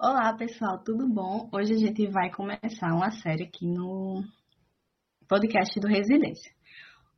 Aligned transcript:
Olá, 0.00 0.32
pessoal, 0.32 0.78
tudo 0.84 1.12
bom? 1.12 1.50
Hoje 1.52 1.72
a 1.72 1.76
gente 1.76 2.06
vai 2.06 2.30
começar 2.30 2.94
uma 2.94 3.10
série 3.10 3.42
aqui 3.42 3.66
no 3.66 4.22
podcast 5.28 5.74
do 5.80 5.88
Residência. 5.88 6.52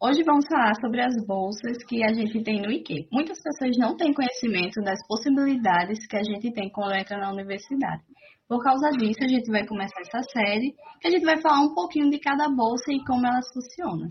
Hoje 0.01 0.23
vamos 0.25 0.47
falar 0.49 0.73
sobre 0.81 1.03
as 1.03 1.13
bolsas 1.27 1.77
que 1.87 2.03
a 2.03 2.11
gente 2.15 2.43
tem 2.43 2.63
no 2.63 2.73
IQ. 2.73 3.07
Muitas 3.13 3.37
pessoas 3.43 3.77
não 3.77 3.99
têm 3.99 4.15
conhecimento 4.15 4.81
das 4.81 4.99
possibilidades 5.07 6.07
que 6.07 6.17
a 6.17 6.23
gente 6.23 6.51
tem 6.55 6.71
quando 6.73 6.95
entra 6.95 7.19
na 7.19 7.31
universidade. 7.31 8.03
Por 8.49 8.65
causa 8.65 8.89
disso, 8.93 9.25
a 9.25 9.29
gente 9.29 9.51
vai 9.51 9.67
começar 9.67 10.01
essa 10.01 10.23
série, 10.33 10.75
que 11.03 11.09
a 11.09 11.11
gente 11.11 11.27
vai 11.27 11.39
falar 11.39 11.61
um 11.61 11.75
pouquinho 11.75 12.09
de 12.09 12.19
cada 12.19 12.49
bolsa 12.49 12.91
e 12.91 13.05
como 13.05 13.27
elas 13.27 13.47
funcionam. 13.53 14.09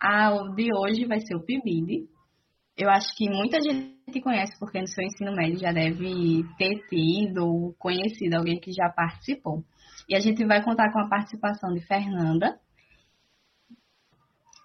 A 0.00 0.30
de 0.54 0.70
hoje 0.74 1.04
vai 1.04 1.20
ser 1.20 1.36
o 1.36 1.44
PIBID, 1.44 2.08
eu 2.78 2.88
acho 2.88 3.12
que 3.16 3.28
muita 3.28 3.60
gente 3.60 4.20
conhece, 4.22 4.56
porque 4.60 4.80
no 4.80 4.86
seu 4.86 5.02
ensino 5.02 5.34
médio 5.34 5.58
já 5.58 5.72
deve 5.72 6.44
ter 6.56 6.86
tido 6.88 7.44
ou 7.44 7.74
conhecido 7.74 8.34
alguém 8.34 8.60
que 8.60 8.70
já 8.70 8.88
participou. 8.88 9.64
E 10.08 10.14
a 10.14 10.20
gente 10.20 10.46
vai 10.46 10.62
contar 10.64 10.92
com 10.92 11.00
a 11.00 11.08
participação 11.08 11.74
de 11.74 11.80
Fernanda. 11.80 12.60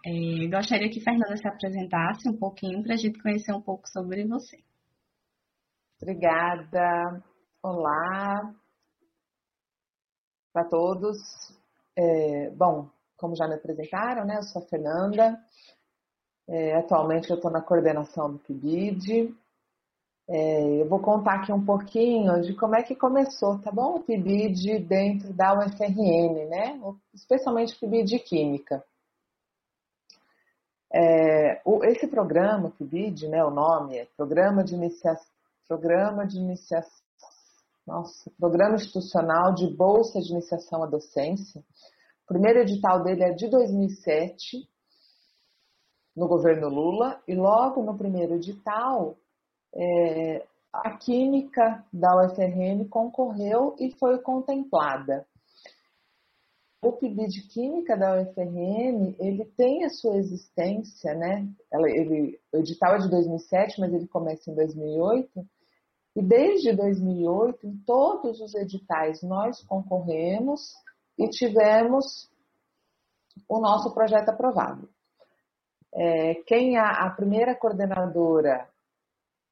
É, 0.05 0.47
gostaria 0.47 0.91
que 0.91 1.01
Fernanda 1.01 1.35
se 1.35 1.47
apresentasse 1.47 2.29
um 2.29 2.37
pouquinho 2.37 2.83
para 2.83 2.93
a 2.93 2.97
gente 2.97 3.19
conhecer 3.19 3.51
um 3.51 3.61
pouco 3.61 3.89
sobre 3.89 4.27
você. 4.27 4.57
Obrigada. 5.99 7.23
Olá 7.63 8.53
para 10.53 10.69
todos. 10.69 11.17
É, 11.97 12.51
bom, 12.51 12.91
como 13.17 13.35
já 13.35 13.47
me 13.47 13.55
apresentaram, 13.55 14.23
né? 14.23 14.37
Eu 14.37 14.43
sou 14.43 14.61
a 14.61 14.67
Fernanda, 14.67 15.35
é, 16.47 16.75
atualmente 16.75 17.29
eu 17.29 17.35
estou 17.35 17.51
na 17.51 17.61
coordenação 17.61 18.31
do 18.31 18.39
PIBID. 18.39 19.33
É, 20.27 20.81
eu 20.81 20.87
vou 20.87 20.99
contar 20.99 21.35
aqui 21.35 21.51
um 21.51 21.63
pouquinho 21.63 22.41
de 22.41 22.53
como 22.55 22.75
é 22.75 22.83
que 22.83 22.95
começou, 22.95 23.59
tá 23.59 23.71
bom? 23.71 23.95
O 23.95 24.03
PIBID 24.03 24.79
dentro 24.79 25.33
da 25.33 25.53
UFRN, 25.53 26.49
né? 26.49 26.79
Especialmente 27.13 27.75
o 27.75 27.79
PIBID 27.79 28.19
Química. 28.19 28.83
É, 30.95 31.59
o, 31.65 31.83
esse 31.83 32.07
programa, 32.07 32.69
PIBID, 32.69 33.27
né, 33.27 33.43
o 33.43 33.49
nome 33.49 33.97
é 33.97 34.07
Programa 34.15 34.63
de 34.63 34.75
Iniciação, 34.75 35.25
Programa 35.67 36.27
de 36.27 36.37
Iniciação, 36.37 37.03
nossa, 37.85 38.31
Programa 38.39 38.75
Institucional 38.75 39.55
de 39.55 39.67
Bolsa 39.75 40.21
de 40.21 40.31
Iniciação 40.31 40.83
à 40.83 40.85
Docência. 40.85 41.61
O 42.23 42.27
primeiro 42.27 42.59
edital 42.59 43.01
dele 43.01 43.23
é 43.23 43.31
de 43.31 43.49
2007 43.49 44.69
no 46.15 46.27
governo 46.27 46.69
Lula 46.69 47.21
e 47.27 47.35
logo 47.35 47.81
no 47.81 47.97
primeiro 47.97 48.35
edital 48.35 49.17
é, 49.75 50.45
a 50.71 50.97
química 50.97 51.85
da 51.91 52.25
UFRN 52.25 52.87
concorreu 52.89 53.75
e 53.79 53.91
foi 53.91 54.19
contemplada. 54.19 55.25
O 56.83 56.91
PIB 56.91 57.27
de 57.27 57.47
Química 57.47 57.95
da 57.95 58.21
UFRN, 58.21 59.15
ele 59.17 59.45
tem 59.55 59.85
a 59.85 59.89
sua 59.89 60.17
existência, 60.17 61.13
né? 61.13 61.47
Ela, 61.71 61.89
ele, 61.89 62.37
o 62.51 62.57
edital 62.57 62.95
é 62.95 62.97
de 62.97 63.09
2007, 63.09 63.79
mas 63.79 63.93
ele 63.93 64.07
começa 64.07 64.51
em 64.51 64.55
2008. 64.55 65.47
E 66.15 66.21
desde 66.21 66.75
2008, 66.75 67.65
em 67.65 67.77
todos 67.85 68.41
os 68.41 68.53
editais, 68.53 69.23
nós 69.23 69.63
concorremos 69.63 70.73
e 71.17 71.29
tivemos 71.29 72.29
o 73.47 73.59
nosso 73.59 73.93
projeto 73.93 74.29
aprovado. 74.29 74.89
É, 75.95 76.35
quem 76.45 76.75
a, 76.77 77.05
a, 77.05 77.09
primeira 77.11 77.55
coordenadora 77.55 78.67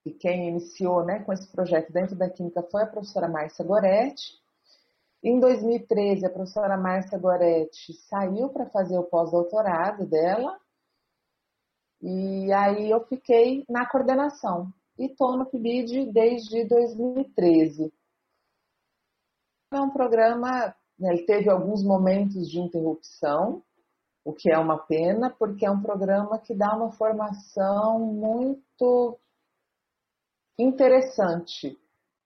e 0.04 0.12
quem 0.12 0.50
iniciou 0.50 1.06
né, 1.06 1.20
com 1.24 1.32
esse 1.32 1.48
projeto 1.52 1.94
dentro 1.94 2.16
da 2.16 2.30
Química 2.30 2.64
foi 2.64 2.82
a 2.82 2.88
professora 2.88 3.28
Márcia 3.28 3.64
Goretti. 3.64 4.42
Em 5.24 5.40
2013, 5.40 6.26
a 6.26 6.32
professora 6.32 6.76
Márcia 6.78 7.20
Goretti 7.20 7.94
saiu 8.10 8.50
para 8.50 8.66
fazer 8.72 8.98
o 8.98 9.04
pós-doutorado 9.04 10.08
dela. 10.08 10.60
E 12.02 12.52
aí 12.52 12.90
eu 12.90 13.06
fiquei 13.06 13.64
na 13.70 13.88
coordenação. 13.88 14.74
E 14.98 15.06
estou 15.06 15.38
no 15.38 15.46
PIBID 15.46 16.12
desde 16.12 16.66
2013. 16.66 17.94
É 19.72 19.80
um 19.80 19.92
programa, 19.92 20.76
né, 20.98 21.14
ele 21.14 21.26
teve 21.28 21.52
alguns 21.52 21.84
momentos 21.84 22.50
de 22.50 22.60
interrupção, 22.60 23.64
o 24.24 24.34
que 24.34 24.52
é 24.52 24.58
uma 24.58 24.78
pena, 24.78 25.30
porque 25.30 25.66
é 25.66 25.72
um 25.72 25.82
programa 25.82 26.40
que 26.40 26.56
dá 26.56 26.76
uma 26.76 26.92
formação 26.92 28.00
muito 28.00 29.20
interessante, 30.58 31.78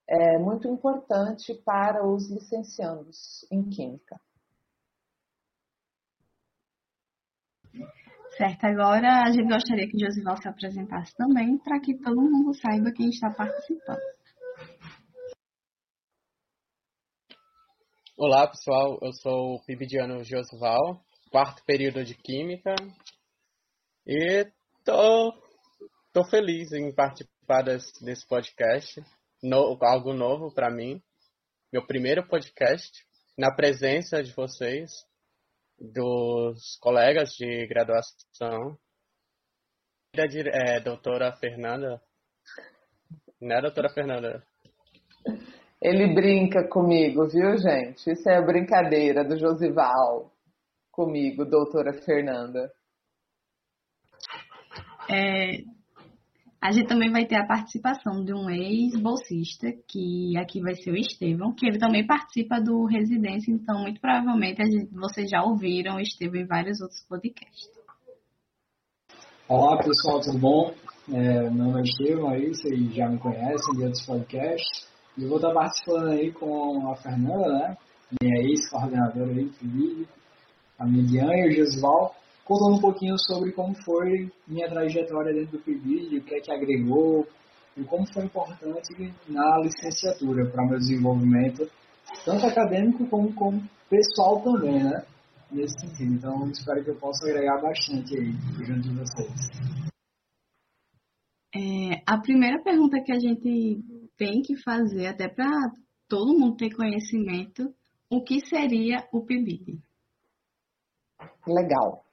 é 0.08 0.38
muito 0.38 0.68
importante 0.68 1.54
para 1.66 2.06
os 2.06 2.30
licenciandos 2.30 3.46
em 3.52 3.70
Química. 3.70 4.20
Certo, 8.38 8.66
agora 8.66 9.24
a 9.24 9.32
gente 9.32 9.48
gostaria 9.48 9.88
que 9.88 9.98
Josival 9.98 10.36
se 10.36 10.50
apresentasse 10.50 11.16
também, 11.16 11.58
para 11.58 11.80
que 11.80 11.98
todo 11.98 12.22
mundo 12.22 12.54
saiba 12.54 12.92
quem 12.92 13.08
está 13.08 13.32
participando. 13.32 14.02
Olá, 18.18 18.48
pessoal. 18.48 19.00
Eu 19.02 19.14
sou 19.14 19.56
o 19.56 19.66
Pibidiano 19.66 20.22
Josival, 20.24 21.02
quarto 21.36 21.62
período 21.66 22.02
de 22.02 22.16
Química. 22.16 22.74
E 24.08 24.50
tô, 24.86 25.34
tô 26.14 26.24
feliz 26.24 26.72
em 26.72 26.96
participar 26.96 27.62
desse, 27.62 28.06
desse 28.06 28.26
podcast. 28.26 29.04
No, 29.44 29.78
algo 29.82 30.14
novo 30.14 30.54
para 30.54 30.72
mim. 30.72 31.04
Meu 31.74 31.86
primeiro 31.86 32.26
podcast, 32.26 32.90
na 33.38 33.54
presença 33.54 34.24
de 34.24 34.32
vocês, 34.32 34.90
dos 35.78 36.78
colegas 36.80 37.34
de 37.34 37.68
graduação. 37.68 38.78
Da 40.16 40.24
é, 40.24 40.80
doutora 40.80 41.36
Fernanda. 41.36 42.02
Né, 43.42 43.60
doutora 43.60 43.90
Fernanda? 43.90 44.42
Ele 45.82 46.16
brinca 46.16 46.66
comigo, 46.66 47.28
viu, 47.28 47.58
gente? 47.58 48.10
Isso 48.10 48.30
é 48.30 48.42
brincadeira 48.42 49.26
do 49.26 49.38
Josival 49.38 50.34
comigo, 50.96 51.44
doutora 51.46 51.94
Fernanda? 52.06 52.72
É, 55.10 55.62
a 56.62 56.72
gente 56.72 56.88
também 56.88 57.12
vai 57.12 57.26
ter 57.26 57.36
a 57.36 57.46
participação 57.46 58.24
de 58.24 58.34
um 58.34 58.50
ex-bolsista, 58.50 59.68
que 59.88 60.36
aqui 60.38 60.62
vai 60.62 60.74
ser 60.76 60.92
o 60.92 60.96
Estevão, 60.96 61.54
que 61.54 61.68
ele 61.68 61.78
também 61.78 62.08
participa 62.08 62.60
do 62.62 62.86
Residência, 62.86 63.52
então 63.52 63.82
muito 63.82 64.00
provavelmente 64.00 64.64
gente, 64.66 64.92
vocês 64.94 65.30
já 65.30 65.44
ouviram 65.44 65.98
o 65.98 66.00
Estevão 66.00 66.42
em 66.42 66.48
vários 66.48 66.82
outros 66.82 67.06
podcasts. 67.08 67.70
Olá 69.48 69.78
pessoal, 69.78 70.22
tudo 70.22 70.40
bom? 70.40 70.74
É, 71.14 71.50
meu 71.52 71.66
nome 71.66 71.82
é 71.82 71.84
Estevão, 71.84 72.30
aí 72.30 72.48
vocês 72.48 72.96
já 72.96 73.08
me 73.08 73.20
conhecem 73.20 73.76
de 73.76 73.84
outros 73.84 74.06
podcasts. 74.06 74.90
Eu 75.18 75.30
vou 75.30 75.38
estar 75.38 75.54
participando 75.54 76.08
aí 76.10 76.32
com 76.32 76.90
a 76.90 76.96
Fernanda, 76.96 77.48
né? 77.48 77.78
Minha 78.22 78.42
ex-coordenadora 78.42 79.32
aí 79.32 79.46
do 79.46 79.70
vídeo 79.70 80.08
a 80.78 80.86
Milian 80.86 81.32
e 81.34 81.48
o 81.48 81.52
Jesval, 81.52 82.16
contando 82.44 82.76
um 82.76 82.82
pouquinho 82.82 83.18
sobre 83.18 83.52
como 83.52 83.74
foi 83.84 84.32
minha 84.48 84.70
trajetória 84.70 85.34
dentro 85.34 85.58
do 85.58 85.64
PIBID, 85.64 86.18
o 86.18 86.24
que 86.24 86.36
é 86.36 86.40
que 86.40 86.52
agregou 86.52 87.28
e 87.76 87.84
como 87.84 88.06
foi 88.14 88.26
importante 88.26 89.14
na 89.28 89.60
licenciatura 89.60 90.46
para 90.50 90.66
meu 90.66 90.80
desenvolvimento, 90.80 91.70
tanto 92.24 92.46
acadêmico 92.46 93.06
como, 93.08 93.34
como 93.34 93.70
pessoal 93.90 94.42
também, 94.42 94.84
né? 94.84 95.06
Nesse 95.52 95.80
sentido. 95.80 96.14
Então, 96.14 96.50
espero 96.50 96.84
que 96.84 96.90
eu 96.92 96.96
possa 96.96 97.26
agregar 97.26 97.62
bastante 97.62 98.18
aí 98.18 98.32
junto 98.66 98.82
de 98.82 98.96
vocês. 98.96 99.86
É, 101.54 102.02
a 102.06 102.18
primeira 102.18 102.62
pergunta 102.62 103.02
que 103.02 103.12
a 103.12 103.20
gente 103.20 103.82
tem 104.18 104.42
que 104.42 104.58
fazer, 104.62 105.08
até 105.08 105.28
para 105.28 105.72
todo 106.08 106.38
mundo 106.38 106.58
ter 106.58 106.74
conhecimento, 106.76 107.74
o 108.10 108.22
que 108.24 108.40
seria 108.46 109.08
o 109.12 109.22
PIBID? 109.22 109.80
Legal. 111.48 112.04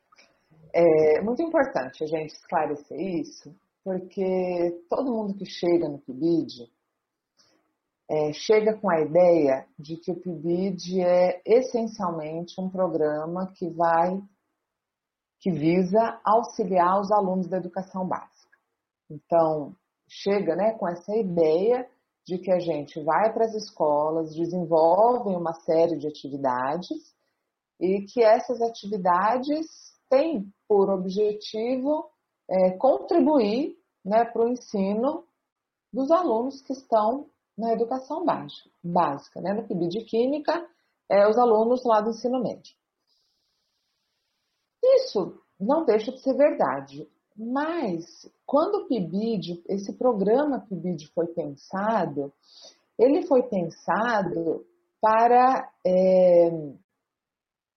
É 0.74 1.20
muito 1.20 1.42
importante 1.42 2.02
a 2.02 2.06
gente 2.06 2.34
esclarecer 2.34 2.98
isso, 2.98 3.54
porque 3.84 4.84
todo 4.88 5.12
mundo 5.12 5.34
que 5.34 5.44
chega 5.44 5.88
no 5.88 5.98
PIBID 5.98 6.70
é, 8.10 8.32
chega 8.32 8.76
com 8.78 8.90
a 8.90 9.00
ideia 9.00 9.66
de 9.78 9.96
que 9.96 10.12
o 10.12 10.20
PIBID 10.20 11.00
é 11.00 11.40
essencialmente 11.46 12.60
um 12.60 12.68
programa 12.68 13.52
que 13.54 13.70
vai, 13.70 14.20
que 15.40 15.50
visa 15.50 16.20
auxiliar 16.24 17.00
os 17.00 17.10
alunos 17.10 17.48
da 17.48 17.56
educação 17.56 18.06
básica. 18.06 18.58
Então, 19.10 19.74
chega 20.08 20.54
né, 20.56 20.72
com 20.72 20.88
essa 20.88 21.14
ideia 21.16 21.88
de 22.26 22.38
que 22.38 22.52
a 22.52 22.60
gente 22.60 23.02
vai 23.02 23.32
para 23.32 23.46
as 23.46 23.54
escolas, 23.54 24.34
desenvolve 24.34 25.34
uma 25.34 25.52
série 25.54 25.96
de 25.96 26.06
atividades 26.06 27.12
e 27.80 28.02
que 28.02 28.22
essas 28.22 28.60
atividades 28.60 29.66
têm 30.08 30.52
por 30.68 30.90
objetivo 30.90 32.10
é, 32.48 32.70
contribuir 32.72 33.76
né, 34.04 34.24
para 34.24 34.44
o 34.44 34.48
ensino 34.48 35.24
dos 35.92 36.10
alunos 36.10 36.60
que 36.62 36.72
estão 36.72 37.28
na 37.56 37.72
educação 37.72 38.24
básica, 38.82 39.40
né? 39.40 39.52
No 39.52 39.66
PIB 39.66 39.88
de 39.88 40.04
Química, 40.04 40.66
é, 41.08 41.28
os 41.28 41.36
alunos 41.36 41.84
lá 41.84 42.00
do 42.00 42.10
ensino 42.10 42.42
médio. 42.42 42.74
Isso 44.82 45.38
não 45.60 45.84
deixa 45.84 46.10
de 46.10 46.20
ser 46.20 46.34
verdade, 46.34 47.08
mas 47.36 48.28
quando 48.46 48.76
o 48.76 48.88
PIBID, 48.88 49.62
esse 49.68 49.92
programa 49.92 50.60
PIBID 50.60 51.08
foi 51.14 51.26
pensado, 51.28 52.32
ele 52.98 53.26
foi 53.26 53.42
pensado 53.44 54.66
para 55.00 55.70
é, 55.84 56.50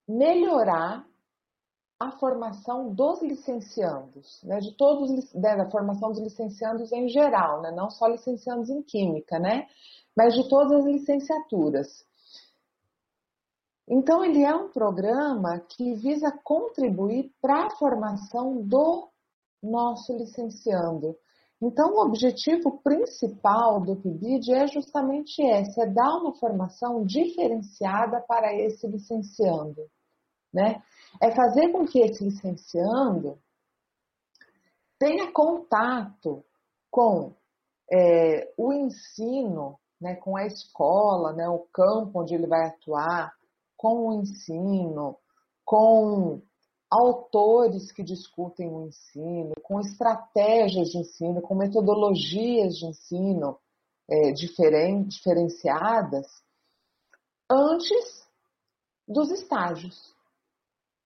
melhorar 0.07 1.05
a 1.99 2.11
formação 2.11 2.93
dos 2.93 3.21
licenciandos, 3.21 4.41
né, 4.43 4.59
de 4.59 4.75
todos, 4.75 5.33
né, 5.33 5.55
da 5.55 5.69
formação 5.69 6.11
dos 6.11 6.19
licenciandos 6.19 6.91
em 6.91 7.07
geral, 7.07 7.61
né, 7.61 7.71
não 7.71 7.89
só 7.89 8.07
licenciandos 8.07 8.69
em 8.69 8.81
química, 8.81 9.39
né, 9.39 9.67
mas 10.15 10.33
de 10.33 10.47
todas 10.49 10.71
as 10.79 10.85
licenciaturas. 10.85 12.05
Então, 13.87 14.25
ele 14.25 14.43
é 14.43 14.53
um 14.53 14.69
programa 14.69 15.59
que 15.59 15.93
visa 15.93 16.31
contribuir 16.43 17.31
para 17.39 17.67
a 17.67 17.69
formação 17.77 18.61
do 18.61 19.09
nosso 19.61 20.11
licenciando. 20.17 21.15
Então, 21.61 21.93
o 21.93 22.01
objetivo 22.01 22.79
principal 22.83 23.79
do 23.79 23.95
PIBID 23.95 24.53
é 24.53 24.67
justamente 24.67 25.41
esse, 25.41 25.79
é 25.79 25.85
dar 25.85 26.17
uma 26.17 26.33
formação 26.33 27.05
diferenciada 27.05 28.21
para 28.27 28.53
esse 28.53 28.85
licenciando, 28.87 29.87
né? 30.55 30.81
É 31.21 31.35
fazer 31.35 31.69
com 31.71 31.85
que 31.85 31.99
esse 31.99 32.23
licenciando 32.23 33.37
tenha 34.97 35.31
contato 35.31 36.43
com 36.89 37.33
é, 37.91 38.53
o 38.57 38.71
ensino, 38.71 39.77
né, 39.99 40.15
com 40.15 40.37
a 40.37 40.45
escola, 40.45 41.33
né, 41.33 41.47
o 41.49 41.67
campo 41.73 42.21
onde 42.21 42.33
ele 42.33 42.47
vai 42.47 42.67
atuar, 42.67 43.33
com 43.75 44.07
o 44.07 44.13
ensino, 44.13 45.17
com 45.65 46.41
autores 46.89 47.91
que 47.91 48.01
discutem 48.01 48.69
o 48.69 48.87
ensino, 48.87 49.53
com 49.61 49.81
estratégias 49.81 50.89
de 50.89 50.99
ensino, 50.99 51.41
com 51.41 51.53
metodologias 51.53 52.77
de 52.77 52.85
ensino 52.85 53.59
é, 54.09 54.31
diferen, 54.31 55.03
diferenciadas, 55.03 56.27
antes 57.51 58.25
dos 59.07 59.29
estágios. 59.31 60.14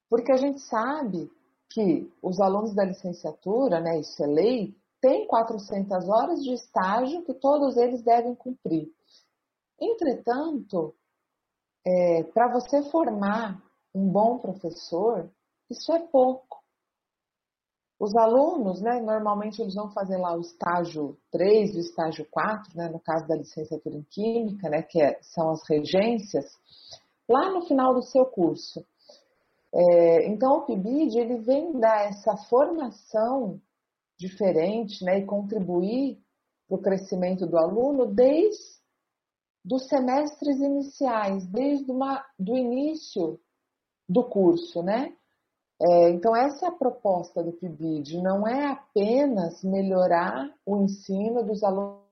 Porque 0.10 0.32
a 0.32 0.38
gente 0.38 0.60
sabe 0.62 1.32
que 1.70 2.12
os 2.22 2.40
alunos 2.40 2.74
da 2.74 2.84
licenciatura, 2.84 3.80
né, 3.80 4.00
isso 4.00 4.24
é 4.24 4.28
lei, 4.28 4.76
têm 5.00 5.28
400 5.28 6.10
horas 6.10 6.44
de 6.44 6.54
estágio 6.54 7.24
que 7.24 7.34
todos 7.34 7.78
eles 7.78 8.04
devem 8.04 8.36
cumprir. 8.36 8.92
Entretanto, 9.80 10.96
é, 11.86 12.24
para 12.24 12.52
você 12.52 12.84
formar 12.90 13.62
um 13.94 14.12
bom 14.12 14.40
professor, 14.40 15.30
isso 15.70 15.94
é 15.94 16.00
pouco. 16.08 16.60
Os 18.00 18.16
alunos, 18.16 18.82
né, 18.82 19.02
normalmente 19.02 19.62
eles 19.62 19.76
vão 19.76 19.92
fazer 19.92 20.18
lá 20.18 20.34
o 20.34 20.40
estágio 20.40 21.18
3 21.32 21.76
e 21.76 21.78
o 21.78 21.82
estágio 21.82 22.26
4, 22.32 22.76
né, 22.76 22.90
no 22.90 23.00
caso 23.00 23.28
da 23.28 23.36
licenciatura 23.36 23.96
em 23.96 24.04
Química, 24.04 24.70
né, 24.70 24.82
que 24.82 25.02
é, 25.02 25.20
são 25.22 25.52
as 25.52 25.68
regências, 25.68 26.46
lá 27.28 27.52
no 27.52 27.62
final 27.68 27.94
do 27.94 28.02
seu 28.02 28.26
curso. 28.26 28.86
É, 29.74 30.28
então, 30.28 30.58
o 30.58 30.66
PIBID 30.66 31.20
ele 31.20 31.38
vem 31.40 31.80
dar 31.80 32.10
essa 32.10 32.36
formação 32.50 33.62
diferente 34.18 35.04
né, 35.04 35.20
e 35.20 35.26
contribuir 35.26 36.20
para 36.68 36.78
o 36.78 36.82
crescimento 36.82 37.46
do 37.46 37.58
aluno 37.58 38.06
desde 38.06 38.80
dos 39.64 39.88
semestres 39.88 40.58
iniciais, 40.60 41.46
desde 41.48 41.92
uma, 41.92 42.26
do 42.38 42.56
início 42.56 43.40
do 44.08 44.28
curso, 44.28 44.82
né? 44.82 45.16
É, 45.82 46.10
então, 46.10 46.36
essa 46.36 46.66
é 46.66 46.70
a 46.70 46.76
proposta 46.76 47.44
do 47.44 47.54
PIBID, 47.54 48.22
não 48.22 48.48
é 48.48 48.68
apenas 48.72 49.64
melhorar 49.64 50.54
o 50.66 50.78
ensino 50.84 51.44
dos 51.44 51.64
alunos. 51.64 52.04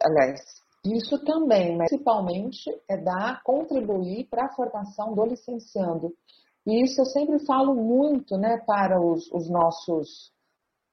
Aliás, 0.00 0.40
isso 0.84 1.18
também, 1.24 1.76
mas 1.76 1.88
principalmente 1.88 2.70
é 2.88 2.96
dar, 2.96 3.42
contribuir 3.42 4.28
para 4.28 4.46
a 4.46 4.52
formação 4.52 5.14
do 5.14 5.24
licenciando. 5.24 6.12
E 6.66 6.82
isso 6.82 7.00
eu 7.00 7.06
sempre 7.06 7.44
falo 7.44 7.74
muito 7.74 8.36
né, 8.36 8.58
para 8.66 9.00
os, 9.00 9.30
os 9.32 9.48
nossos, 9.48 10.32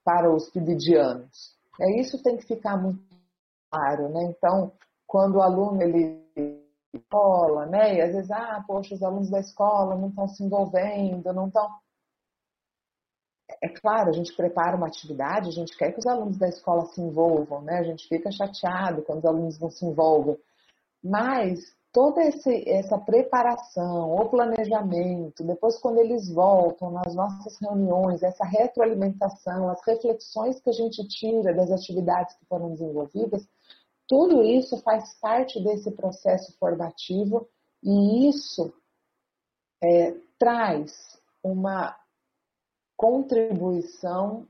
para 0.04 0.34
os 0.34 0.50
pibidianos. 0.50 1.56
É, 1.80 2.00
isso 2.00 2.22
tem 2.22 2.38
que 2.38 2.46
ficar 2.46 2.78
muito 2.78 3.02
claro, 3.72 4.10
né? 4.10 4.24
Então, 4.36 4.72
quando 5.08 5.36
o 5.36 5.42
aluno 5.42 5.82
ele 5.82 6.20
escola, 6.94 7.66
né? 7.68 7.96
E 7.96 8.02
às 8.02 8.14
vezes, 8.14 8.32
ah, 8.32 8.64
poxa, 8.68 8.96
os 8.96 9.04
alunos 9.04 9.30
da 9.30 9.40
escola 9.40 9.96
não 9.96 10.10
estão 10.10 10.28
se 10.28 10.44
envolvendo, 10.44 11.34
não 11.34 11.48
estão. 11.48 11.70
É 13.62 13.70
claro, 13.70 14.10
a 14.10 14.14
gente 14.14 14.36
prepara 14.36 14.78
uma 14.78 14.88
atividade, 14.88 15.50
a 15.50 15.52
gente 15.52 15.76
quer 15.78 15.92
que 15.92 16.00
os 16.00 16.06
alunos 16.06 16.38
da 16.38 16.48
escola 16.48 16.86
se 16.88 17.02
envolvam, 17.02 17.62
né? 17.62 17.80
A 17.80 17.84
gente 17.84 18.08
fica 18.08 18.32
chateado 18.32 19.02
quando 19.02 19.20
os 19.20 19.26
alunos 19.26 19.60
não 19.60 19.70
se 19.70 19.86
envolvem. 19.86 20.38
Mas 21.04 21.60
toda 21.92 22.22
esse, 22.22 22.70
essa 22.70 22.98
preparação, 22.98 24.14
o 24.14 24.30
planejamento, 24.30 25.44
depois 25.44 25.80
quando 25.80 26.00
eles 26.00 26.30
voltam 26.32 26.92
nas 26.92 27.16
nossas 27.16 27.58
reuniões, 27.60 28.22
essa 28.22 28.46
retroalimentação, 28.46 29.70
as 29.70 29.82
reflexões 29.86 30.60
que 30.62 30.70
a 30.70 30.74
gente 30.74 31.08
tira 31.08 31.54
das 31.54 31.72
atividades 31.72 32.36
que 32.36 32.46
foram 32.46 32.72
desenvolvidas, 32.72 33.48
tudo 34.08 34.44
isso 34.44 34.82
faz 34.82 35.14
parte 35.20 35.64
desse 35.64 35.92
processo 35.92 36.56
formativo 36.60 37.48
e 37.84 38.30
isso 38.30 38.74
é, 39.82 40.16
traz 40.38 41.20
uma 41.44 41.96
contribuição 43.00 44.46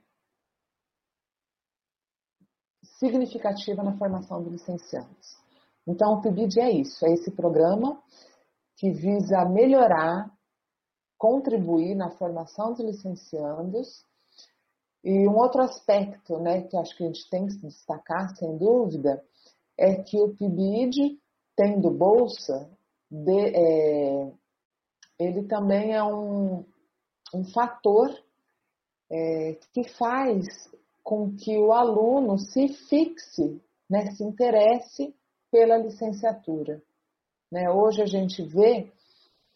significativa 2.97 3.83
na 3.83 3.95
formação 3.95 4.41
dos 4.41 4.53
licenciados. 4.53 5.37
Então, 5.85 6.13
o 6.13 6.21
PIBID 6.23 6.59
é 6.59 6.71
isso, 6.71 7.05
é 7.05 7.13
esse 7.13 7.29
programa 7.29 8.01
que 8.75 8.89
visa 8.89 9.45
melhorar, 9.45 10.35
contribuir 11.15 11.93
na 11.93 12.09
formação 12.09 12.73
dos 12.73 12.83
licenciados. 12.83 14.03
E 15.03 15.27
um 15.27 15.37
outro 15.37 15.61
aspecto, 15.61 16.39
né, 16.39 16.63
que 16.63 16.75
acho 16.75 16.97
que 16.97 17.03
a 17.03 17.07
gente 17.07 17.29
tem 17.29 17.45
que 17.45 17.55
destacar, 17.57 18.35
sem 18.35 18.57
dúvida, 18.57 19.23
é 19.77 20.01
que 20.01 20.19
o 20.19 20.35
PIBID, 20.35 21.21
tendo 21.55 21.91
bolsa, 21.91 22.67
de, 23.11 23.55
é, 23.55 24.33
ele 25.19 25.43
também 25.43 25.93
é 25.93 26.03
um, 26.03 26.65
um 27.31 27.43
fator 27.53 28.09
é, 29.11 29.57
que 29.73 29.83
faz 29.97 30.45
com 31.03 31.35
que 31.35 31.57
o 31.57 31.71
aluno 31.71 32.37
se 32.37 32.67
fixe, 32.67 33.61
né, 33.89 34.11
se 34.11 34.23
interesse 34.23 35.15
pela 35.51 35.77
licenciatura. 35.77 36.81
Né? 37.51 37.69
Hoje 37.69 38.01
a 38.01 38.05
gente 38.05 38.43
vê 38.43 38.91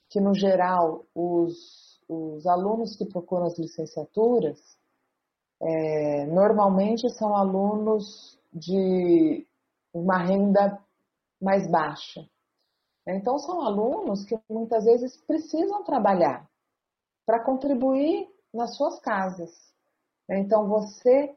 que, 0.10 0.20
no 0.20 0.34
geral, 0.34 1.06
os, 1.14 2.02
os 2.10 2.46
alunos 2.48 2.96
que 2.96 3.06
procuram 3.06 3.46
as 3.46 3.58
licenciaturas 3.58 4.60
é, 5.62 6.26
normalmente 6.26 7.10
são 7.12 7.36
alunos 7.36 8.40
de 8.52 9.46
uma 9.94 10.18
renda 10.18 10.80
mais 11.42 11.70
baixa. 11.70 12.28
Então, 13.08 13.38
são 13.38 13.62
alunos 13.62 14.26
que 14.26 14.40
muitas 14.50 14.86
vezes 14.86 15.18
precisam 15.28 15.84
trabalhar 15.84 16.50
para 17.26 17.44
contribuir 17.44 18.33
nas 18.54 18.76
suas 18.76 19.00
casas. 19.00 19.52
Então, 20.30 20.68
você 20.68 21.36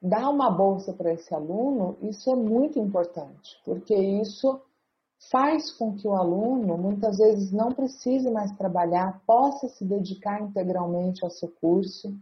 dar 0.00 0.30
uma 0.30 0.50
bolsa 0.50 0.92
para 0.92 1.12
esse 1.12 1.34
aluno, 1.34 1.98
isso 2.02 2.30
é 2.30 2.34
muito 2.34 2.78
importante, 2.78 3.60
porque 3.64 3.94
isso 3.94 4.60
faz 5.30 5.70
com 5.72 5.94
que 5.94 6.06
o 6.06 6.14
aluno 6.14 6.78
muitas 6.78 7.18
vezes 7.18 7.52
não 7.52 7.72
precise 7.72 8.30
mais 8.30 8.52
trabalhar, 8.56 9.20
possa 9.26 9.68
se 9.68 9.84
dedicar 9.84 10.40
integralmente 10.40 11.24
ao 11.24 11.30
seu 11.30 11.48
curso. 11.60 12.14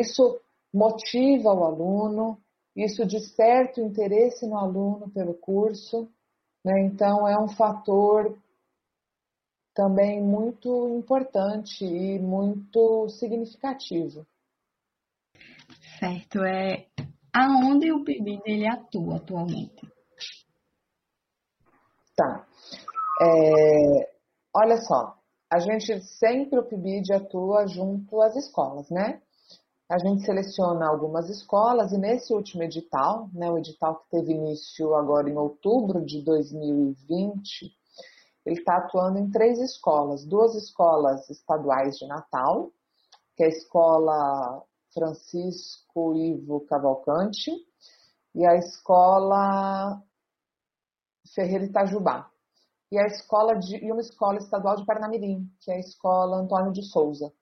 Isso 0.00 0.38
motiva 0.72 1.54
o 1.54 1.64
aluno, 1.64 2.38
isso 2.74 3.06
desperta 3.06 3.80
o 3.80 3.86
interesse 3.86 4.46
no 4.46 4.58
aluno 4.58 5.08
pelo 5.10 5.34
curso, 5.34 6.08
né? 6.64 6.80
então 6.80 7.26
é 7.26 7.38
um 7.38 7.48
fator 7.48 8.36
também 9.74 10.22
muito 10.22 10.88
importante 10.88 11.84
e 11.84 12.18
muito 12.18 13.08
significativo. 13.08 14.26
Certo, 15.98 16.42
é 16.44 16.86
aonde 17.34 17.92
o 17.92 18.04
PIBID 18.04 18.42
ele 18.44 18.66
atua 18.66 19.16
atualmente? 19.16 19.90
Tá. 22.16 22.46
É, 23.20 24.10
olha 24.54 24.76
só, 24.78 25.16
a 25.50 25.58
gente 25.58 26.02
sempre 26.18 26.58
o 26.58 26.64
PIBID 26.64 27.12
atua 27.14 27.66
junto 27.66 28.20
às 28.20 28.36
escolas, 28.36 28.90
né? 28.90 29.22
a 29.92 29.98
gente 29.98 30.24
seleciona 30.24 30.88
algumas 30.88 31.28
escolas 31.28 31.92
e 31.92 31.98
nesse 31.98 32.32
último 32.32 32.62
edital, 32.62 33.28
né, 33.34 33.50
o 33.50 33.58
edital 33.58 33.96
que 33.96 34.10
teve 34.10 34.32
início 34.32 34.94
agora 34.94 35.28
em 35.28 35.36
outubro 35.36 36.02
de 36.02 36.22
2020, 36.22 37.70
ele 38.44 38.58
está 38.58 38.76
atuando 38.78 39.18
em 39.18 39.30
três 39.30 39.58
escolas, 39.58 40.24
duas 40.24 40.54
escolas 40.54 41.28
estaduais 41.30 41.96
de 41.96 42.06
Natal, 42.06 42.72
que 43.36 43.44
é 43.44 43.46
a 43.46 43.50
escola 43.50 44.62
Francisco 44.92 46.14
Ivo 46.14 46.60
Cavalcante 46.66 47.50
e 48.34 48.44
a 48.44 48.56
escola 48.56 50.02
Ferreira 51.34 51.64
Itajubá. 51.64 52.30
E 52.90 52.98
a 52.98 53.06
escola 53.06 53.54
de, 53.54 53.76
e 53.76 53.90
uma 53.90 54.02
escola 54.02 54.36
estadual 54.38 54.76
de 54.76 54.84
Parnamirim, 54.84 55.50
que 55.60 55.70
é 55.70 55.76
a 55.76 55.80
escola 55.80 56.36
Antônio 56.36 56.72
de 56.72 56.82
Souza. 56.82 57.32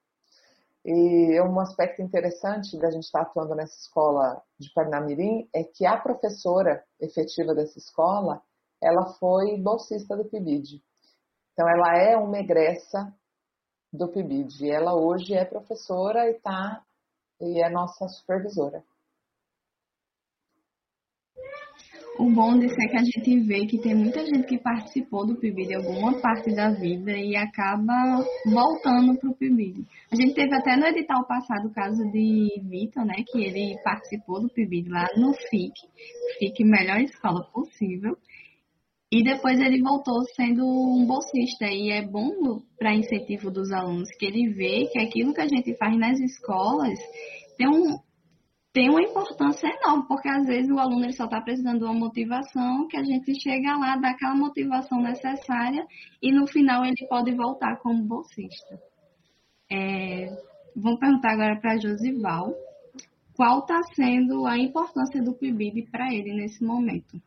E 0.85 1.41
um 1.43 1.59
aspecto 1.59 2.01
interessante 2.01 2.79
da 2.79 2.91
gente 2.91 3.05
estar 3.05 3.23
atuando 3.23 3.55
nessa 3.55 3.77
escola 3.77 4.41
de 4.59 4.73
Parnamirim 4.73 5.49
é 5.53 5.65
que 5.65 5.85
a 5.85 5.99
professora 5.99 6.85
efetiva 7.01 7.55
dessa 7.55 7.79
escola, 7.79 8.41
ela 8.81 9.13
foi 9.15 9.59
bolsista 9.59 10.17
do 10.17 10.25
PIBID. 10.25 10.83
Então, 11.53 11.69
ela 11.69 11.97
é 11.97 12.17
uma 12.17 12.39
egressa 12.39 13.15
do 13.93 14.09
PIBID. 14.09 14.71
Ela 14.71 14.95
hoje 14.95 15.35
é 15.35 15.45
professora 15.45 16.29
e, 16.31 16.35
tá, 16.41 16.83
e 17.41 17.63
é 17.63 17.69
nossa 17.71 18.07
supervisora. 18.09 18.83
O 22.19 22.31
bom 22.31 22.59
disso 22.59 22.77
é 22.79 22.89
que 22.89 22.97
a 22.99 23.03
gente 23.03 23.41
vê 23.47 23.65
que 23.65 23.79
tem 23.79 23.95
muita 23.95 24.21
gente 24.27 24.47
que 24.47 24.59
participou 24.59 25.27
do 25.27 25.37
PIBID 25.37 25.75
alguma 25.75 26.21
parte 26.21 26.55
da 26.55 26.71
vida 26.71 27.13
e 27.13 27.35
acaba 27.35 28.23
voltando 28.45 29.19
para 29.19 29.31
o 29.31 29.35
PIBID. 29.35 29.87
A 30.13 30.17
gente 30.17 30.35
teve 30.35 30.55
até 30.55 30.77
no 30.77 30.85
edital 30.87 31.27
passado 31.27 31.69
o 31.69 31.73
caso 31.73 32.05
de 32.13 32.61
Vitor, 32.69 33.07
né, 33.07 33.15
que 33.27 33.43
ele 33.43 33.75
participou 33.83 34.39
do 34.39 34.51
PIBID 34.51 34.91
lá 34.91 35.07
no 35.17 35.33
FIC, 35.33 35.73
FIC 36.39 36.63
Melhor 36.63 37.01
Escola 37.01 37.43
Possível, 37.55 38.19
e 39.13 39.25
depois 39.25 39.59
ele 39.59 39.83
voltou 39.83 40.23
sendo 40.37 40.65
um 40.65 41.05
bolsista. 41.05 41.67
E 41.67 41.91
é 41.91 42.07
bom 42.07 42.63
para 42.79 42.95
incentivo 42.95 43.51
dos 43.51 43.73
alunos 43.73 44.09
que 44.17 44.25
ele 44.25 44.53
vê 44.55 44.87
que 44.93 45.01
aquilo 45.01 45.35
que 45.35 45.41
a 45.41 45.49
gente 45.49 45.77
faz 45.77 45.97
nas 45.99 46.19
escolas 46.21 46.99
tem 47.57 47.69
um, 47.69 47.99
tem 48.73 48.89
uma 48.89 49.03
importância 49.03 49.67
enorme, 49.67 50.07
porque 50.07 50.29
às 50.29 50.47
vezes 50.47 50.71
o 50.71 50.79
aluno 50.79 51.05
ele 51.05 51.13
só 51.13 51.25
está 51.25 51.41
precisando 51.41 51.81
de 51.81 51.85
uma 51.85 51.95
motivação, 51.95 52.87
que 52.87 52.97
a 52.97 53.03
gente 53.03 53.35
chega 53.41 53.77
lá, 53.77 53.97
dá 53.97 54.11
aquela 54.11 54.37
motivação 54.37 55.01
necessária 55.03 55.85
e 56.23 56.33
no 56.33 56.47
final 56.47 56.85
ele 56.85 57.07
pode 57.09 57.35
voltar 57.35 57.79
como 57.79 58.05
bolsista. 58.05 58.79
É, 59.69 60.29
vamos 60.77 61.01
perguntar 61.01 61.33
agora 61.33 61.61
para 61.61 61.79
Josival, 61.79 62.55
qual 63.35 63.61
está 63.61 63.81
sendo 63.95 64.47
a 64.47 64.57
importância 64.57 65.21
do 65.21 65.35
PIBID 65.35 65.91
para 65.91 66.15
ele 66.15 66.33
nesse 66.35 66.63
momento? 66.65 67.21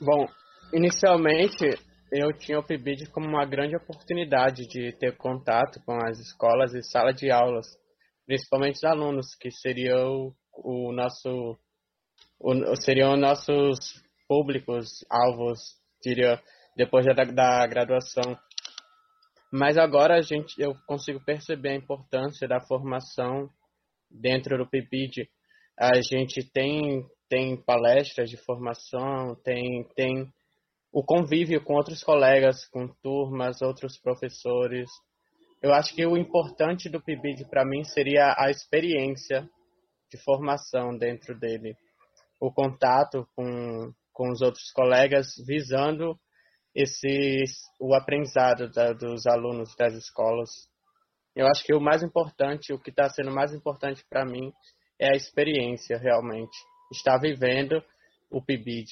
Bom, 0.00 0.26
inicialmente 0.72 1.78
eu 2.10 2.32
tinha 2.36 2.58
o 2.58 2.66
PIBID 2.66 3.10
como 3.10 3.28
uma 3.28 3.44
grande 3.44 3.76
oportunidade 3.76 4.66
de 4.66 4.92
ter 4.98 5.16
contato 5.16 5.80
com 5.84 5.96
as 6.04 6.18
escolas 6.18 6.74
e 6.74 6.82
sala 6.82 7.12
de 7.12 7.30
aulas, 7.30 7.66
principalmente 8.26 8.76
os 8.76 8.84
alunos, 8.84 9.34
que 9.36 9.50
seriam 9.52 10.34
o 10.52 10.92
nosso 10.92 11.56
o, 12.40 12.76
seriam 12.76 13.16
nossos 13.16 14.02
públicos 14.28 15.04
alvos, 15.08 15.60
diria, 16.02 16.42
depois 16.76 17.06
da, 17.06 17.12
da 17.24 17.66
graduação. 17.66 18.36
Mas 19.52 19.78
agora 19.78 20.16
a 20.16 20.22
gente 20.22 20.60
eu 20.60 20.74
consigo 20.86 21.24
perceber 21.24 21.70
a 21.70 21.76
importância 21.76 22.48
da 22.48 22.60
formação 22.60 23.48
dentro 24.10 24.58
do 24.58 24.68
PIBID. 24.68 25.28
A 25.78 26.00
gente 26.02 26.48
tem 26.52 27.06
tem 27.28 27.56
palestras 27.56 28.30
de 28.30 28.36
formação, 28.36 29.34
tem 29.42 29.84
tem 29.94 30.32
o 30.92 31.02
convívio 31.02 31.62
com 31.62 31.74
outros 31.74 32.04
colegas, 32.04 32.66
com 32.68 32.86
turmas, 33.02 33.60
outros 33.60 33.98
professores. 33.98 34.88
Eu 35.60 35.72
acho 35.72 35.94
que 35.94 36.06
o 36.06 36.16
importante 36.16 36.88
do 36.88 37.02
PIBID 37.02 37.48
para 37.50 37.64
mim 37.64 37.82
seria 37.82 38.34
a 38.38 38.48
experiência 38.48 39.48
de 40.10 40.22
formação 40.22 40.96
dentro 40.96 41.36
dele, 41.36 41.76
o 42.40 42.52
contato 42.52 43.26
com, 43.34 43.92
com 44.12 44.30
os 44.30 44.40
outros 44.40 44.70
colegas, 44.70 45.34
visando 45.44 46.16
esse, 46.74 47.42
o 47.80 47.94
aprendizado 47.94 48.70
da, 48.70 48.92
dos 48.92 49.26
alunos 49.26 49.74
das 49.76 49.94
escolas. 49.94 50.50
Eu 51.34 51.46
acho 51.48 51.64
que 51.64 51.74
o 51.74 51.80
mais 51.80 52.02
importante, 52.02 52.72
o 52.72 52.78
que 52.78 52.90
está 52.90 53.08
sendo 53.08 53.32
mais 53.32 53.52
importante 53.52 54.04
para 54.08 54.24
mim, 54.24 54.52
é 55.00 55.12
a 55.12 55.16
experiência 55.16 55.98
realmente, 55.98 56.56
estar 56.90 57.18
vivendo 57.18 57.82
o 58.30 58.42
PIBID. 58.42 58.88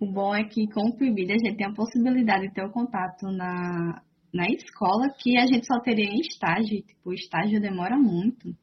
O 0.00 0.06
bom 0.06 0.34
é 0.34 0.44
que 0.44 0.66
com 0.68 0.88
o 0.88 0.96
PIBID 0.96 1.32
a 1.32 1.38
gente 1.38 1.56
tem 1.56 1.66
a 1.66 1.74
possibilidade 1.74 2.48
de 2.48 2.54
ter 2.54 2.62
o 2.62 2.68
um 2.68 2.72
contato 2.72 3.26
na, 3.32 4.00
na 4.32 4.46
escola 4.48 5.08
que 5.18 5.36
a 5.36 5.44
gente 5.46 5.66
só 5.66 5.80
teria 5.80 6.08
em 6.08 6.20
estágio. 6.20 6.82
Tipo, 6.82 7.10
o 7.10 7.14
estágio 7.14 7.60
demora 7.60 7.96
muito. 7.96 8.54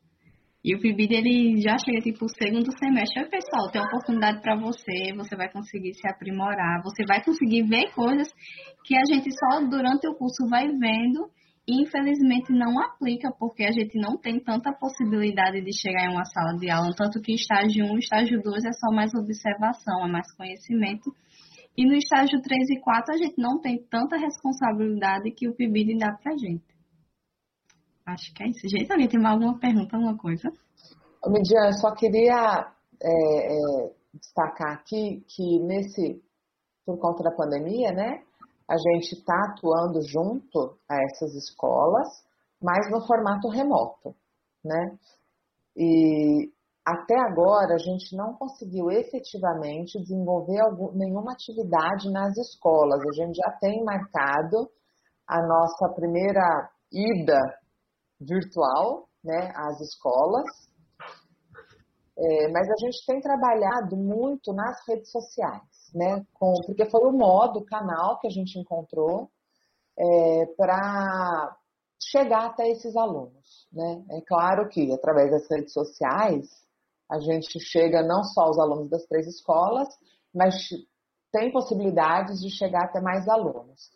E 0.63 0.73
o 0.73 0.79
PIBID 0.79 1.13
ele 1.13 1.61
já 1.61 1.77
chega 1.77 1.99
tipo 2.01 2.25
segundo 2.27 2.71
semestre. 2.79 3.21
Oi, 3.21 3.29
pessoal, 3.29 3.69
tem 3.69 3.81
oportunidade 3.81 4.41
para 4.41 4.55
você, 4.55 5.13
você 5.15 5.35
vai 5.35 5.51
conseguir 5.51 5.93
se 5.93 6.07
aprimorar, 6.07 6.81
você 6.81 7.05
vai 7.05 7.23
conseguir 7.23 7.63
ver 7.63 7.91
coisas 7.93 8.27
que 8.83 8.95
a 8.95 9.05
gente 9.05 9.29
só 9.31 9.59
durante 9.67 10.07
o 10.07 10.15
curso 10.15 10.47
vai 10.49 10.67
vendo 10.67 11.29
infelizmente 11.67 12.53
não 12.53 12.79
aplica, 12.79 13.31
porque 13.31 13.63
a 13.63 13.71
gente 13.71 13.97
não 13.97 14.17
tem 14.17 14.39
tanta 14.39 14.71
possibilidade 14.71 15.61
de 15.61 15.73
chegar 15.73 16.05
em 16.05 16.13
uma 16.13 16.25
sala 16.25 16.57
de 16.57 16.69
aula, 16.69 16.93
tanto 16.95 17.19
que 17.21 17.33
estágio 17.33 17.85
1 17.85 17.97
estágio 17.97 18.41
2 18.41 18.65
é 18.65 18.71
só 18.73 18.91
mais 18.91 19.11
observação, 19.15 20.05
é 20.05 20.11
mais 20.11 20.31
conhecimento. 20.35 21.11
E 21.77 21.85
no 21.85 21.95
estágio 21.95 22.41
3 22.41 22.69
e 22.69 22.79
4 22.79 23.15
a 23.15 23.17
gente 23.17 23.35
não 23.37 23.59
tem 23.59 23.83
tanta 23.89 24.15
responsabilidade 24.15 25.31
que 25.31 25.49
o 25.49 25.55
PIBID 25.55 25.97
dá 25.97 26.13
pra 26.13 26.37
gente. 26.37 26.63
Acho 28.05 28.33
que 28.33 28.43
é 28.43 28.47
isso. 28.47 28.67
Gente, 28.69 28.91
alguém 28.91 29.07
tem 29.07 29.25
alguma 29.25 29.57
pergunta, 29.59 29.97
alguma 29.97 30.15
coisa? 30.15 30.49
Midian, 31.27 31.71
só 31.73 31.91
queria 31.93 32.71
é, 33.01 33.53
é, 33.53 33.91
destacar 34.13 34.73
aqui 34.73 35.25
que 35.27 35.59
nesse, 35.59 36.21
por 36.85 36.99
conta 36.99 37.23
da 37.23 37.35
pandemia, 37.35 37.91
né, 37.91 38.23
a 38.67 38.77
gente 38.77 39.13
está 39.13 39.35
atuando 39.49 40.01
junto 40.07 40.77
a 40.89 40.95
essas 41.03 41.33
escolas, 41.35 42.07
mas 42.61 42.89
no 42.91 43.05
formato 43.05 43.47
remoto, 43.49 44.15
né? 44.63 44.97
E 45.77 46.51
até 46.85 47.15
agora 47.19 47.75
a 47.75 47.79
gente 47.79 48.15
não 48.15 48.33
conseguiu 48.33 48.91
efetivamente 48.91 49.99
desenvolver 49.99 50.59
algum, 50.61 50.91
nenhuma 50.93 51.33
atividade 51.33 52.11
nas 52.11 52.37
escolas. 52.37 53.01
A 53.01 53.11
gente 53.13 53.35
já 53.35 53.51
tem 53.59 53.83
marcado 53.83 54.69
a 55.27 55.41
nossa 55.41 55.93
primeira 55.95 56.69
ida 56.91 57.39
virtual 58.19 59.09
né, 59.23 59.51
às 59.55 59.81
escolas, 59.81 60.45
é, 62.17 62.51
mas 62.51 62.69
a 62.69 62.85
gente 62.85 63.05
tem 63.05 63.19
trabalhado 63.19 63.97
muito 63.97 64.53
nas 64.53 64.77
redes 64.87 65.11
sociais, 65.11 65.63
né, 65.93 66.25
com, 66.33 66.53
porque 66.65 66.85
foi 66.85 67.07
o 67.07 67.11
modo, 67.11 67.59
o 67.59 67.65
canal 67.65 68.19
que 68.19 68.27
a 68.27 68.29
gente 68.29 68.57
encontrou 68.59 69.29
é, 69.97 70.45
para 70.57 71.57
chegar 71.99 72.47
até 72.47 72.69
esses 72.69 72.95
alunos. 72.95 73.67
Né? 73.71 74.03
É 74.11 74.21
claro 74.21 74.67
que 74.69 74.91
através 74.91 75.31
das 75.31 75.49
redes 75.49 75.73
sociais 75.73 76.47
a 77.09 77.19
gente 77.19 77.59
chega 77.59 78.03
não 78.03 78.23
só 78.23 78.41
aos 78.41 78.57
alunos 78.57 78.89
das 78.89 79.05
três 79.05 79.27
escolas, 79.27 79.87
mas 80.33 80.55
tem 81.31 81.51
possibilidades 81.51 82.39
de 82.39 82.49
chegar 82.49 82.85
até 82.85 82.99
mais 82.99 83.27
alunos. 83.27 83.91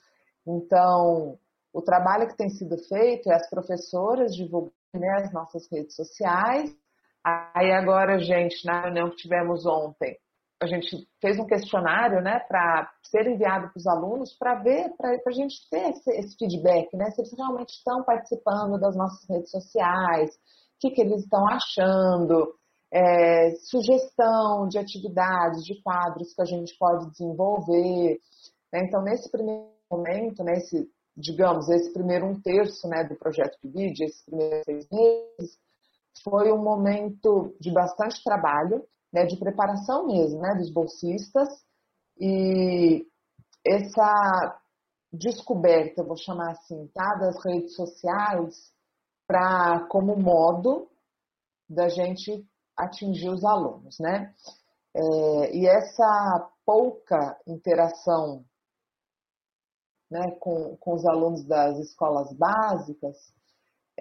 Então, 0.46 1.38
o 1.74 1.82
trabalho 1.82 2.28
que 2.28 2.38
tem 2.38 2.50
sido 2.50 2.78
feito 2.78 3.32
é 3.32 3.36
as 3.36 3.50
professoras 3.50 4.36
divulgando 4.36 4.74
né, 4.94 5.22
as 5.24 5.32
nossas 5.32 5.68
redes 5.72 5.96
sociais. 5.96 6.76
Aí 7.24 7.72
agora, 7.72 8.20
gente, 8.20 8.66
na 8.66 8.82
reunião 8.82 9.10
que 9.10 9.18
tivemos 9.18 9.66
ontem, 9.66 10.18
a 10.62 10.68
gente 10.68 11.08
fez 11.22 11.40
um 11.40 11.46
questionário 11.46 12.22
né, 12.22 12.40
para 12.40 12.92
ser 13.04 13.28
enviado 13.28 13.70
para 13.70 13.78
os 13.78 13.88
alunos 13.88 14.36
para 14.38 14.56
ver, 14.56 14.94
para 14.98 15.18
a 15.26 15.32
gente 15.32 15.56
ter 15.70 15.90
esse, 15.90 16.12
esse, 16.12 16.38
feedback, 16.38 16.96
né, 16.98 17.10
se 17.12 17.22
eles 17.22 17.34
realmente 17.36 17.70
estão 17.70 18.04
participando 18.04 18.78
das 18.78 18.96
nossas 18.96 19.28
redes 19.30 19.50
sociais, 19.50 20.30
o 20.36 20.80
que, 20.80 20.92
que 20.92 21.02
eles 21.02 21.24
estão 21.24 21.48
achando, 21.48 22.54
é, 22.92 23.52
sugestão 23.70 24.68
de 24.68 24.78
atividades, 24.78 25.64
de 25.64 25.82
quadros 25.82 26.34
que 26.34 26.42
a 26.42 26.46
gente 26.46 26.76
pode 26.78 27.10
desenvolver. 27.12 28.20
Né? 28.74 28.82
Então, 28.84 29.02
nesse 29.02 29.32
primeiro 29.32 29.70
momento, 29.90 30.44
nesse, 30.44 30.90
digamos, 31.16 31.70
esse 31.70 31.94
primeiro 31.94 32.26
um 32.26 32.42
terço 32.42 32.88
né, 32.88 33.04
do 33.04 33.16
projeto 33.16 33.58
PIBID, 33.62 34.04
esses 34.04 34.24
primeiros 34.26 34.66
seis 34.66 34.88
meses, 34.92 35.58
foi 36.24 36.52
um 36.52 36.62
momento 36.62 37.56
de 37.60 37.72
bastante 37.72 38.22
trabalho, 38.24 38.84
né, 39.12 39.26
de 39.26 39.38
preparação 39.38 40.08
mesmo, 40.08 40.40
né, 40.40 40.56
dos 40.56 40.72
bolsistas, 40.72 41.50
e 42.20 43.06
essa, 43.66 44.60
descoberta, 45.12 46.04
vou 46.04 46.18
chamar 46.18 46.52
assim, 46.52 46.88
tá, 46.94 47.16
das 47.16 47.44
redes 47.44 47.76
sociais 47.76 48.72
para 49.28 49.88
como 49.88 50.16
modo 50.16 50.90
da 51.70 51.88
gente 51.88 52.46
atingir 52.76 53.30
os 53.30 53.44
alunos, 53.44 53.98
né? 54.00 54.34
É, 54.96 55.56
e 55.56 55.68
essa 55.68 56.52
pouca 56.66 57.40
interação 57.48 58.44
né, 60.10 60.32
com, 60.40 60.76
com 60.78 60.94
os 60.94 61.06
alunos 61.06 61.46
das 61.46 61.78
escolas 61.78 62.34
básicas 62.34 63.16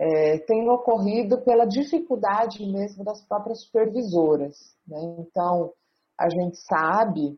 é, 0.00 0.38
tem 0.38 0.71
ocorrido 0.71 1.43
pela 1.43 1.67
dificuldade 1.67 2.64
mesmo 2.64 3.02
das 3.02 3.21
próprias 3.26 3.64
supervisoras. 3.64 4.57
Né? 4.87 5.00
Então, 5.19 5.73
a 6.17 6.31
gente 6.31 6.57
sabe, 6.59 7.37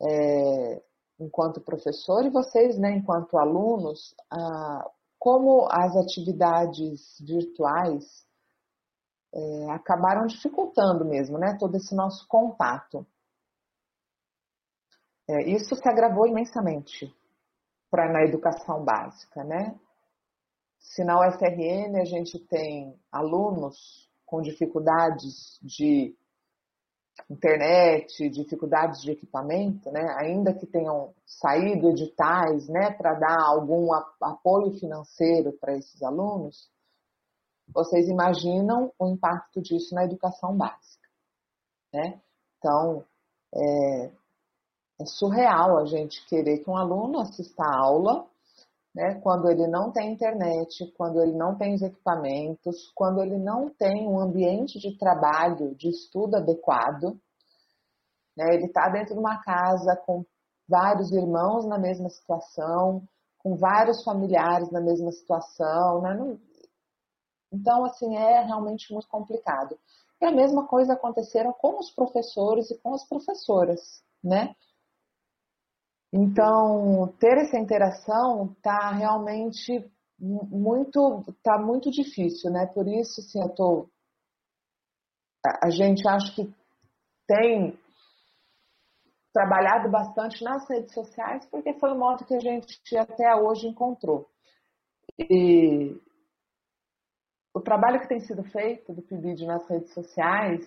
é, 0.00 0.80
enquanto 1.18 1.60
professor 1.60 2.24
e 2.24 2.30
vocês, 2.30 2.78
né, 2.78 2.92
enquanto 2.92 3.36
alunos, 3.36 4.14
como 5.18 5.66
as 5.68 5.96
atividades 5.96 7.00
virtuais 7.20 8.04
é, 9.34 9.70
acabaram 9.72 10.26
dificultando 10.26 11.04
mesmo 11.04 11.36
né, 11.36 11.56
todo 11.58 11.74
esse 11.74 11.96
nosso 11.96 12.26
contato. 12.28 13.04
É, 15.28 15.50
isso 15.50 15.74
se 15.74 15.88
agravou 15.88 16.28
imensamente 16.28 17.12
para 17.90 18.10
na 18.12 18.22
educação 18.22 18.84
básica, 18.84 19.42
né? 19.42 19.78
Se 20.78 21.04
na 21.04 21.20
UFRN 21.20 22.00
a 22.00 22.04
gente 22.04 22.38
tem 22.38 22.98
alunos 23.10 24.08
com 24.24 24.40
dificuldades 24.40 25.58
de 25.62 26.14
internet, 27.30 28.28
dificuldades 28.30 29.02
de 29.02 29.10
equipamento, 29.10 29.90
né? 29.90 30.14
ainda 30.18 30.54
que 30.54 30.66
tenham 30.66 31.14
saído 31.26 31.90
editais 31.90 32.68
né, 32.68 32.90
para 32.92 33.14
dar 33.14 33.40
algum 33.40 33.92
apoio 33.92 34.78
financeiro 34.78 35.52
para 35.52 35.76
esses 35.76 36.02
alunos, 36.02 36.70
vocês 37.68 38.08
imaginam 38.08 38.92
o 38.98 39.08
impacto 39.08 39.60
disso 39.60 39.94
na 39.94 40.04
educação 40.04 40.56
básica. 40.56 41.08
Né? 41.92 42.20
Então, 42.58 43.04
é, 43.54 44.10
é 45.00 45.04
surreal 45.06 45.78
a 45.78 45.84
gente 45.84 46.24
querer 46.26 46.58
que 46.58 46.70
um 46.70 46.76
aluno 46.76 47.20
assista 47.20 47.62
a 47.62 47.78
aula 47.78 48.26
né, 48.98 49.14
quando 49.22 49.48
ele 49.48 49.68
não 49.68 49.92
tem 49.92 50.12
internet, 50.12 50.92
quando 50.96 51.22
ele 51.22 51.32
não 51.32 51.56
tem 51.56 51.72
os 51.72 51.82
equipamentos, 51.82 52.90
quando 52.96 53.22
ele 53.22 53.38
não 53.38 53.70
tem 53.70 54.08
um 54.08 54.18
ambiente 54.18 54.76
de 54.80 54.98
trabalho, 54.98 55.72
de 55.76 55.88
estudo 55.88 56.34
adequado. 56.34 57.16
Né, 58.36 58.54
ele 58.54 58.66
está 58.66 58.88
dentro 58.88 59.14
de 59.14 59.20
uma 59.20 59.40
casa 59.40 59.94
com 60.04 60.24
vários 60.68 61.12
irmãos 61.12 61.64
na 61.64 61.78
mesma 61.78 62.10
situação, 62.10 63.06
com 63.38 63.56
vários 63.56 64.02
familiares 64.02 64.68
na 64.72 64.80
mesma 64.80 65.12
situação. 65.12 66.02
Né. 66.02 66.36
Então, 67.52 67.84
assim, 67.84 68.16
é 68.16 68.40
realmente 68.40 68.92
muito 68.92 69.06
complicado. 69.06 69.78
E 70.20 70.26
a 70.26 70.32
mesma 70.32 70.66
coisa 70.66 70.94
aconteceram 70.94 71.52
com 71.52 71.78
os 71.78 71.92
professores 71.92 72.68
e 72.72 72.78
com 72.78 72.92
as 72.94 73.08
professoras, 73.08 74.02
né? 74.24 74.56
Então, 76.12 77.14
ter 77.18 77.36
essa 77.38 77.58
interação 77.58 78.52
está 78.52 78.90
realmente 78.92 79.90
muito, 80.18 81.22
tá 81.42 81.58
muito 81.58 81.90
difícil, 81.90 82.50
né? 82.50 82.66
Por 82.66 82.88
isso, 82.88 83.20
assim, 83.20 83.40
eu 83.40 83.54
tô, 83.54 83.88
a 85.62 85.70
gente 85.70 86.06
acha 86.08 86.34
que 86.34 86.52
tem 87.26 87.78
trabalhado 89.32 89.90
bastante 89.90 90.42
nas 90.42 90.68
redes 90.68 90.92
sociais, 90.94 91.46
porque 91.46 91.74
foi 91.74 91.92
o 91.92 91.98
modo 91.98 92.24
que 92.24 92.34
a 92.34 92.40
gente 92.40 92.96
até 92.96 93.34
hoje 93.36 93.68
encontrou. 93.68 94.28
E 95.18 96.00
o 97.54 97.60
trabalho 97.60 98.00
que 98.00 98.08
tem 98.08 98.20
sido 98.20 98.42
feito 98.44 98.92
do 98.92 99.02
PIBID 99.02 99.46
nas 99.46 99.68
redes 99.68 99.92
sociais 99.92 100.66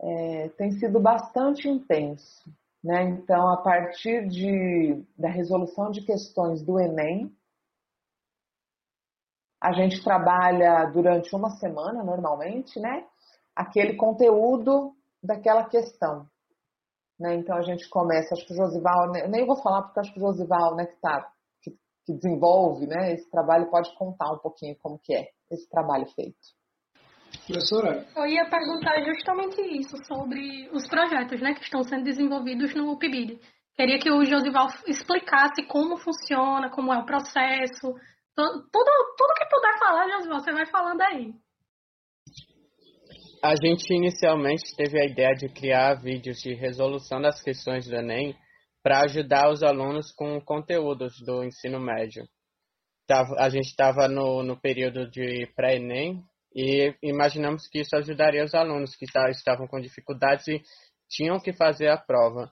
é, 0.00 0.48
tem 0.50 0.72
sido 0.72 0.98
bastante 0.98 1.68
intenso. 1.68 2.50
Né? 2.82 3.02
Então, 3.04 3.48
a 3.48 3.56
partir 3.56 4.28
de, 4.28 5.04
da 5.18 5.28
resolução 5.28 5.90
de 5.90 6.04
questões 6.04 6.62
do 6.62 6.78
Enem, 6.78 7.34
a 9.60 9.72
gente 9.72 10.02
trabalha 10.04 10.84
durante 10.92 11.34
uma 11.34 11.50
semana, 11.56 12.04
normalmente, 12.04 12.78
né? 12.78 13.06
aquele 13.54 13.96
conteúdo 13.96 14.94
daquela 15.22 15.68
questão. 15.68 16.28
Né? 17.18 17.34
Então, 17.36 17.56
a 17.56 17.62
gente 17.62 17.88
começa, 17.88 18.34
acho 18.34 18.46
que 18.46 18.52
o 18.52 18.56
Josival, 18.56 19.10
nem 19.10 19.46
vou 19.46 19.60
falar 19.62 19.82
porque 19.82 20.00
acho 20.00 20.12
que 20.12 20.20
o 20.20 20.26
Josival, 20.26 20.76
né, 20.76 20.86
que, 20.86 21.00
tá, 21.00 21.32
que, 21.62 21.70
que 22.04 22.12
desenvolve 22.12 22.86
né, 22.86 23.14
esse 23.14 23.28
trabalho, 23.30 23.70
pode 23.70 23.92
contar 23.96 24.32
um 24.32 24.38
pouquinho 24.38 24.76
como 24.78 24.98
que 24.98 25.14
é 25.14 25.30
esse 25.50 25.68
trabalho 25.68 26.06
feito. 26.14 26.55
Professora? 27.46 28.04
Eu 28.16 28.26
ia 28.26 28.44
perguntar 28.50 29.00
justamente 29.04 29.60
isso, 29.78 29.96
sobre 30.04 30.68
os 30.72 30.86
projetos 30.88 31.40
né, 31.40 31.54
que 31.54 31.62
estão 31.62 31.82
sendo 31.84 32.02
desenvolvidos 32.02 32.74
no 32.74 32.98
PIBID. 32.98 33.38
Queria 33.76 33.98
que 33.98 34.10
o 34.10 34.24
Josival 34.24 34.68
explicasse 34.86 35.62
como 35.68 35.96
funciona, 35.96 36.70
como 36.70 36.92
é 36.92 36.98
o 36.98 37.06
processo, 37.06 37.94
tudo, 38.34 39.14
tudo 39.16 39.34
que 39.38 39.48
puder 39.48 39.78
falar, 39.78 40.08
Josival, 40.10 40.40
você 40.40 40.52
vai 40.52 40.66
falando 40.66 41.00
aí. 41.02 41.32
A 43.42 43.54
gente 43.54 43.94
inicialmente 43.94 44.74
teve 44.76 45.00
a 45.00 45.04
ideia 45.04 45.34
de 45.34 45.48
criar 45.48 45.94
vídeos 45.94 46.38
de 46.38 46.52
resolução 46.52 47.20
das 47.20 47.40
questões 47.40 47.86
do 47.86 47.94
Enem 47.94 48.36
para 48.82 49.02
ajudar 49.02 49.50
os 49.50 49.62
alunos 49.62 50.12
com 50.12 50.40
conteúdos 50.40 51.14
do 51.24 51.44
ensino 51.44 51.78
médio. 51.78 52.24
A 53.38 53.48
gente 53.48 53.66
estava 53.66 54.08
no, 54.08 54.42
no 54.42 54.60
período 54.60 55.08
de 55.08 55.46
pré-ENEM, 55.54 56.24
e 56.56 56.94
imaginamos 57.02 57.68
que 57.68 57.80
isso 57.80 57.94
ajudaria 57.94 58.42
os 58.42 58.54
alunos 58.54 58.96
que 58.96 59.04
estavam 59.04 59.66
com 59.66 59.78
dificuldades 59.78 60.48
e 60.48 60.62
tinham 61.06 61.38
que 61.38 61.52
fazer 61.52 61.88
a 61.88 61.98
prova. 61.98 62.50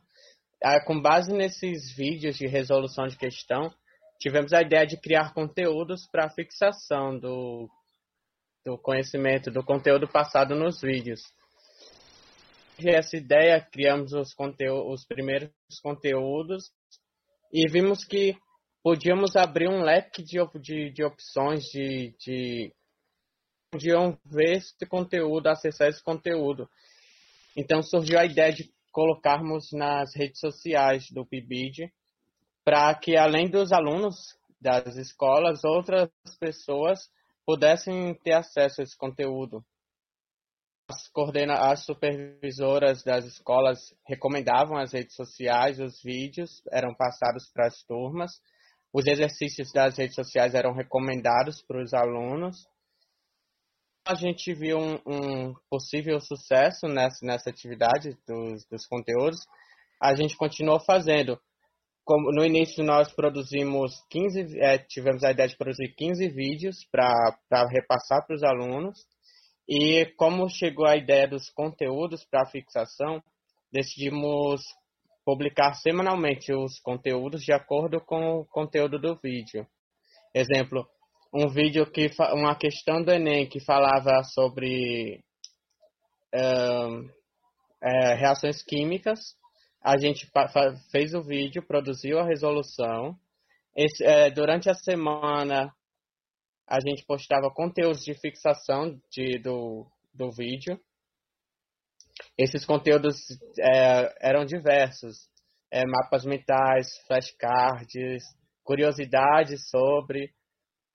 Com 0.85 1.01
base 1.01 1.33
nesses 1.33 1.91
vídeos 1.97 2.37
de 2.37 2.47
resolução 2.47 3.07
de 3.07 3.17
questão, 3.17 3.73
tivemos 4.21 4.53
a 4.53 4.61
ideia 4.61 4.87
de 4.87 5.01
criar 5.01 5.33
conteúdos 5.33 6.07
para 6.13 6.29
fixação 6.29 7.19
do, 7.19 7.67
do 8.63 8.77
conhecimento, 8.77 9.51
do 9.51 9.65
conteúdo 9.65 10.07
passado 10.07 10.55
nos 10.55 10.83
vídeos. 10.83 11.23
E 12.79 12.91
essa 12.91 13.17
ideia, 13.17 13.67
criamos 13.73 14.13
os, 14.13 14.35
os 14.87 15.07
primeiros 15.07 15.51
conteúdos 15.83 16.65
e 17.51 17.71
vimos 17.71 18.05
que 18.05 18.37
podíamos 18.83 19.35
abrir 19.35 19.69
um 19.69 19.83
leque 19.83 20.23
de, 20.23 20.39
de, 20.61 20.91
de 20.91 21.03
opções 21.03 21.63
de, 21.65 22.15
de 22.19 22.75
podiam 23.75 24.17
ver 24.25 24.59
esse 24.59 24.87
conteúdo, 24.87 25.49
acessar 25.49 25.89
esse 25.89 26.03
conteúdo. 26.03 26.71
Então 27.57 27.83
surgiu 27.83 28.21
a 28.21 28.25
ideia 28.25 28.53
de 28.53 28.73
colocarmos 28.93 29.73
nas 29.73 30.15
redes 30.15 30.39
sociais 30.39 31.11
do 31.11 31.27
PIBID 31.27 31.93
para 32.65 32.95
que 32.95 33.17
além 33.17 33.51
dos 33.51 33.73
alunos 33.73 34.39
das 34.61 34.97
escolas, 34.97 35.65
outras 35.65 36.09
pessoas 36.39 37.11
pudessem 37.45 38.15
ter 38.23 38.35
acesso 38.35 38.81
a 38.81 38.85
esse 38.85 38.97
conteúdo. 38.97 39.63
As, 40.89 41.09
coordena 41.09 41.55
as 41.55 41.85
supervisoras 41.85 43.03
das 43.03 43.25
escolas 43.25 43.93
recomendavam 44.07 44.79
as 44.79 44.93
redes 44.93 45.17
sociais, 45.17 45.81
os 45.81 46.01
vídeos 46.01 46.63
eram 46.71 46.95
passados 46.95 47.51
para 47.53 47.67
as 47.67 47.83
turmas, 47.83 48.41
os 48.93 49.05
exercícios 49.07 49.73
das 49.73 49.99
redes 49.99 50.15
sociais 50.15 50.55
eram 50.55 50.73
recomendados 50.73 51.61
para 51.63 51.83
os 51.83 51.93
alunos 51.93 52.73
a 54.07 54.15
gente 54.15 54.53
viu 54.53 54.79
um, 54.79 55.01
um 55.07 55.55
possível 55.71 56.21
sucesso 56.21 56.87
nessa, 56.87 57.25
nessa 57.25 57.49
atividade 57.49 58.17
dos, 58.27 58.65
dos 58.67 58.87
conteúdos, 58.87 59.41
a 60.01 60.15
gente 60.15 60.37
continuou 60.37 60.79
fazendo. 60.79 61.41
Como, 62.05 62.31
no 62.33 62.45
início 62.45 62.85
nós 62.85 63.11
produzimos 63.15 64.05
15, 64.11 64.61
é, 64.61 64.77
tivemos 64.77 65.25
a 65.25 65.31
ideia 65.31 65.49
de 65.49 65.57
produzir 65.57 65.95
15 65.97 66.29
vídeos 66.29 66.85
para 66.93 67.67
repassar 67.71 68.27
para 68.27 68.37
os 68.37 68.43
alunos. 68.43 68.99
E 69.67 70.05
como 70.19 70.51
chegou 70.51 70.87
a 70.87 70.97
ideia 70.97 71.27
dos 71.27 71.49
conteúdos 71.49 72.23
para 72.27 72.45
fixação, 72.45 73.23
decidimos 73.73 74.61
publicar 75.25 75.73
semanalmente 75.73 76.53
os 76.53 76.79
conteúdos 76.81 77.43
de 77.43 77.55
acordo 77.55 77.99
com 77.99 78.41
o 78.41 78.45
conteúdo 78.45 78.99
do 78.99 79.17
vídeo. 79.17 79.67
Exemplo, 80.35 80.87
um 81.35 81.49
vídeo 81.49 81.85
que 81.91 82.09
uma 82.33 82.55
questão 82.55 83.03
do 83.03 83.11
Enem 83.11 83.49
que 83.49 83.59
falava 83.59 84.23
sobre 84.23 85.21
é, 86.33 88.15
reações 88.15 88.63
químicas. 88.63 89.19
A 89.83 89.99
gente 89.99 90.31
fez 90.93 91.13
o 91.13 91.23
vídeo, 91.23 91.67
produziu 91.67 92.21
a 92.21 92.25
resolução. 92.25 93.19
Esse, 93.77 94.05
é, 94.05 94.31
durante 94.31 94.71
a 94.71 94.75
semana 94.75 95.75
a 96.67 96.79
gente 96.81 97.05
postava 97.05 97.51
conteúdos 97.51 98.05
de 98.05 98.15
fixação 98.15 98.99
de, 99.11 99.39
do, 99.41 99.87
do 100.15 100.31
vídeo. 100.31 100.81
Esses 102.39 102.65
conteúdos 102.65 103.17
é, 103.59 104.29
eram 104.29 104.45
diversos. 104.45 105.29
É, 105.71 105.85
mapas 105.85 106.25
mentais, 106.25 106.87
flashcards, 107.09 108.23
curiosidade 108.63 109.59
sobre. 109.69 110.33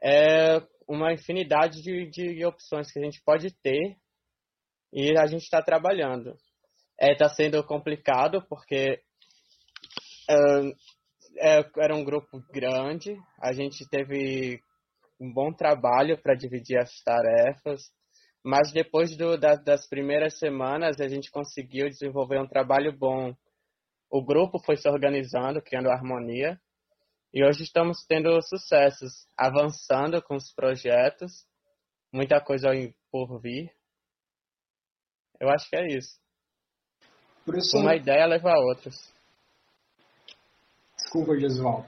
É 0.02 0.62
uma 0.88 1.14
infinidade 1.14 1.82
de, 1.82 2.10
de 2.10 2.46
opções 2.46 2.92
que 2.92 3.00
a 3.00 3.04
gente 3.04 3.22
pode 3.24 3.52
ter 3.62 3.98
e 4.92 5.18
a 5.18 5.28
gente 5.28 5.44
está 5.44 5.62
trabalhando. 5.62 6.36
Está 7.00 7.14
é, 7.14 7.16
tá 7.16 7.30
sendo 7.30 7.64
complicado 7.64 8.44
porque 8.50 9.02
é, 11.38 11.66
era 11.78 11.96
um 11.96 12.04
grupo 12.04 12.42
grande, 12.52 13.18
a 13.42 13.54
gente 13.54 13.88
teve 13.90 14.60
um 15.20 15.32
bom 15.32 15.54
trabalho 15.54 16.22
para 16.22 16.36
dividir 16.36 16.78
as 16.78 16.92
tarefas, 17.04 17.82
mas 18.44 18.72
depois 18.72 19.16
do, 19.16 19.38
da, 19.38 19.56
das 19.56 19.88
primeiras 19.88 20.38
semanas 20.40 21.00
a 21.00 21.08
gente 21.08 21.30
conseguiu 21.32 21.90
desenvolver 21.90 22.40
um 22.40 22.48
trabalho 22.48 22.92
bom. 22.98 23.34
O 24.10 24.24
grupo 24.24 24.60
foi 24.66 24.76
se 24.76 24.90
organizando, 24.90 25.62
criando 25.62 25.90
harmonia, 25.90 26.60
e 27.34 27.44
hoje 27.44 27.64
estamos 27.64 28.06
tendo 28.08 28.42
sucessos, 28.42 29.28
avançando 29.38 30.22
com 30.22 30.36
os 30.36 30.52
projetos, 30.54 31.46
muita 32.12 32.42
coisa 32.42 32.70
por 33.12 33.40
vir. 33.40 33.72
Eu 35.40 35.50
acho 35.50 35.70
que 35.70 35.76
é 35.76 35.88
isso. 35.88 36.20
Professor... 37.46 37.82
Uma 37.82 37.96
ideia 37.96 38.26
leva 38.26 38.52
a 38.52 38.60
outras. 38.60 38.96
Desculpa, 40.98 41.40
Jesual. 41.40 41.86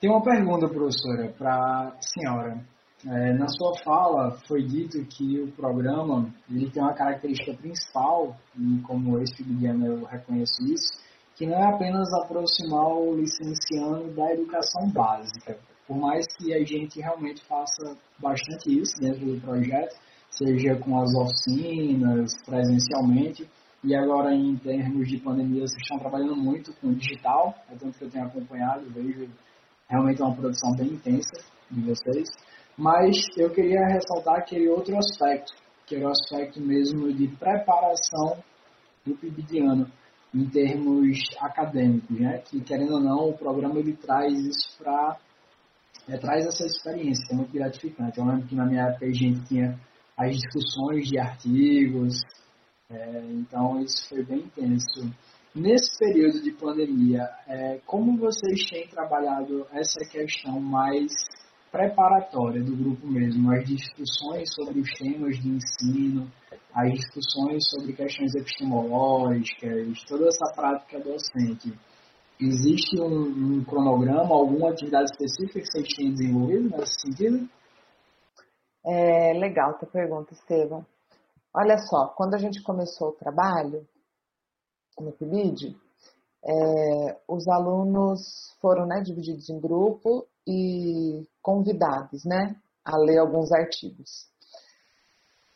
Tem 0.00 0.08
uma 0.08 0.22
pergunta, 0.22 0.68
professora, 0.68 1.32
para 1.32 1.88
a 1.88 2.00
senhora. 2.00 2.64
É, 3.06 3.32
na 3.32 3.46
sua 3.48 3.78
fala 3.84 4.38
foi 4.46 4.64
dito 4.64 5.04
que 5.06 5.40
o 5.40 5.52
programa 5.52 6.34
ele 6.50 6.68
tem 6.70 6.82
uma 6.82 6.94
característica 6.94 7.54
principal, 7.54 8.36
e 8.56 8.80
como 8.82 9.18
ex-filiano 9.18 9.86
eu 9.86 10.04
reconheço 10.04 10.62
isso, 10.64 10.98
que 11.38 11.46
não 11.46 11.54
é 11.54 11.72
apenas 11.72 12.12
aproximar 12.14 12.88
o 12.88 13.14
licenciando 13.14 14.12
da 14.12 14.32
educação 14.32 14.90
básica. 14.90 15.56
Por 15.86 15.96
mais 15.96 16.26
que 16.36 16.52
a 16.52 16.64
gente 16.64 17.00
realmente 17.00 17.44
faça 17.44 17.96
bastante 18.18 18.76
isso 18.76 19.00
dentro 19.00 19.24
do 19.24 19.40
projeto, 19.40 19.96
seja 20.28 20.74
com 20.74 21.00
as 21.00 21.14
oficinas, 21.14 22.32
presencialmente, 22.44 23.48
e 23.84 23.94
agora 23.94 24.34
em 24.34 24.56
termos 24.56 25.06
de 25.06 25.18
pandemia 25.18 25.60
vocês 25.60 25.80
estão 25.80 26.00
trabalhando 26.00 26.34
muito 26.34 26.72
com 26.80 26.92
digital, 26.92 27.54
é 27.70 27.76
tanto 27.76 27.96
que 27.96 28.04
eu 28.04 28.10
tenho 28.10 28.26
acompanhado, 28.26 28.90
vejo 28.90 29.30
realmente 29.88 30.20
uma 30.20 30.34
produção 30.34 30.74
bem 30.74 30.88
intensa 30.88 31.40
de 31.70 31.80
vocês. 31.82 32.28
Mas 32.76 33.16
eu 33.36 33.48
queria 33.50 33.86
ressaltar 33.86 34.38
aquele 34.38 34.68
outro 34.68 34.96
aspecto, 34.98 35.52
que 35.86 35.94
é 35.94 36.00
o 36.00 36.08
aspecto 36.08 36.60
mesmo 36.60 37.12
de 37.12 37.28
preparação 37.28 38.42
do 39.06 39.14
pibidiano 39.14 39.88
em 40.34 40.44
termos 40.48 41.18
acadêmicos, 41.40 42.18
né? 42.18 42.38
Que 42.38 42.60
querendo 42.60 42.94
ou 42.94 43.00
não, 43.00 43.30
o 43.30 43.38
programa 43.38 43.78
ele 43.78 43.96
traz 43.96 44.32
isso 44.32 44.76
para 44.78 45.16
é, 46.08 46.16
traz 46.16 46.46
essa 46.46 46.64
experiência, 46.64 47.26
que 47.26 47.34
é 47.34 47.36
muito 47.36 47.52
gratificante. 47.52 48.18
Eu 48.18 48.24
lembro 48.24 48.46
que 48.46 48.54
na 48.54 48.64
minha 48.64 48.84
época 48.84 49.06
a 49.06 49.12
gente 49.12 49.44
tinha 49.46 49.78
as 50.16 50.34
discussões 50.36 51.06
de 51.06 51.18
artigos, 51.18 52.22
é, 52.90 53.22
então 53.32 53.80
isso 53.80 54.08
foi 54.08 54.24
bem 54.24 54.38
intenso. 54.38 55.10
Nesse 55.54 55.98
período 55.98 56.42
de 56.42 56.52
pandemia, 56.52 57.28
é, 57.46 57.80
como 57.86 58.16
vocês 58.18 58.68
têm 58.70 58.88
trabalhado 58.88 59.66
essa 59.72 60.00
questão 60.10 60.60
mais 60.60 61.12
preparatória 61.70 62.62
do 62.62 62.74
grupo 62.74 63.06
mesmo, 63.06 63.52
as 63.52 63.64
discussões 63.64 64.48
sobre 64.54 64.80
os 64.80 64.90
temas 64.94 65.38
de 65.38 65.48
ensino, 65.50 66.30
as 66.74 66.92
discussões 66.92 67.64
sobre 67.70 67.92
questões 67.92 68.34
epistemológicas, 68.34 70.04
toda 70.06 70.28
essa 70.28 70.52
prática 70.54 71.00
docente. 71.00 71.78
Existe 72.40 73.00
um, 73.00 73.58
um 73.58 73.64
cronograma, 73.64 74.34
alguma 74.34 74.70
atividade 74.70 75.10
específica 75.10 75.60
que 75.60 75.66
vocês 75.66 75.88
têm 75.96 76.12
desenvolvido 76.12 76.70
nesse 76.70 77.00
sentido? 77.00 77.48
É 78.86 79.32
legal 79.34 79.70
a 79.70 79.86
pergunta, 79.86 80.32
Estevam. 80.32 80.86
Olha 81.54 81.78
só, 81.78 82.08
quando 82.16 82.34
a 82.34 82.38
gente 82.38 82.62
começou 82.62 83.08
o 83.08 83.16
trabalho 83.16 83.86
no 85.00 85.12
PIBID, 85.12 85.76
é, 86.44 87.16
os 87.26 87.48
alunos 87.48 88.56
foram 88.60 88.86
né, 88.86 89.00
divididos 89.00 89.48
em 89.50 89.58
grupo 89.58 90.26
e 90.46 91.26
convidados 91.42 92.24
né, 92.24 92.54
a 92.84 92.96
ler 92.96 93.18
alguns 93.18 93.50
artigos. 93.50 94.28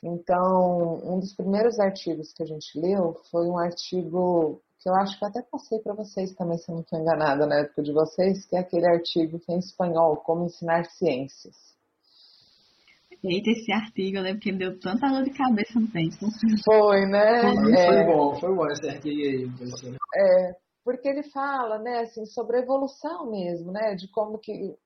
Então, 0.02 1.00
um 1.04 1.20
dos 1.20 1.34
primeiros 1.34 1.78
artigos 1.78 2.32
que 2.32 2.42
a 2.42 2.46
gente 2.46 2.78
leu 2.78 3.14
foi 3.30 3.46
um 3.46 3.56
artigo 3.56 4.60
que 4.80 4.88
eu 4.88 4.94
acho 4.96 5.16
que 5.16 5.24
eu 5.24 5.28
até 5.28 5.42
passei 5.42 5.78
para 5.78 5.94
vocês 5.94 6.34
também, 6.34 6.58
se 6.58 6.68
eu 6.68 6.74
não 6.74 6.82
estou 6.82 6.98
enganada 6.98 7.46
na 7.46 7.60
época 7.60 7.82
de 7.82 7.92
vocês, 7.92 8.44
que 8.46 8.56
é 8.56 8.58
aquele 8.58 8.86
artigo 8.86 9.38
que 9.38 9.52
é 9.52 9.54
em 9.54 9.58
espanhol, 9.60 10.16
Como 10.16 10.46
Ensinar 10.46 10.86
Ciências. 10.86 11.54
Eita, 13.22 13.50
esse 13.50 13.70
artigo, 13.70 14.16
eu 14.16 14.22
lembro 14.22 14.40
que 14.40 14.48
ele 14.48 14.58
deu 14.58 14.80
tanta 14.80 15.08
dor 15.08 15.22
de 15.22 15.30
cabeça 15.30 15.78
no 15.78 15.88
tempo. 15.88 16.16
Foi, 16.64 17.06
né? 17.06 17.54
Foi, 17.54 17.72
é, 17.76 18.04
bom, 18.04 18.34
foi 18.34 18.52
bom 18.56 18.66
esse 18.66 18.88
artigo 18.88 19.20
aí. 19.20 19.96
É, 20.16 20.56
porque 20.84 21.08
ele 21.08 21.22
fala, 21.30 21.78
né, 21.78 22.00
assim, 22.00 22.26
sobre 22.26 22.56
a 22.56 22.60
evolução 22.62 23.30
mesmo, 23.30 23.70
né, 23.70 23.94
de 23.94 24.10
como 24.10 24.38
que 24.38 24.76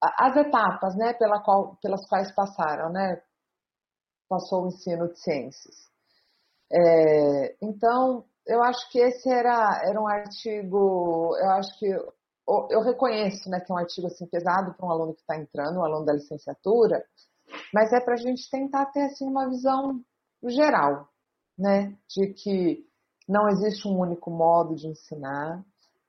as 0.00 0.36
etapas, 0.36 0.96
né, 0.96 1.12
pela 1.14 1.42
qual, 1.42 1.76
pelas 1.82 2.08
quais 2.08 2.32
passaram, 2.32 2.92
né, 2.92 3.20
passou 4.30 4.62
o 4.62 4.68
ensino 4.68 5.08
de 5.08 5.18
ciências. 5.18 5.74
É, 6.72 7.56
então, 7.60 8.24
eu 8.46 8.62
acho 8.62 8.88
que 8.90 9.00
esse 9.00 9.28
era, 9.28 9.82
era 9.84 10.00
um 10.00 10.06
artigo, 10.06 11.36
eu 11.36 11.50
acho 11.50 11.76
que 11.78 11.86
eu 12.70 12.80
reconheço, 12.80 13.48
né, 13.50 13.60
que 13.60 13.70
é 13.70 13.74
um 13.74 13.78
artigo 13.78 14.06
assim 14.06 14.26
pesado 14.26 14.74
para 14.74 14.86
um 14.86 14.90
aluno 14.90 15.14
que 15.14 15.20
está 15.20 15.36
entrando, 15.36 15.78
um 15.78 15.84
aluno 15.84 16.04
da 16.04 16.12
licenciatura, 16.12 17.04
mas 17.74 17.92
é 17.92 18.00
para 18.00 18.14
a 18.14 18.16
gente 18.16 18.48
tentar 18.50 18.86
ter 18.86 19.02
assim 19.02 19.26
uma 19.26 19.48
visão 19.48 20.00
geral, 20.44 21.08
né, 21.58 21.96
de 22.08 22.32
que 22.32 22.84
não 23.28 23.48
existe 23.48 23.86
um 23.86 23.98
único 23.98 24.30
modo 24.30 24.74
de 24.74 24.88
ensinar, 24.88 25.64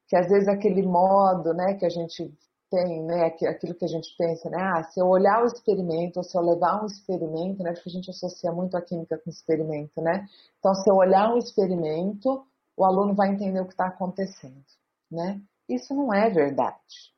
que 0.08 0.16
às 0.16 0.28
vezes 0.28 0.48
aquele 0.48 0.84
modo, 0.84 1.54
né, 1.54 1.76
que 1.76 1.86
a 1.86 1.90
gente 1.90 2.34
tem, 2.72 3.04
né, 3.04 3.26
aquilo 3.26 3.76
que 3.76 3.84
a 3.84 3.88
gente 3.88 4.16
pensa, 4.18 4.50
né, 4.50 4.58
ah, 4.58 4.84
se 4.86 5.00
eu 5.00 5.06
olhar 5.06 5.44
o 5.44 5.46
experimento, 5.46 6.20
ou 6.20 6.24
se 6.24 6.38
eu 6.38 6.42
levar 6.42 6.82
um 6.82 6.86
experimento, 6.86 7.62
né, 7.62 7.72
acho 7.72 7.84
que 7.84 7.90
a 7.90 7.92
gente 7.92 8.10
associa 8.10 8.52
muito 8.52 8.78
a 8.78 8.82
química 8.82 9.20
com 9.20 9.30
experimento, 9.30 10.02
né, 10.02 10.26
então 10.58 10.74
se 10.74 10.90
eu 10.90 10.96
olhar 10.96 11.34
um 11.34 11.38
experimento, 11.38 12.46
o 12.78 12.86
aluno 12.86 13.14
vai 13.14 13.30
entender 13.30 13.60
o 13.60 13.66
que 13.66 13.74
está 13.74 13.88
acontecendo, 13.88 14.64
né, 15.12 15.42
isso 15.68 15.94
não 15.94 16.14
é 16.14 16.30
verdade. 16.30 17.12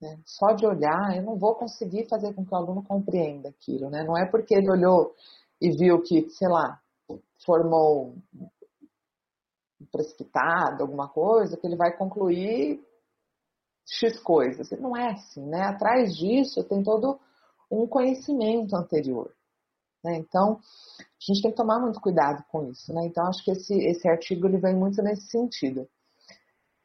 Né? 0.00 0.18
Só 0.24 0.54
de 0.54 0.66
olhar, 0.66 1.16
eu 1.16 1.22
não 1.22 1.36
vou 1.36 1.54
conseguir 1.54 2.08
fazer 2.08 2.32
com 2.32 2.44
que 2.44 2.54
o 2.54 2.56
aluno 2.56 2.82
compreenda 2.82 3.50
aquilo, 3.50 3.90
né, 3.90 4.02
não 4.02 4.16
é 4.16 4.24
porque 4.30 4.54
ele 4.54 4.70
olhou 4.70 5.14
e 5.60 5.70
viu 5.70 6.00
que, 6.00 6.30
sei 6.30 6.48
lá, 6.48 6.80
formou 7.44 8.14
precipitado, 9.92 10.82
alguma 10.82 11.08
coisa, 11.08 11.56
que 11.56 11.66
ele 11.66 11.76
vai 11.76 11.94
concluir 11.96 12.87
X 13.88 14.18
coisas. 14.20 14.70
Não 14.72 14.96
é 14.96 15.10
assim, 15.10 15.44
né? 15.46 15.62
Atrás 15.62 16.16
disso 16.16 16.62
tem 16.64 16.82
todo 16.82 17.18
um 17.70 17.86
conhecimento 17.86 18.76
anterior. 18.76 19.32
Né? 20.04 20.16
Então, 20.16 20.60
a 21.00 21.04
gente 21.20 21.42
tem 21.42 21.50
que 21.50 21.56
tomar 21.56 21.80
muito 21.80 22.00
cuidado 22.00 22.44
com 22.50 22.70
isso. 22.70 22.92
Né? 22.92 23.06
Então, 23.06 23.26
acho 23.26 23.42
que 23.44 23.50
esse, 23.50 23.74
esse 23.74 24.08
artigo 24.08 24.46
ele 24.46 24.58
vem 24.58 24.74
muito 24.74 25.02
nesse 25.02 25.28
sentido. 25.28 25.88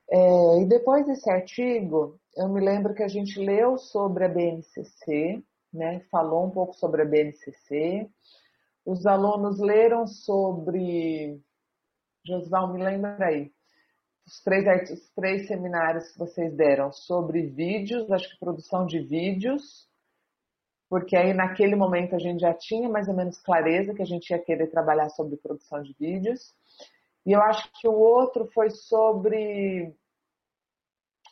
É, 0.09 0.61
e 0.61 0.65
depois 0.65 1.05
desse 1.05 1.29
artigo, 1.29 2.19
eu 2.35 2.47
me 2.49 2.61
lembro 2.61 2.93
que 2.93 3.03
a 3.03 3.07
gente 3.07 3.39
leu 3.39 3.77
sobre 3.77 4.25
a 4.25 4.29
BNCC, 4.29 5.43
né? 5.71 6.01
falou 6.11 6.45
um 6.45 6.51
pouco 6.51 6.73
sobre 6.75 7.01
a 7.01 7.05
BNCC. 7.05 8.09
Os 8.85 9.05
alunos 9.05 9.59
leram 9.59 10.05
sobre 10.05 11.41
Josval, 12.25 12.73
me 12.73 12.83
lembra 12.83 13.25
aí. 13.25 13.51
Os 14.25 14.41
três, 14.41 14.91
os 14.91 15.09
três 15.13 15.47
seminários 15.47 16.12
que 16.12 16.19
vocês 16.19 16.55
deram 16.55 16.91
sobre 16.91 17.47
vídeos, 17.47 18.09
acho 18.12 18.29
que 18.29 18.39
produção 18.39 18.86
de 18.86 18.99
vídeos, 18.99 19.88
porque 20.89 21.15
aí 21.15 21.33
naquele 21.33 21.75
momento 21.75 22.15
a 22.15 22.19
gente 22.19 22.41
já 22.41 22.53
tinha 22.53 22.88
mais 22.88 23.07
ou 23.07 23.15
menos 23.15 23.41
clareza 23.41 23.93
que 23.93 24.01
a 24.01 24.05
gente 24.05 24.29
ia 24.29 24.39
querer 24.39 24.67
trabalhar 24.67 25.09
sobre 25.09 25.38
produção 25.38 25.81
de 25.81 25.93
vídeos. 25.99 26.39
E 27.25 27.31
eu 27.31 27.41
acho 27.41 27.69
que 27.79 27.88
o 27.88 27.93
outro 27.93 28.49
foi 28.53 28.69
sobre. 28.69 29.93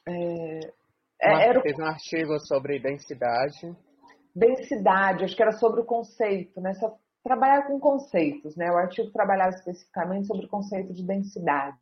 É, 0.08 0.60
é 1.22 1.50
era... 1.50 1.62
Fez 1.62 1.78
um 1.78 1.86
artigo 1.86 2.40
sobre 2.40 2.80
densidade. 2.80 3.78
Densidade, 4.36 5.26
acho 5.26 5.36
que 5.36 5.44
era 5.44 5.52
sobre 5.52 5.82
o 5.82 5.86
conceito, 5.86 6.60
né? 6.62 6.74
Só 6.74 6.98
trabalhar 7.24 7.68
com 7.68 7.80
conceitos, 7.80 8.56
né? 8.56 8.72
O 8.72 8.78
artigo 8.78 9.12
trabalhava 9.12 9.52
especificamente 9.52 10.28
sobre 10.28 10.46
o 10.46 10.50
conceito 10.50 10.94
de 10.94 11.06
densidade, 11.06 11.78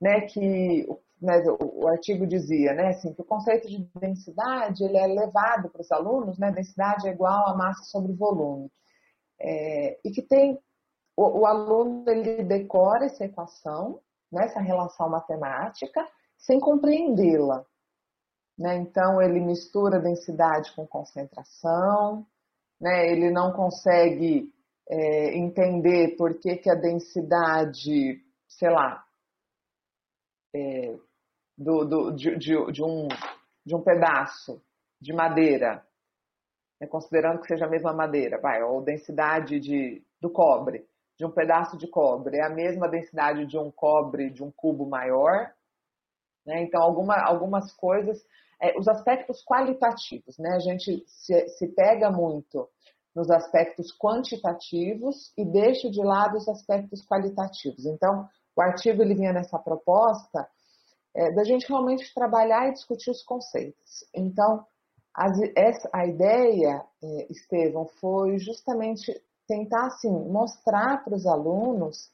né? 0.00 0.22
Que 0.22 0.86
né, 1.20 1.42
o, 1.60 1.88
artigo 1.88 2.26
dizia, 2.26 2.74
né? 2.74 2.88
Assim, 2.88 3.12
que 3.14 3.22
o 3.22 3.24
conceito 3.24 3.68
de 3.68 3.88
densidade 3.98 4.84
ele 4.84 4.98
é 4.98 5.06
levado 5.06 5.70
para 5.70 5.80
os 5.80 5.90
alunos, 5.90 6.38
né? 6.38 6.50
Densidade 6.52 7.08
é 7.08 7.12
igual 7.12 7.48
a 7.48 7.56
massa 7.56 7.84
sobre 7.84 8.12
volume, 8.12 8.70
é, 9.40 9.98
e 10.04 10.10
que 10.10 10.22
tem 10.22 10.58
o, 11.16 11.40
o, 11.40 11.46
aluno 11.46 12.04
ele 12.08 12.42
decora 12.44 13.06
essa 13.06 13.24
equação, 13.24 14.00
né? 14.30 14.44
Essa 14.44 14.60
relação 14.60 15.08
matemática, 15.08 16.06
sem 16.36 16.60
compreendê-la. 16.60 17.64
né? 18.58 18.76
Então 18.76 19.20
ele 19.22 19.40
mistura 19.40 20.00
densidade 20.00 20.74
com 20.74 20.86
concentração, 20.86 22.26
né? 22.80 23.10
Ele 23.10 23.30
não 23.30 23.52
consegue 23.52 24.52
é, 24.88 25.36
entender 25.36 26.16
por 26.16 26.38
que, 26.38 26.56
que 26.56 26.70
a 26.70 26.74
densidade, 26.74 28.20
sei 28.48 28.70
lá, 28.70 29.05
é, 30.56 30.98
do, 31.56 31.84
do, 31.84 32.10
de, 32.12 32.36
de, 32.38 32.72
de, 32.72 32.82
um, 32.82 33.08
de 33.64 33.74
um 33.74 33.82
pedaço 33.82 34.62
de 35.00 35.12
madeira, 35.12 35.84
né? 36.80 36.86
considerando 36.86 37.40
que 37.40 37.48
seja 37.48 37.66
a 37.66 37.70
mesma 37.70 37.92
madeira, 37.92 38.40
vai, 38.40 38.62
ou 38.62 38.82
densidade 38.82 39.60
de, 39.60 40.02
do 40.20 40.30
cobre, 40.30 40.86
de 41.18 41.26
um 41.26 41.30
pedaço 41.30 41.76
de 41.76 41.86
cobre, 41.86 42.38
é 42.38 42.44
a 42.44 42.50
mesma 42.50 42.88
densidade 42.88 43.46
de 43.46 43.58
um 43.58 43.70
cobre 43.70 44.30
de 44.30 44.42
um 44.42 44.50
cubo 44.50 44.88
maior. 44.88 45.52
Né? 46.44 46.62
Então, 46.62 46.82
alguma, 46.82 47.16
algumas 47.16 47.72
coisas, 47.74 48.22
é, 48.60 48.78
os 48.78 48.88
aspectos 48.88 49.42
qualitativos, 49.44 50.38
né? 50.38 50.54
a 50.54 50.58
gente 50.58 51.04
se, 51.06 51.48
se 51.48 51.68
pega 51.68 52.10
muito 52.10 52.68
nos 53.14 53.30
aspectos 53.30 53.96
quantitativos 53.98 55.32
e 55.38 55.44
deixa 55.44 55.90
de 55.90 56.02
lado 56.02 56.36
os 56.36 56.46
aspectos 56.48 57.02
qualitativos. 57.06 57.86
Então, 57.86 58.28
o 58.56 58.62
artigo 58.62 59.02
ele 59.02 59.14
vinha 59.14 59.32
nessa 59.32 59.58
proposta 59.58 60.48
é, 61.14 61.30
da 61.32 61.44
gente 61.44 61.68
realmente 61.68 62.12
trabalhar 62.14 62.68
e 62.68 62.72
discutir 62.72 63.10
os 63.10 63.22
conceitos. 63.22 64.04
Então, 64.14 64.64
as, 65.14 65.38
essa, 65.54 65.88
a 65.92 66.06
ideia, 66.06 66.84
é, 67.02 67.32
Estevão, 67.32 67.86
foi 68.00 68.38
justamente 68.38 69.12
tentar 69.46 69.86
assim, 69.86 70.10
mostrar 70.10 71.04
para 71.04 71.14
os 71.14 71.26
alunos 71.26 72.10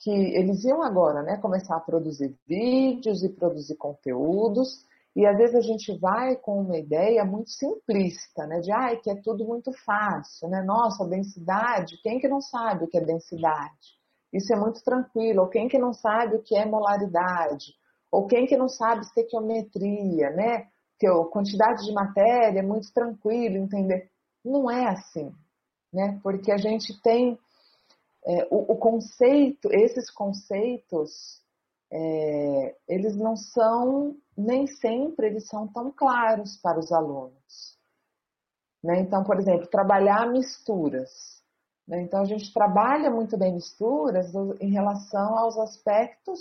que 0.00 0.10
eles 0.10 0.64
iam 0.64 0.82
agora 0.82 1.22
né, 1.22 1.36
começar 1.38 1.76
a 1.76 1.80
produzir 1.80 2.34
vídeos 2.46 3.24
e 3.24 3.28
produzir 3.28 3.76
conteúdos, 3.76 4.86
e 5.16 5.26
às 5.26 5.36
vezes 5.36 5.56
a 5.56 5.60
gente 5.60 5.98
vai 5.98 6.36
com 6.36 6.60
uma 6.60 6.78
ideia 6.78 7.24
muito 7.24 7.50
simplista, 7.50 8.46
né, 8.46 8.60
de 8.60 8.70
ai, 8.70 8.98
que 8.98 9.10
é 9.10 9.16
tudo 9.16 9.44
muito 9.44 9.72
fácil, 9.84 10.48
né? 10.48 10.62
Nossa, 10.62 11.04
densidade, 11.04 12.00
quem 12.02 12.20
que 12.20 12.28
não 12.28 12.40
sabe 12.40 12.84
o 12.84 12.88
que 12.88 12.98
é 12.98 13.04
densidade? 13.04 13.97
Isso 14.32 14.52
é 14.52 14.56
muito 14.56 14.82
tranquilo, 14.82 15.42
ou 15.42 15.48
quem 15.48 15.68
que 15.68 15.78
não 15.78 15.92
sabe 15.92 16.36
o 16.36 16.42
que 16.42 16.56
é 16.56 16.66
molaridade, 16.66 17.74
ou 18.10 18.26
quem 18.26 18.46
que 18.46 18.56
não 18.56 18.68
sabe 18.68 19.02
estequiometria, 19.02 20.30
né? 20.30 20.68
Que 20.98 21.06
a 21.06 21.24
quantidade 21.24 21.84
de 21.84 21.92
matéria 21.92 22.60
é 22.60 22.62
muito 22.62 22.92
tranquilo 22.92 23.56
entender. 23.56 24.10
Não 24.44 24.70
é 24.70 24.86
assim, 24.86 25.32
né? 25.92 26.18
Porque 26.22 26.52
a 26.52 26.58
gente 26.58 27.00
tem 27.02 27.38
é, 28.26 28.46
o, 28.50 28.72
o, 28.72 28.76
conceito, 28.76 29.68
esses 29.72 30.10
conceitos, 30.10 31.42
é, 31.90 32.76
eles 32.86 33.16
não 33.16 33.36
são, 33.36 34.16
nem 34.36 34.66
sempre 34.66 35.28
eles 35.28 35.46
são 35.48 35.66
tão 35.68 35.90
claros 35.90 36.56
para 36.58 36.78
os 36.78 36.92
alunos. 36.92 37.78
Né? 38.82 39.00
Então, 39.00 39.24
por 39.24 39.38
exemplo, 39.38 39.66
trabalhar 39.68 40.30
misturas. 40.30 41.37
Né? 41.88 42.02
Então, 42.02 42.20
a 42.20 42.24
gente 42.26 42.52
trabalha 42.52 43.10
muito 43.10 43.36
bem 43.38 43.54
misturas 43.54 44.32
em 44.60 44.70
relação 44.70 45.38
aos 45.38 45.58
aspectos 45.58 46.40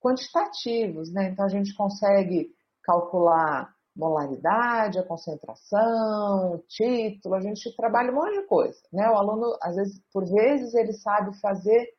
quantitativos. 0.00 1.12
Né? 1.12 1.28
Então, 1.28 1.44
a 1.44 1.48
gente 1.48 1.74
consegue 1.74 2.50
calcular 2.82 3.72
molaridade, 3.94 4.98
a 4.98 5.06
concentração, 5.06 6.62
título, 6.66 7.34
a 7.34 7.40
gente 7.40 7.74
trabalha 7.76 8.10
um 8.10 8.14
monte 8.14 8.40
de 8.40 8.46
coisa, 8.46 8.80
né? 8.90 9.08
O 9.10 9.16
aluno, 9.16 9.54
às 9.60 9.76
vezes, 9.76 10.02
por 10.10 10.24
vezes, 10.24 10.74
ele 10.74 10.94
sabe 10.94 11.38
fazer 11.40 11.92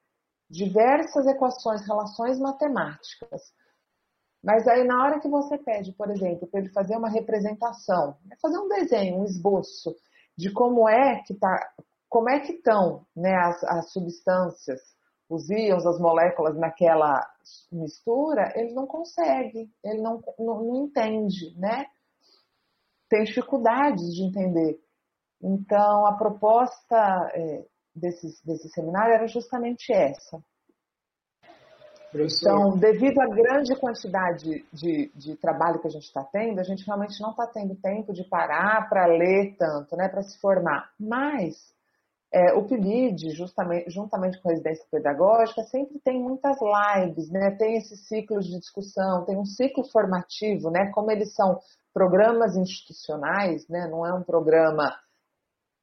diversas 0.49 1.27
equações, 1.27 1.85
relações 1.85 2.39
matemáticas. 2.39 3.41
Mas 4.43 4.67
aí 4.67 4.83
na 4.83 5.03
hora 5.03 5.19
que 5.19 5.29
você 5.29 5.57
pede, 5.57 5.93
por 5.93 6.09
exemplo, 6.09 6.47
para 6.47 6.59
ele 6.59 6.69
fazer 6.69 6.97
uma 6.97 7.09
representação, 7.09 8.17
fazer 8.41 8.57
um 8.57 8.67
desenho, 8.67 9.19
um 9.19 9.25
esboço 9.25 9.95
de 10.37 10.51
como 10.51 10.89
é 10.89 11.21
que 11.23 11.33
tá, 11.35 11.71
como 12.13 12.29
é 12.29 12.39
que 12.41 12.53
estão, 12.53 13.07
né, 13.15 13.33
as, 13.33 13.63
as 13.63 13.91
substâncias, 13.91 14.79
os 15.27 15.49
íons, 15.49 15.83
as 15.83 15.99
moléculas 15.99 16.55
naquela 16.55 17.27
mistura, 17.71 18.53
ele 18.55 18.71
não 18.71 18.85
consegue, 18.85 19.67
ele 19.83 19.99
não, 19.99 20.21
não, 20.37 20.63
não 20.63 20.85
entende, 20.85 21.57
né? 21.57 21.87
Tem 23.09 23.23
dificuldades 23.23 24.13
de 24.13 24.25
entender. 24.25 24.79
Então, 25.41 26.05
a 26.05 26.15
proposta 26.15 27.31
é, 27.33 27.65
desse, 27.95 28.45
desse 28.45 28.69
seminário 28.69 29.15
era 29.15 29.25
justamente 29.25 29.91
essa. 29.91 30.39
Professor. 32.11 32.47
Então, 32.47 32.77
devido 32.77 33.19
à 33.21 33.25
grande 33.25 33.75
quantidade 33.79 34.63
de, 34.71 35.11
de 35.15 35.35
trabalho 35.37 35.79
que 35.79 35.87
a 35.87 35.91
gente 35.91 36.05
está 36.05 36.23
tendo, 36.23 36.59
a 36.59 36.63
gente 36.63 36.85
realmente 36.85 37.19
não 37.19 37.31
está 37.31 37.47
tendo 37.47 37.75
tempo 37.75 38.13
de 38.13 38.23
parar 38.23 38.87
para 38.87 39.07
ler 39.07 39.55
tanto, 39.57 39.95
né, 39.95 40.07
para 40.07 40.21
se 40.21 40.39
formar. 40.39 40.91
Mas 40.99 41.73
é, 42.33 42.51
o 42.53 42.63
PIBID, 42.63 43.29
justamente, 43.29 43.91
juntamente 43.91 44.41
com 44.41 44.49
a 44.49 44.53
residência 44.53 44.83
pedagógica, 44.89 45.61
sempre 45.65 45.99
tem 45.99 46.19
muitas 46.19 46.57
lives, 46.59 47.29
né? 47.29 47.51
tem 47.51 47.77
esses 47.77 48.07
ciclos 48.07 48.47
de 48.47 48.57
discussão, 48.57 49.23
tem 49.23 49.37
um 49.37 49.45
ciclo 49.45 49.83
formativo, 49.91 50.71
né? 50.71 50.89
como 50.91 51.11
eles 51.11 51.35
são 51.35 51.59
programas 51.93 52.55
institucionais, 52.55 53.67
né? 53.69 53.87
não 53.87 54.03
é 54.03 54.11
um 54.11 54.23
programa 54.23 54.91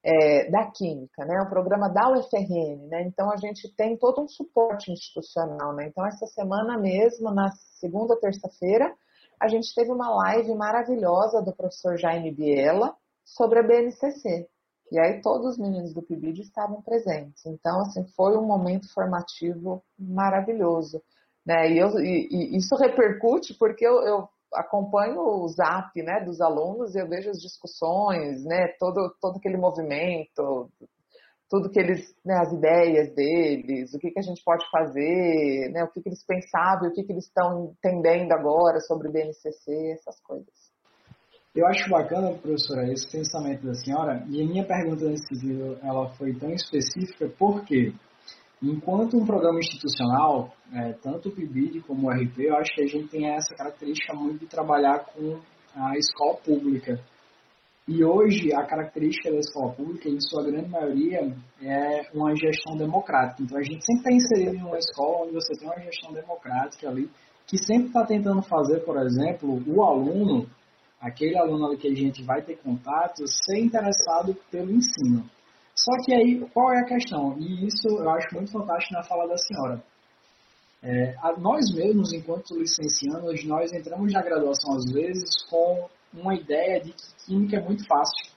é, 0.02 0.50
da 0.50 0.68
Química, 0.72 1.24
né? 1.24 1.36
é 1.36 1.42
um 1.42 1.48
programa 1.48 1.88
da 1.88 2.10
UFRN, 2.10 2.88
né? 2.88 3.02
então 3.02 3.30
a 3.30 3.36
gente 3.36 3.72
tem 3.76 3.96
todo 3.96 4.20
um 4.20 4.26
suporte 4.26 4.90
institucional. 4.90 5.72
Né? 5.72 5.86
Então, 5.86 6.04
essa 6.04 6.26
semana 6.26 6.76
mesmo, 6.76 7.30
na 7.30 7.52
segunda 7.78 8.18
terça-feira, 8.18 8.92
a 9.40 9.46
gente 9.46 9.72
teve 9.72 9.92
uma 9.92 10.12
live 10.16 10.52
maravilhosa 10.56 11.40
do 11.40 11.54
professor 11.54 11.96
Jaime 11.96 12.32
Biela 12.32 12.92
sobre 13.24 13.60
a 13.60 13.62
BNCC. 13.62 14.48
E 14.90 14.98
aí 14.98 15.20
todos 15.20 15.52
os 15.52 15.58
meninos 15.58 15.94
do 15.94 16.02
PIBID 16.02 16.42
estavam 16.42 16.82
presentes. 16.82 17.46
Então, 17.46 17.80
assim, 17.80 18.04
foi 18.16 18.36
um 18.36 18.44
momento 18.44 18.92
formativo 18.92 19.82
maravilhoso. 19.98 21.02
Né? 21.46 21.72
E, 21.72 21.78
eu, 21.78 21.88
e, 22.00 22.28
e 22.30 22.56
isso 22.56 22.74
repercute 22.76 23.54
porque 23.58 23.86
eu, 23.86 24.02
eu, 24.02 24.28
acompanho 24.52 25.20
o 25.20 25.48
zap 25.48 25.90
né, 26.02 26.24
dos 26.24 26.40
alunos 26.40 26.94
e 26.94 26.98
eu 26.98 27.08
vejo 27.08 27.30
as 27.30 27.40
discussões, 27.40 28.44
né, 28.44 28.74
todo, 28.78 29.14
todo 29.20 29.36
aquele 29.36 29.56
movimento, 29.56 30.68
tudo 31.48 31.70
que 31.70 31.78
eles, 31.78 32.14
né, 32.24 32.36
as 32.38 32.52
ideias 32.52 33.14
deles, 33.14 33.94
o 33.94 33.98
que, 33.98 34.10
que 34.10 34.18
a 34.18 34.22
gente 34.22 34.42
pode 34.44 34.68
fazer, 34.70 35.70
né, 35.72 35.84
o 35.84 35.88
que, 35.88 36.00
que 36.00 36.08
eles 36.08 36.24
pensavam, 36.24 36.88
o 36.88 36.92
que, 36.92 37.02
que 37.02 37.12
eles 37.12 37.26
estão 37.26 37.74
entendendo 37.76 38.32
agora 38.32 38.80
sobre 38.80 39.08
o 39.08 39.12
BNCC, 39.12 39.92
essas 39.92 40.20
coisas. 40.20 40.69
Eu 41.52 41.66
acho 41.66 41.90
bacana, 41.90 42.32
professora, 42.38 42.92
esse 42.92 43.10
pensamento 43.10 43.66
da 43.66 43.74
senhora, 43.74 44.24
e 44.28 44.40
a 44.40 44.46
minha 44.46 44.64
pergunta 44.64 45.04
nesse 45.06 45.34
vídeo 45.34 45.76
ela 45.82 46.08
foi 46.10 46.32
tão 46.32 46.48
específica 46.50 47.28
porque, 47.36 47.92
enquanto 48.62 49.16
um 49.16 49.26
programa 49.26 49.58
institucional, 49.58 50.54
é, 50.72 50.92
tanto 51.02 51.28
o 51.28 51.32
PIBID 51.32 51.80
como 51.80 52.06
o 52.06 52.10
RP, 52.12 52.38
eu 52.38 52.54
acho 52.54 52.72
que 52.72 52.82
a 52.82 52.86
gente 52.86 53.08
tem 53.08 53.26
essa 53.26 53.52
característica 53.56 54.14
muito 54.14 54.38
de 54.38 54.46
trabalhar 54.46 55.00
com 55.06 55.40
a 55.74 55.98
escola 55.98 56.36
pública. 56.36 57.00
E 57.88 58.04
hoje, 58.04 58.54
a 58.54 58.64
característica 58.64 59.32
da 59.32 59.38
escola 59.38 59.72
pública, 59.72 60.08
em 60.08 60.20
sua 60.20 60.44
grande 60.44 60.68
maioria, 60.68 61.34
é 61.60 62.10
uma 62.14 62.32
gestão 62.36 62.76
democrática. 62.76 63.42
Então, 63.42 63.58
a 63.58 63.62
gente 63.64 63.84
sempre 63.84 64.02
está 64.02 64.12
inserido 64.12 64.54
em 64.54 64.62
uma 64.62 64.78
escola 64.78 65.24
onde 65.24 65.34
você 65.34 65.58
tem 65.58 65.66
uma 65.66 65.80
gestão 65.80 66.12
democrática 66.12 66.88
ali, 66.88 67.10
que 67.44 67.58
sempre 67.58 67.88
está 67.88 68.06
tentando 68.06 68.40
fazer, 68.42 68.84
por 68.84 68.96
exemplo, 68.98 69.60
o 69.66 69.82
aluno 69.82 70.46
aquele 71.00 71.38
aluno 71.38 71.76
que 71.76 71.88
a 71.88 71.94
gente 71.94 72.22
vai 72.22 72.42
ter 72.42 72.56
contato 72.58 73.26
ser 73.26 73.58
interessado 73.58 74.36
pelo 74.50 74.70
ensino. 74.70 75.24
Só 75.74 75.92
que 76.04 76.12
aí, 76.12 76.40
qual 76.52 76.72
é 76.72 76.80
a 76.80 76.84
questão? 76.84 77.38
E 77.38 77.66
isso 77.66 77.88
eu 77.88 78.10
acho 78.10 78.34
muito 78.34 78.52
fantástico 78.52 78.94
na 78.94 79.02
fala 79.02 79.26
da 79.26 79.36
senhora. 79.38 79.82
É, 80.82 81.14
nós 81.38 81.74
mesmos, 81.74 82.12
enquanto 82.12 82.58
licenciados, 82.58 83.44
nós 83.44 83.72
entramos 83.72 84.12
na 84.12 84.22
graduação 84.22 84.74
às 84.74 84.92
vezes 84.92 85.42
com 85.48 85.88
uma 86.12 86.34
ideia 86.34 86.80
de 86.80 86.92
que 86.92 87.26
química 87.26 87.56
é 87.56 87.62
muito 87.62 87.86
fácil. 87.86 88.34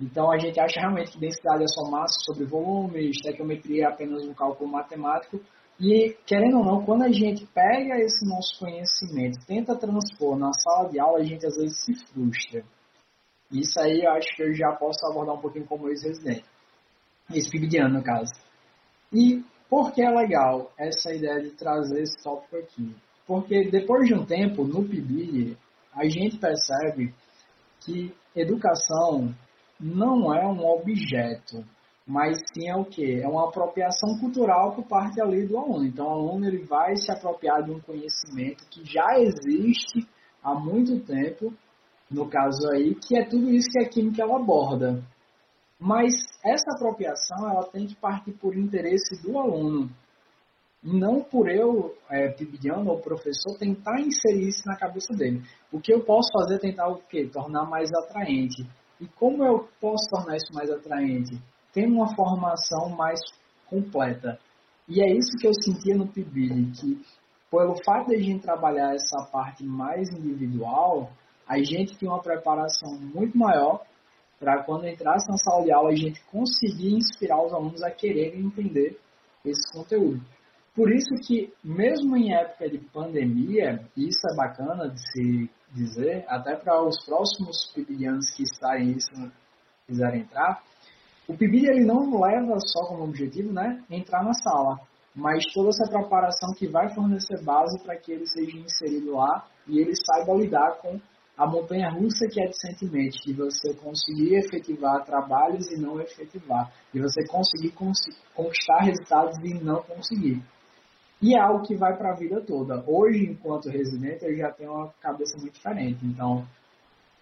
Então 0.00 0.30
a 0.30 0.38
gente 0.38 0.60
acha 0.60 0.80
realmente 0.80 1.12
que 1.12 1.18
densidade 1.18 1.64
é 1.64 1.68
só 1.68 1.90
massa 1.90 2.18
sobre 2.20 2.44
volume, 2.44 3.10
estequiometria 3.10 3.84
é 3.84 3.86
apenas 3.86 4.24
um 4.24 4.34
cálculo 4.34 4.70
matemático, 4.70 5.40
e, 5.78 6.16
querendo 6.26 6.58
ou 6.58 6.64
não, 6.64 6.84
quando 6.84 7.02
a 7.02 7.12
gente 7.12 7.46
pega 7.46 7.98
esse 7.98 8.26
nosso 8.26 8.58
conhecimento, 8.58 9.44
tenta 9.46 9.76
transpor 9.76 10.36
na 10.38 10.50
sala 10.52 10.88
de 10.88 10.98
aula, 10.98 11.18
a 11.18 11.24
gente 11.24 11.46
às 11.46 11.54
vezes 11.56 11.84
se 11.84 11.94
frustra. 12.06 12.64
Isso 13.52 13.78
aí 13.78 14.02
eu 14.02 14.10
acho 14.12 14.34
que 14.34 14.42
eu 14.42 14.54
já 14.54 14.72
posso 14.72 15.06
abordar 15.06 15.34
um 15.34 15.40
pouquinho 15.40 15.66
como 15.66 15.88
ex-residente. 15.88 16.44
Ex-PIBidiano, 17.30 17.98
no 17.98 18.02
caso. 18.02 18.32
E 19.12 19.44
por 19.68 19.92
que 19.92 20.02
é 20.02 20.10
legal 20.10 20.72
essa 20.78 21.12
ideia 21.12 21.42
de 21.42 21.50
trazer 21.50 22.02
esse 22.02 22.22
tópico 22.22 22.56
aqui? 22.56 22.96
Porque 23.26 23.68
depois 23.70 24.06
de 24.06 24.14
um 24.14 24.24
tempo, 24.24 24.64
no 24.64 24.88
PIBID, 24.88 25.56
a 25.92 26.08
gente 26.08 26.38
percebe 26.38 27.14
que 27.80 28.14
educação 28.34 29.34
não 29.78 30.34
é 30.34 30.46
um 30.46 30.64
objeto, 30.64 31.64
mas 32.06 32.38
sim 32.54 32.68
é 32.68 32.76
o 32.76 32.84
que? 32.84 33.20
É 33.20 33.26
uma 33.26 33.48
apropriação 33.48 34.18
cultural 34.20 34.72
por 34.74 34.86
parte 34.86 35.20
ali 35.20 35.44
do 35.44 35.58
aluno. 35.58 35.84
Então, 35.84 36.06
o 36.06 36.10
aluno 36.10 36.46
ele 36.46 36.64
vai 36.64 36.96
se 36.96 37.10
apropriar 37.10 37.64
de 37.64 37.72
um 37.72 37.80
conhecimento 37.80 38.64
que 38.70 38.84
já 38.84 39.18
existe 39.18 40.06
há 40.42 40.54
muito 40.54 41.00
tempo 41.00 41.52
no 42.08 42.28
caso 42.28 42.70
aí, 42.70 42.94
que 42.94 43.18
é 43.18 43.24
tudo 43.24 43.50
isso 43.50 43.68
que 43.72 43.80
a 43.80 43.88
química 43.88 44.22
ela 44.22 44.36
aborda. 44.36 45.02
Mas 45.78 46.12
essa 46.44 46.70
apropriação 46.76 47.50
ela 47.50 47.68
tem 47.70 47.86
que 47.86 47.96
partir 47.96 48.32
por 48.32 48.56
interesse 48.56 49.20
do 49.22 49.38
aluno, 49.38 49.90
não 50.82 51.20
por 51.20 51.50
eu, 51.50 51.96
é, 52.08 52.28
pibidiano 52.28 52.88
ou 52.90 53.00
professor, 53.00 53.58
tentar 53.58 54.00
inserir 54.00 54.48
isso 54.48 54.62
na 54.66 54.76
cabeça 54.76 55.12
dele. 55.14 55.42
O 55.72 55.80
que 55.80 55.92
eu 55.92 56.04
posso 56.04 56.28
fazer 56.32 56.54
é 56.54 56.58
tentar 56.58 56.88
o 56.88 57.02
quê? 57.08 57.28
Tornar 57.30 57.68
mais 57.68 57.90
atraente. 57.92 58.64
E 59.00 59.06
como 59.08 59.44
eu 59.44 59.68
posso 59.80 60.08
tornar 60.08 60.36
isso 60.36 60.54
mais 60.54 60.70
atraente? 60.70 61.36
Tendo 61.76 61.96
uma 61.96 62.16
formação 62.16 62.88
mais 62.88 63.20
completa. 63.68 64.38
E 64.88 65.02
é 65.02 65.12
isso 65.12 65.36
que 65.38 65.46
eu 65.46 65.52
sentia 65.52 65.94
no 65.94 66.06
PIBID, 66.06 66.72
que 66.72 67.02
pelo 67.50 67.76
fato 67.84 68.08
de 68.08 68.14
a 68.14 68.18
gente 68.18 68.40
trabalhar 68.40 68.94
essa 68.94 69.28
parte 69.30 69.62
mais 69.62 70.08
individual, 70.08 71.10
a 71.46 71.58
gente 71.58 71.94
tinha 71.98 72.10
uma 72.10 72.22
preparação 72.22 72.98
muito 72.98 73.36
maior 73.36 73.84
para 74.40 74.62
quando 74.62 74.88
entrasse 74.88 75.28
na 75.30 75.36
sala 75.36 75.64
de 75.64 75.72
aula 75.72 75.90
a 75.90 75.94
gente 75.94 76.18
conseguir 76.30 76.94
inspirar 76.94 77.44
os 77.44 77.52
alunos 77.52 77.82
a 77.82 77.90
quererem 77.90 78.46
entender 78.46 78.98
esse 79.44 79.70
conteúdo. 79.70 80.24
Por 80.74 80.90
isso 80.90 81.14
que, 81.26 81.52
mesmo 81.62 82.16
em 82.16 82.34
época 82.34 82.70
de 82.70 82.78
pandemia, 82.78 83.86
isso 83.94 84.20
é 84.32 84.34
bacana 84.34 84.88
de 84.88 85.00
se 85.12 85.50
dizer, 85.72 86.24
até 86.26 86.56
para 86.56 86.82
os 86.82 87.04
próximos 87.04 87.70
pibilianos 87.74 88.30
que 88.34 88.44
estarem 88.44 88.92
isso 88.92 89.10
quiserem 89.86 90.22
entrar, 90.22 90.62
o 91.28 91.36
PIBID 91.36 91.66
ele 91.66 91.84
não 91.84 92.20
leva 92.20 92.56
só 92.60 92.86
como 92.86 93.04
objetivo 93.04 93.52
né, 93.52 93.82
entrar 93.90 94.22
na 94.22 94.32
sala, 94.32 94.78
mas 95.14 95.44
toda 95.52 95.70
essa 95.70 95.90
preparação 95.90 96.54
que 96.56 96.68
vai 96.68 96.88
fornecer 96.94 97.42
base 97.42 97.82
para 97.82 97.96
que 97.96 98.12
ele 98.12 98.26
seja 98.26 98.56
inserido 98.58 99.14
lá 99.14 99.46
e 99.66 99.80
ele 99.80 99.92
saiba 99.96 100.34
lidar 100.34 100.78
com 100.80 101.00
a 101.36 101.46
montanha 101.46 101.90
russa 101.90 102.26
que 102.30 102.40
é 102.40 102.46
de 102.46 102.58
sentimentos, 102.58 103.18
de 103.26 103.32
você 103.34 103.74
conseguir 103.74 104.36
efetivar 104.36 105.04
trabalhos 105.04 105.70
e 105.70 105.80
não 105.80 106.00
efetivar, 106.00 106.72
de 106.92 107.00
você 107.00 107.26
conseguir 107.26 107.72
conquistar 108.34 108.84
resultados 108.84 109.36
e 109.44 109.52
não 109.54 109.82
conseguir. 109.82 110.42
E 111.20 111.34
é 111.34 111.40
algo 111.40 111.66
que 111.66 111.74
vai 111.74 111.96
para 111.96 112.12
a 112.12 112.16
vida 112.16 112.40
toda. 112.40 112.84
Hoje, 112.86 113.30
enquanto 113.30 113.70
residente, 113.70 114.24
eu 114.24 114.36
já 114.36 114.50
tenho 114.52 114.72
uma 114.72 114.92
cabeça 115.00 115.36
muito 115.38 115.54
diferente. 115.54 115.98
Então, 116.04 116.46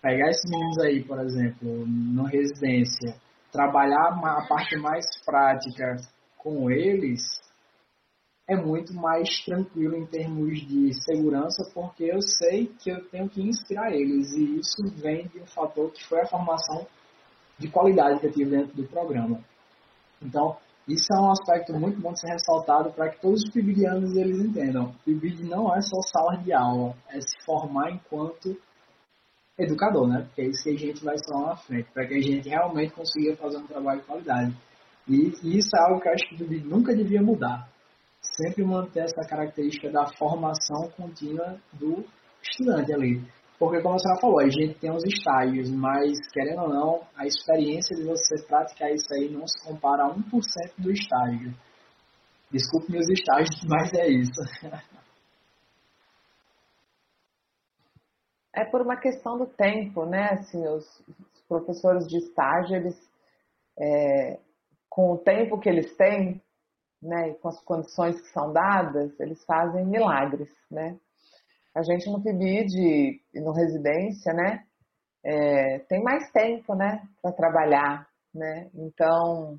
pegar 0.03 0.29
esses 0.31 0.51
meninos 0.51 0.79
aí, 0.81 1.05
por 1.05 1.19
exemplo, 1.21 1.87
na 1.87 2.29
residência, 2.29 3.15
trabalhar 3.55 4.19
a 4.21 4.47
parte 4.49 4.77
mais 4.77 5.07
prática 5.25 5.97
com 6.37 6.69
eles, 6.69 7.23
é 8.49 8.57
muito 8.57 8.93
mais 8.93 9.29
tranquilo 9.45 9.95
em 9.95 10.05
termos 10.07 10.59
de 10.67 10.93
segurança, 11.05 11.71
porque 11.73 12.03
eu 12.03 12.21
sei 12.21 12.67
que 12.67 12.91
eu 12.91 13.09
tenho 13.09 13.29
que 13.29 13.41
inspirar 13.41 13.93
eles. 13.93 14.33
E 14.33 14.59
isso 14.59 14.83
vem 15.01 15.29
de 15.29 15.39
um 15.39 15.47
fator 15.47 15.91
que 15.93 16.05
foi 16.05 16.21
a 16.21 16.27
formação 16.27 16.85
de 17.57 17.71
qualidade 17.71 18.19
que 18.19 18.27
eu 18.27 18.33
tive 18.33 18.51
dentro 18.51 18.77
do 18.77 18.89
programa. 18.89 19.41
Então, 20.21 20.57
isso 20.89 21.07
é 21.15 21.21
um 21.21 21.31
aspecto 21.31 21.73
muito 21.73 22.01
bom 22.01 22.13
de 22.13 22.21
ser 22.21 22.33
ressaltado 22.33 22.91
para 22.93 23.09
que 23.09 23.21
todos 23.21 23.41
os 23.41 23.51
pibidianos 23.51 24.17
eles 24.17 24.39
entendam. 24.41 24.93
Pibid 25.05 25.45
não 25.45 25.75
é 25.75 25.81
só 25.81 26.01
sala 26.03 26.37
de 26.43 26.53
aula, 26.53 26.95
é 27.09 27.21
se 27.21 27.41
formar 27.47 27.93
enquanto 27.93 28.61
educador, 29.59 30.09
né? 30.09 30.23
Porque 30.23 30.43
é 30.43 30.47
isso 30.47 30.65
que 30.65 30.71
a 30.71 30.79
gente 30.79 31.05
vai 31.05 31.15
lá 31.29 31.49
na 31.49 31.57
frente, 31.57 31.89
para 31.93 32.07
que 32.07 32.15
a 32.15 32.21
gente 32.21 32.49
realmente 32.49 32.93
consiga 32.93 33.37
fazer 33.37 33.59
um 33.59 33.67
trabalho 33.67 34.01
de 34.01 34.07
qualidade. 34.07 34.57
E, 35.09 35.33
e 35.43 35.59
isso 35.59 35.69
é 35.77 35.81
algo 35.81 36.01
que 36.01 36.09
eu 36.09 36.13
acho 36.13 36.29
que 36.29 36.61
nunca 36.65 36.95
devia 36.95 37.23
mudar. 37.23 37.69
Sempre 38.21 38.65
manter 38.65 39.05
essa 39.05 39.29
característica 39.29 39.91
da 39.91 40.07
formação 40.19 40.89
contínua 40.97 41.57
do 41.73 42.05
estudante 42.43 42.93
ali. 42.93 43.23
Porque, 43.59 43.81
como 43.81 43.95
a 43.95 43.99
senhora 43.99 44.21
falou, 44.21 44.41
a 44.41 44.49
gente 44.49 44.75
tem 44.81 44.91
os 44.91 45.05
estágios, 45.05 45.71
mas, 45.71 46.19
querendo 46.33 46.63
ou 46.63 46.69
não, 46.69 47.01
a 47.17 47.25
experiência 47.25 47.97
de 47.97 48.03
você 48.03 48.43
praticar 48.47 48.91
isso 48.91 49.07
aí 49.15 49.31
não 49.31 49.47
se 49.47 49.63
compara 49.65 50.05
a 50.05 50.15
1% 50.15 50.21
do 50.79 50.91
estágio. 50.91 51.55
Desculpe 52.51 52.91
meus 52.91 53.09
estágios, 53.09 53.63
mas 53.69 53.93
é 53.95 54.09
isso. 54.09 54.41
É 58.55 58.65
por 58.65 58.81
uma 58.81 58.97
questão 58.97 59.37
do 59.37 59.47
tempo, 59.47 60.07
né? 60.07 60.31
Assim, 60.33 60.67
os, 60.67 61.03
professores 61.47 62.09
de 62.09 62.19
estágio, 62.19 62.77
eles, 62.77 62.99
é, 63.79 64.39
com 64.89 65.13
o 65.13 65.19
tempo 65.19 65.59
que 65.59 65.69
eles 65.69 65.95
têm, 65.97 66.41
né, 67.03 67.31
e 67.31 67.35
com 67.35 67.49
as 67.49 67.61
condições 67.63 68.21
que 68.21 68.29
são 68.29 68.51
dadas, 68.53 69.19
eles 69.21 69.45
fazem 69.45 69.85
milagres, 69.85 70.49
né? 70.71 70.99
a 71.75 71.83
gente 71.83 72.09
no 72.09 72.23
PIBID 72.23 73.21
e 73.35 73.41
no 73.41 73.53
residência, 73.53 74.33
né, 74.33 74.65
é, 75.25 75.81
tem 75.81 76.03
mais 76.03 76.31
tempo, 76.31 76.75
né, 76.75 77.03
para 77.21 77.33
trabalhar, 77.33 78.07
né, 78.33 78.71
então 78.75 79.59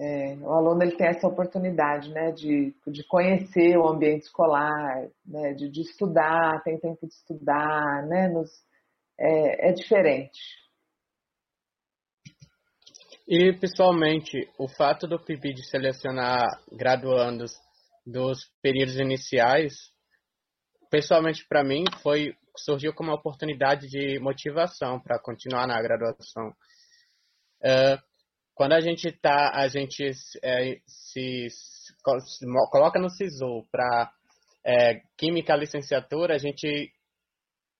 é, 0.00 0.34
o 0.40 0.50
aluno 0.50 0.82
ele 0.82 0.96
tem 0.96 1.08
essa 1.08 1.28
oportunidade, 1.28 2.10
né, 2.10 2.32
de, 2.32 2.74
de 2.86 3.04
conhecer 3.06 3.76
o 3.76 3.86
ambiente 3.86 4.22
escolar, 4.22 5.06
né, 5.26 5.52
de, 5.52 5.68
de 5.68 5.82
estudar, 5.82 6.62
tem 6.62 6.80
tempo 6.80 7.06
de 7.06 7.12
estudar, 7.12 8.06
né, 8.06 8.28
nos, 8.28 8.50
é, 9.18 9.68
é 9.68 9.72
diferente. 9.72 10.40
E, 13.28 13.52
pessoalmente, 13.52 14.50
o 14.58 14.66
fato 14.68 15.06
do 15.06 15.22
PIBID 15.22 15.62
selecionar 15.68 16.48
graduandos 16.72 17.52
dos 18.06 18.50
períodos 18.62 18.98
iniciais 18.98 19.74
pessoalmente 20.90 21.46
para 21.46 21.62
mim 21.62 21.84
foi 22.02 22.34
surgiu 22.56 22.92
como 22.92 23.10
uma 23.10 23.16
oportunidade 23.16 23.86
de 23.86 24.18
motivação 24.18 25.00
para 25.00 25.20
continuar 25.20 25.66
na 25.66 25.80
graduação. 25.80 26.48
Uh, 27.62 28.09
quando 28.60 28.74
a 28.74 28.80
gente 28.82 29.10
tá, 29.10 29.52
a 29.54 29.68
gente 29.68 30.04
é, 30.42 30.78
se, 30.86 31.48
se, 31.48 31.94
coloca 32.70 33.00
no 33.00 33.08
SISU 33.08 33.66
para 33.72 34.12
é, 34.62 35.00
química 35.16 35.56
licenciatura, 35.56 36.34
a 36.34 36.38
gente 36.38 36.92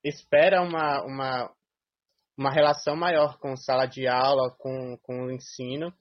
espera 0.03 0.59
uma, 0.59 1.03
uma, 1.03 1.53
uma 2.35 2.51
relação 2.51 2.95
maior 2.95 3.37
com 3.37 3.55
sala 3.55 3.85
de 3.85 4.07
aula, 4.07 4.55
com, 4.57 4.97
com 5.03 5.25
o 5.25 5.31
ensino. 5.31 5.93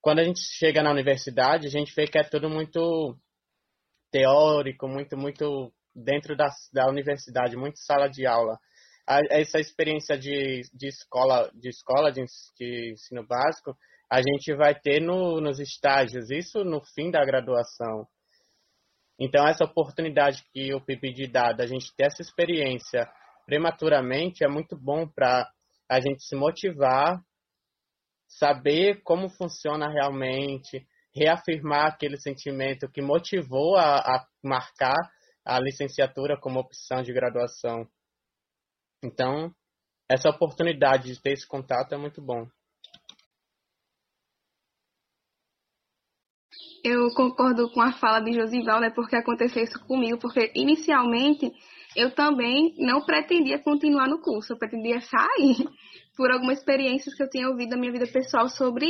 Quando 0.00 0.18
a 0.18 0.24
gente 0.24 0.40
chega 0.40 0.82
na 0.82 0.90
universidade, 0.90 1.68
a 1.68 1.70
gente 1.70 1.94
vê 1.94 2.08
que 2.08 2.18
é 2.18 2.24
tudo 2.24 2.50
muito 2.50 3.16
teórico, 4.10 4.88
muito, 4.88 5.16
muito 5.16 5.72
dentro 5.94 6.36
da, 6.36 6.48
da 6.72 6.88
universidade, 6.88 7.56
muito 7.56 7.78
sala 7.78 8.08
de 8.08 8.26
aula. 8.26 8.58
Essa 9.30 9.60
experiência 9.60 10.18
de, 10.18 10.62
de 10.74 10.88
escola, 10.88 11.50
de 11.54 11.68
escola 11.68 12.10
de, 12.10 12.24
de 12.58 12.92
ensino 12.92 13.24
básico, 13.26 13.76
a 14.10 14.20
gente 14.20 14.54
vai 14.54 14.74
ter 14.74 15.00
no, 15.00 15.40
nos 15.40 15.60
estágios, 15.60 16.30
isso 16.30 16.64
no 16.64 16.80
fim 16.94 17.10
da 17.10 17.24
graduação. 17.24 18.06
Então, 19.18 19.46
essa 19.46 19.64
oportunidade 19.64 20.44
que 20.52 20.74
o 20.74 20.80
PIBID 20.80 21.28
dá, 21.28 21.52
da 21.52 21.66
gente 21.66 21.94
ter 21.96 22.06
essa 22.06 22.20
experiência 22.20 23.08
prematuramente, 23.46 24.44
é 24.44 24.48
muito 24.48 24.76
bom 24.76 25.08
para 25.08 25.48
a 25.88 26.00
gente 26.00 26.22
se 26.24 26.36
motivar, 26.36 27.20
saber 28.28 29.00
como 29.02 29.28
funciona 29.28 29.88
realmente, 29.88 30.86
reafirmar 31.14 31.86
aquele 31.86 32.18
sentimento 32.18 32.90
que 32.90 33.00
motivou 33.00 33.76
a, 33.76 33.98
a 33.98 34.26
marcar 34.42 34.96
a 35.44 35.58
licenciatura 35.60 36.38
como 36.38 36.60
opção 36.60 37.02
de 37.02 37.12
graduação. 37.12 37.88
Então, 39.06 39.52
essa 40.10 40.28
oportunidade 40.28 41.12
de 41.12 41.22
ter 41.22 41.32
esse 41.32 41.46
contato 41.46 41.94
é 41.94 41.96
muito 41.96 42.20
bom. 42.20 42.46
Eu 46.84 47.08
concordo 47.14 47.70
com 47.72 47.80
a 47.80 47.92
fala 47.92 48.20
de 48.20 48.32
Josival, 48.32 48.80
né, 48.80 48.90
porque 48.90 49.16
aconteceu 49.16 49.62
isso 49.62 49.78
comigo, 49.86 50.18
porque 50.18 50.52
inicialmente 50.54 51.52
eu 51.96 52.14
também 52.14 52.74
não 52.78 53.04
pretendia 53.04 53.58
continuar 53.58 54.08
no 54.08 54.20
curso, 54.20 54.52
eu 54.52 54.58
pretendia 54.58 55.00
sair 55.00 55.56
por 56.16 56.30
algumas 56.30 56.58
experiências 56.58 57.14
que 57.14 57.22
eu 57.22 57.30
tinha 57.30 57.48
ouvido 57.48 57.70
na 57.70 57.76
minha 57.76 57.92
vida 57.92 58.06
pessoal 58.06 58.48
sobre 58.48 58.88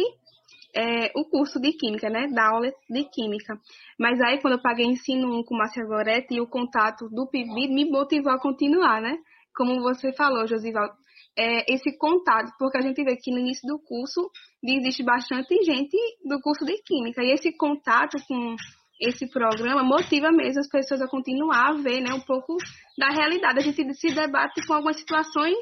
é, 0.74 1.10
o 1.16 1.24
curso 1.24 1.58
de 1.58 1.72
Química, 1.72 2.10
né? 2.10 2.28
Da 2.28 2.50
aula 2.50 2.70
de 2.90 3.04
Química. 3.04 3.58
Mas 3.98 4.20
aí, 4.20 4.40
quando 4.40 4.54
eu 4.54 4.62
paguei 4.62 4.84
ensino 4.84 5.38
1 5.38 5.44
com 5.44 5.56
Márcia 5.56 5.86
Goretti 5.86 6.34
e 6.34 6.40
o 6.40 6.46
contato 6.46 7.08
do 7.08 7.26
PIB 7.26 7.68
me 7.68 7.90
motivou 7.90 8.30
a 8.30 8.38
continuar, 8.38 9.00
né? 9.00 9.16
Como 9.56 9.80
você 9.80 10.12
falou, 10.12 10.46
Josival, 10.46 10.90
é, 11.38 11.72
esse 11.72 11.96
contato, 11.98 12.52
porque 12.58 12.78
a 12.78 12.82
gente 12.82 13.02
vê 13.02 13.16
que 13.16 13.30
no 13.30 13.38
início 13.38 13.66
do 13.66 13.78
curso 13.78 14.30
existe 14.62 15.02
bastante 15.02 15.54
gente 15.64 15.96
do 16.24 16.40
curso 16.40 16.64
de 16.64 16.82
Química, 16.82 17.22
e 17.22 17.32
esse 17.32 17.56
contato 17.56 18.16
com 18.26 18.56
esse 19.00 19.30
programa 19.30 19.82
motiva 19.82 20.30
mesmo 20.30 20.60
as 20.60 20.68
pessoas 20.68 21.02
a 21.02 21.08
continuar 21.08 21.68
a 21.68 21.72
ver 21.74 22.00
né, 22.00 22.14
um 22.14 22.20
pouco 22.20 22.56
da 22.98 23.08
realidade. 23.08 23.58
A 23.58 23.62
gente 23.62 23.94
se 23.94 24.14
debate 24.14 24.66
com 24.66 24.74
algumas 24.74 24.98
situações 24.98 25.56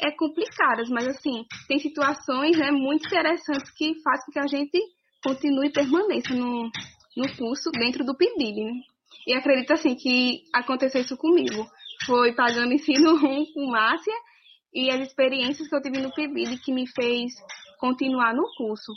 é 0.00 0.12
complicadas, 0.12 0.88
mas 0.88 1.08
assim, 1.08 1.44
tem 1.66 1.78
situações 1.80 2.56
né, 2.56 2.70
muito 2.70 3.06
interessantes 3.06 3.70
que 3.72 4.00
fazem 4.02 4.26
com 4.26 4.32
que 4.32 4.38
a 4.38 4.46
gente 4.46 4.78
continue 5.24 5.68
e 5.68 5.72
permaneça 5.72 6.34
no, 6.34 6.70
no 7.16 7.36
curso 7.36 7.70
dentro 7.72 8.04
do 8.04 8.16
PIBIB, 8.16 8.64
né? 8.64 8.72
E 9.26 9.34
acredito 9.34 9.72
assim 9.72 9.96
que 9.96 10.42
aconteceu 10.54 11.00
isso 11.00 11.16
comigo. 11.16 11.66
Foi 12.06 12.34
pagando 12.34 12.72
ensino 12.72 13.14
1 13.16 13.52
com 13.52 13.66
Márcia 13.70 14.14
e 14.72 14.90
as 14.90 15.00
experiências 15.00 15.68
que 15.68 15.74
eu 15.74 15.82
tive 15.82 16.00
no 16.00 16.12
PIBID 16.12 16.58
que 16.58 16.72
me 16.72 16.86
fez 16.86 17.32
continuar 17.78 18.34
no 18.34 18.44
curso. 18.56 18.92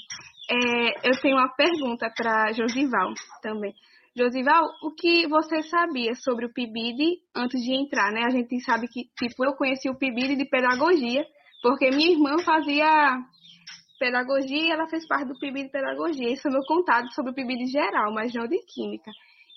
É, 0.50 1.10
eu 1.10 1.22
tenho 1.22 1.38
uma 1.38 1.50
pergunta 1.50 2.12
para 2.16 2.52
Josival 2.52 3.14
também. 3.42 3.74
Josival, 4.16 4.66
o 4.84 4.92
que 4.92 5.26
você 5.28 5.64
sabia 5.64 6.14
sobre 6.16 6.46
o 6.46 6.54
PIBID 6.54 7.20
antes 7.34 7.62
de 7.62 7.74
entrar, 7.74 8.12
né? 8.12 8.24
A 8.26 8.30
gente 8.30 8.60
sabe 8.60 8.88
que, 8.88 9.06
tipo, 9.18 9.46
eu 9.46 9.54
conheci 9.54 9.90
o 9.90 9.98
PIBID 9.98 10.36
de 10.36 10.50
pedagogia, 10.50 11.26
porque 11.62 11.90
minha 11.92 12.12
irmã 12.12 12.38
fazia 12.44 13.18
pedagogia 13.98 14.68
e 14.68 14.72
ela 14.72 14.90
fez 14.90 15.08
parte 15.08 15.28
do 15.28 15.40
PIBID 15.40 15.68
de 15.68 15.72
pedagogia. 15.72 16.30
Esse 16.30 16.46
é 16.46 16.50
o 16.50 16.54
meu 16.54 16.64
contato 16.64 17.10
sobre 17.14 17.32
o 17.32 17.36
PIBID 17.36 17.68
geral, 17.68 18.12
mas 18.14 18.34
não 18.34 18.48
de 18.48 18.60
química. 18.66 19.12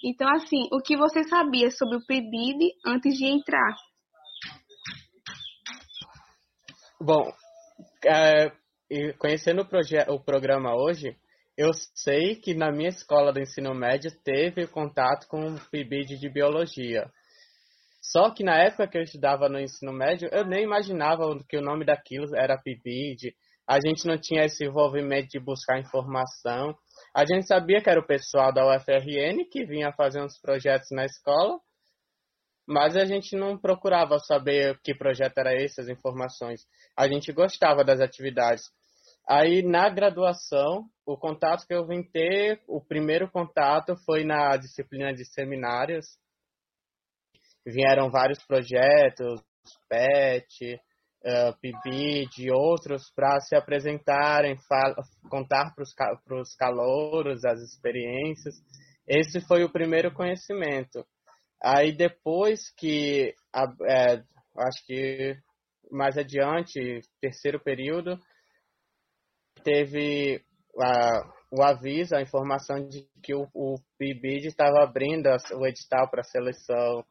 Então, 0.04 0.28
assim, 0.34 0.68
o 0.70 0.82
que 0.82 0.98
você 0.98 1.24
sabia 1.24 1.70
sobre 1.70 1.96
o 1.96 2.06
PIBID 2.06 2.74
antes 2.84 3.16
de 3.16 3.24
entrar? 3.24 3.74
Bom, 7.00 7.32
é, 8.04 8.52
conhecendo 9.18 9.62
o, 9.62 10.14
o 10.14 10.20
programa 10.20 10.76
hoje, 10.76 11.16
eu 11.56 11.70
sei 11.94 12.36
que 12.36 12.52
na 12.52 12.70
minha 12.70 12.90
escola 12.90 13.32
do 13.32 13.40
ensino 13.40 13.74
médio 13.74 14.10
teve 14.22 14.66
contato 14.66 15.26
com 15.26 15.40
o 15.54 15.70
PIBID 15.70 16.18
de 16.18 16.28
biologia. 16.28 17.10
Só 18.02 18.30
que 18.30 18.44
na 18.44 18.58
época 18.58 18.86
que 18.86 18.98
eu 18.98 19.02
estudava 19.02 19.48
no 19.48 19.58
ensino 19.58 19.90
médio, 19.90 20.28
eu 20.30 20.44
nem 20.44 20.64
imaginava 20.64 21.24
que 21.48 21.56
o 21.56 21.62
nome 21.62 21.86
daquilo 21.86 22.36
era 22.36 22.60
PIBID. 22.60 23.34
A 23.66 23.76
gente 23.80 24.06
não 24.06 24.18
tinha 24.18 24.44
esse 24.44 24.66
envolvimento 24.66 25.28
de 25.28 25.40
buscar 25.40 25.80
informação. 25.80 26.76
A 27.14 27.24
gente 27.24 27.46
sabia 27.46 27.80
que 27.80 27.88
era 27.88 28.00
o 28.00 28.06
pessoal 28.06 28.52
da 28.52 28.66
UFRN 28.66 29.44
que 29.48 29.64
vinha 29.64 29.92
fazer 29.92 30.20
uns 30.20 30.36
projetos 30.40 30.88
na 30.90 31.04
escola, 31.04 31.60
mas 32.66 32.96
a 32.96 33.04
gente 33.04 33.36
não 33.36 33.56
procurava 33.56 34.18
saber 34.18 34.80
que 34.82 34.96
projeto 34.96 35.38
era 35.38 35.54
esse, 35.54 35.80
as 35.80 35.88
informações. 35.88 36.66
A 36.96 37.06
gente 37.06 37.32
gostava 37.32 37.84
das 37.84 38.00
atividades. 38.00 38.64
Aí 39.28 39.62
na 39.62 39.88
graduação, 39.88 40.86
o 41.06 41.16
contato 41.16 41.66
que 41.66 41.74
eu 41.74 41.86
vim 41.86 42.02
ter, 42.02 42.60
o 42.66 42.84
primeiro 42.84 43.30
contato 43.30 43.96
foi 44.04 44.24
na 44.24 44.56
disciplina 44.56 45.14
de 45.14 45.24
seminários. 45.24 46.06
Vieram 47.64 48.10
vários 48.10 48.44
projetos, 48.44 49.40
PET, 49.88 50.80
uh, 51.24 51.58
PIBID 51.60 52.46
e 52.46 52.52
outros 52.52 53.10
para 53.14 53.40
se 53.40 53.56
apresentarem, 53.56 54.56
contar 55.30 55.74
para 55.74 56.40
os 56.40 56.54
calouros 56.54 57.44
as 57.44 57.60
experiências. 57.60 58.54
Esse 59.06 59.40
foi 59.40 59.64
o 59.64 59.72
primeiro 59.72 60.12
conhecimento. 60.12 61.04
Aí 61.62 61.92
depois 61.96 62.70
que, 62.76 63.34
é, 63.88 64.22
acho 64.58 64.86
que 64.86 65.36
mais 65.90 66.16
adiante, 66.18 67.00
terceiro 67.20 67.60
período, 67.60 68.18
teve 69.62 70.42
a, 70.80 71.20
o 71.50 71.62
aviso, 71.62 72.14
a 72.14 72.22
informação 72.22 72.86
de 72.88 73.08
que 73.22 73.34
o, 73.34 73.48
o 73.54 73.76
PIBID 73.98 74.48
estava 74.48 74.82
abrindo 74.82 75.28
o 75.54 75.66
edital 75.66 76.10
para 76.10 76.22
seleção. 76.22 77.04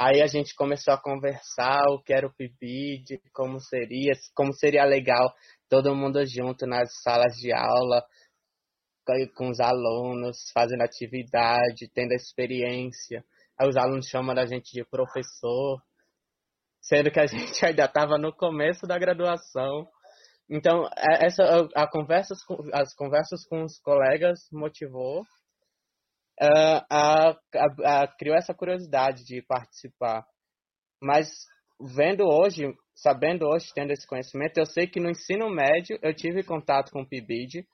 Aí 0.00 0.22
a 0.22 0.28
gente 0.28 0.54
começou 0.54 0.94
a 0.94 1.02
conversar 1.02 1.82
o 1.90 2.00
que 2.00 2.12
era 2.12 2.24
o 2.24 2.32
PIBID, 2.32 3.20
como 3.32 3.58
seria, 3.58 4.12
como 4.32 4.52
seria 4.52 4.84
legal 4.84 5.34
todo 5.68 5.92
mundo 5.92 6.24
junto 6.24 6.68
nas 6.68 6.88
salas 7.02 7.34
de 7.34 7.52
aula, 7.52 8.04
com 9.34 9.50
os 9.50 9.58
alunos, 9.58 10.52
fazendo 10.54 10.82
atividade, 10.82 11.90
tendo 11.92 12.12
experiência. 12.12 13.24
Aí 13.58 13.68
os 13.68 13.76
alunos 13.76 14.06
chamam 14.06 14.38
a 14.38 14.46
gente 14.46 14.70
de 14.72 14.84
professor, 14.84 15.82
sendo 16.80 17.10
que 17.10 17.18
a 17.18 17.26
gente 17.26 17.66
ainda 17.66 17.86
estava 17.86 18.16
no 18.16 18.32
começo 18.32 18.86
da 18.86 18.96
graduação. 18.96 19.88
Então, 20.48 20.86
é, 20.96 21.26
essa, 21.26 21.42
a, 21.74 21.90
conversas 21.90 22.38
as 22.72 22.94
conversas 22.94 23.44
com 23.48 23.64
os 23.64 23.80
colegas 23.80 24.38
motivou, 24.52 25.24
uh, 26.40 26.84
a, 26.90 27.30
a, 27.30 28.02
a, 28.02 28.08
criou 28.16 28.36
essa 28.36 28.54
curiosidade 28.54 29.24
de 29.24 29.42
participar. 29.42 30.24
Mas, 31.02 31.28
vendo 31.80 32.24
hoje, 32.24 32.72
sabendo 32.94 33.46
hoje, 33.46 33.66
tendo 33.74 33.92
esse 33.92 34.06
conhecimento, 34.06 34.58
eu 34.58 34.66
sei 34.66 34.86
que 34.86 35.00
no 35.00 35.10
ensino 35.10 35.48
médio 35.50 35.98
eu 36.02 36.14
tive 36.14 36.42
contato 36.42 36.90
com 36.90 37.02
o 37.02 37.08
PIBID, 37.08 37.66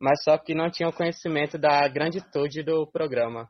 mas 0.00 0.22
só 0.24 0.38
que 0.38 0.54
não 0.54 0.70
tinha 0.70 0.88
o 0.88 0.92
conhecimento 0.92 1.58
da 1.58 1.86
granditude 1.88 2.62
do 2.62 2.86
programa. 2.90 3.48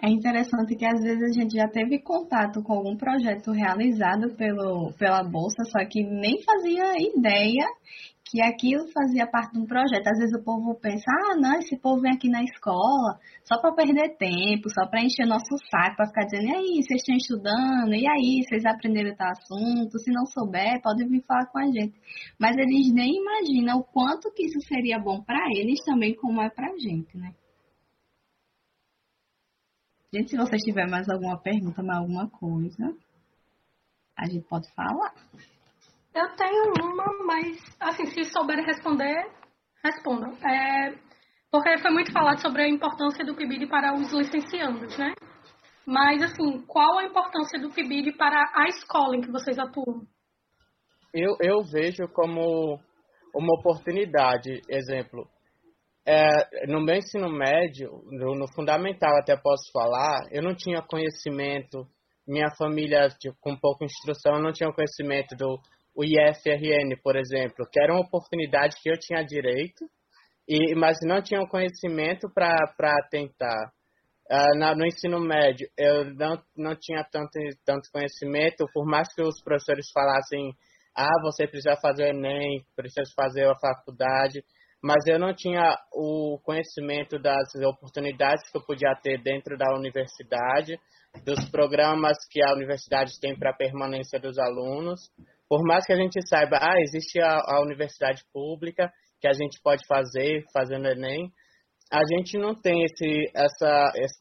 É 0.00 0.08
interessante 0.08 0.76
que 0.76 0.86
às 0.86 1.02
vezes 1.02 1.22
a 1.24 1.40
gente 1.40 1.56
já 1.56 1.68
teve 1.68 2.00
contato 2.00 2.62
com 2.62 2.72
algum 2.72 2.96
projeto 2.96 3.50
realizado 3.50 4.32
pelo, 4.36 4.92
pela 4.92 5.24
Bolsa, 5.24 5.64
só 5.64 5.84
que 5.84 6.04
nem 6.04 6.40
fazia 6.44 6.92
ideia 7.00 7.66
que 8.28 8.42
aquilo 8.42 8.86
fazia 8.92 9.26
parte 9.26 9.52
de 9.52 9.60
um 9.60 9.66
projeto. 9.66 10.06
Às 10.06 10.18
vezes 10.18 10.38
o 10.38 10.44
povo 10.44 10.74
pensa, 10.74 11.10
ah, 11.10 11.36
não, 11.36 11.58
esse 11.58 11.78
povo 11.78 12.02
vem 12.02 12.12
aqui 12.12 12.28
na 12.28 12.42
escola 12.44 13.18
só 13.42 13.58
para 13.58 13.74
perder 13.74 14.16
tempo, 14.18 14.68
só 14.68 14.86
para 14.86 15.02
encher 15.02 15.26
nosso 15.26 15.56
saco, 15.70 15.96
para 15.96 16.08
ficar 16.08 16.24
dizendo, 16.26 16.44
e 16.44 16.54
aí, 16.54 16.82
vocês 16.82 17.00
estão 17.00 17.16
estudando? 17.16 17.94
E 17.94 18.06
aí, 18.06 18.44
vocês 18.44 18.66
aprenderam 18.66 19.16
tal 19.16 19.30
assunto? 19.30 19.98
Se 19.98 20.12
não 20.12 20.26
souber, 20.26 20.82
podem 20.82 21.08
vir 21.08 21.24
falar 21.24 21.46
com 21.46 21.58
a 21.58 21.66
gente. 21.66 21.94
Mas 22.38 22.54
eles 22.58 22.92
nem 22.92 23.16
imaginam 23.16 23.78
o 23.78 23.84
quanto 23.84 24.30
que 24.32 24.44
isso 24.44 24.60
seria 24.68 24.98
bom 24.98 25.22
para 25.22 25.48
eles 25.56 25.82
também, 25.84 26.14
como 26.14 26.42
é 26.42 26.50
para 26.50 26.70
a 26.70 26.78
gente, 26.78 27.16
né? 27.16 27.32
Gente, 30.12 30.30
se 30.30 30.36
vocês 30.36 30.62
tiverem 30.62 30.90
mais 30.90 31.08
alguma 31.08 31.38
pergunta, 31.40 31.82
mais 31.82 31.98
alguma 31.98 32.28
coisa, 32.28 32.94
a 34.16 34.26
gente 34.26 34.46
pode 34.46 34.70
falar. 34.74 35.14
Eu 36.14 36.34
tenho 36.36 36.72
uma, 36.82 37.24
mas 37.24 37.58
assim, 37.80 38.06
se 38.06 38.24
souberem 38.24 38.64
responder, 38.64 39.30
respondam. 39.84 40.32
É, 40.46 40.94
porque 41.50 41.78
foi 41.78 41.90
muito 41.90 42.12
falado 42.12 42.40
sobre 42.40 42.62
a 42.62 42.68
importância 42.68 43.24
do 43.24 43.34
PIBID 43.34 43.66
para 43.68 43.94
os 43.94 44.12
licenciandos, 44.12 44.96
né? 44.98 45.14
Mas, 45.86 46.22
assim, 46.22 46.60
qual 46.66 46.98
a 46.98 47.04
importância 47.04 47.58
do 47.58 47.70
PIBID 47.70 48.12
para 48.12 48.38
a 48.54 48.66
escola 48.66 49.16
em 49.16 49.22
que 49.22 49.30
vocês 49.30 49.58
atuam? 49.58 50.02
Eu, 51.14 51.36
eu 51.40 51.62
vejo 51.62 52.06
como 52.12 52.78
uma 53.34 53.58
oportunidade. 53.58 54.60
Exemplo, 54.68 55.26
é, 56.06 56.66
no 56.66 56.82
meu 56.82 56.96
ensino 56.96 57.30
médio, 57.30 58.02
no, 58.10 58.34
no, 58.34 58.46
fundamental 58.54 59.16
até 59.16 59.36
posso 59.36 59.70
falar, 59.72 60.20
eu 60.30 60.42
não 60.42 60.54
tinha 60.54 60.82
conhecimento, 60.82 61.86
minha 62.26 62.50
família 62.58 63.08
tipo, 63.08 63.36
com 63.40 63.56
pouca 63.56 63.84
instrução 63.84 64.40
não 64.40 64.52
tinha 64.52 64.72
conhecimento 64.72 65.34
do 65.36 65.58
IFRN, 66.04 66.96
por 67.02 67.16
exemplo, 67.16 67.66
que 67.70 67.80
era 67.80 67.92
uma 67.92 68.02
oportunidade 68.02 68.76
que 68.82 68.90
eu 68.90 68.98
tinha 68.98 69.22
direito, 69.22 69.84
e, 70.48 70.74
mas 70.74 70.98
não 71.02 71.22
tinha 71.22 71.46
conhecimento 71.46 72.28
para 72.32 72.96
tentar. 73.10 73.72
Uh, 74.30 74.58
na, 74.58 74.74
no 74.74 74.84
ensino 74.86 75.18
médio, 75.20 75.66
eu 75.76 76.14
não, 76.14 76.42
não 76.56 76.76
tinha 76.78 77.02
tanto, 77.10 77.30
tanto 77.64 77.90
conhecimento, 77.90 78.66
por 78.74 78.84
mais 78.86 79.08
que 79.14 79.22
os 79.22 79.42
professores 79.42 79.90
falassem, 79.90 80.52
ah, 80.94 81.22
você 81.22 81.46
precisa 81.46 81.76
fazer 81.80 82.04
o 82.04 82.08
Enem, 82.08 82.62
precisa 82.76 83.10
fazer 83.16 83.46
a 83.48 83.58
faculdade, 83.58 84.42
mas 84.82 85.06
eu 85.06 85.18
não 85.18 85.34
tinha 85.34 85.76
o 85.92 86.38
conhecimento 86.44 87.18
das 87.18 87.48
oportunidades 87.66 88.50
que 88.50 88.58
eu 88.58 88.64
podia 88.64 88.94
ter 89.02 89.20
dentro 89.22 89.56
da 89.56 89.74
universidade, 89.74 90.78
dos 91.24 91.48
programas 91.50 92.16
que 92.30 92.42
a 92.42 92.52
universidade 92.52 93.18
tem 93.20 93.36
para 93.36 93.50
a 93.50 93.56
permanência 93.56 94.20
dos 94.20 94.38
alunos. 94.38 95.00
Por 95.48 95.62
mais 95.64 95.86
que 95.86 95.92
a 95.92 95.96
gente 95.96 96.20
saiba, 96.28 96.58
ah, 96.60 96.80
existe 96.80 97.20
a, 97.20 97.38
a 97.38 97.62
universidade 97.62 98.22
pública 98.32 98.92
que 99.20 99.26
a 99.26 99.32
gente 99.32 99.60
pode 99.62 99.86
fazer, 99.86 100.44
fazendo 100.52 100.88
Enem, 100.88 101.32
a 101.90 102.00
gente 102.04 102.36
não 102.36 102.54
tem 102.54 102.84
esse, 102.84 103.30
essa, 103.34 103.92
esse, 103.96 104.20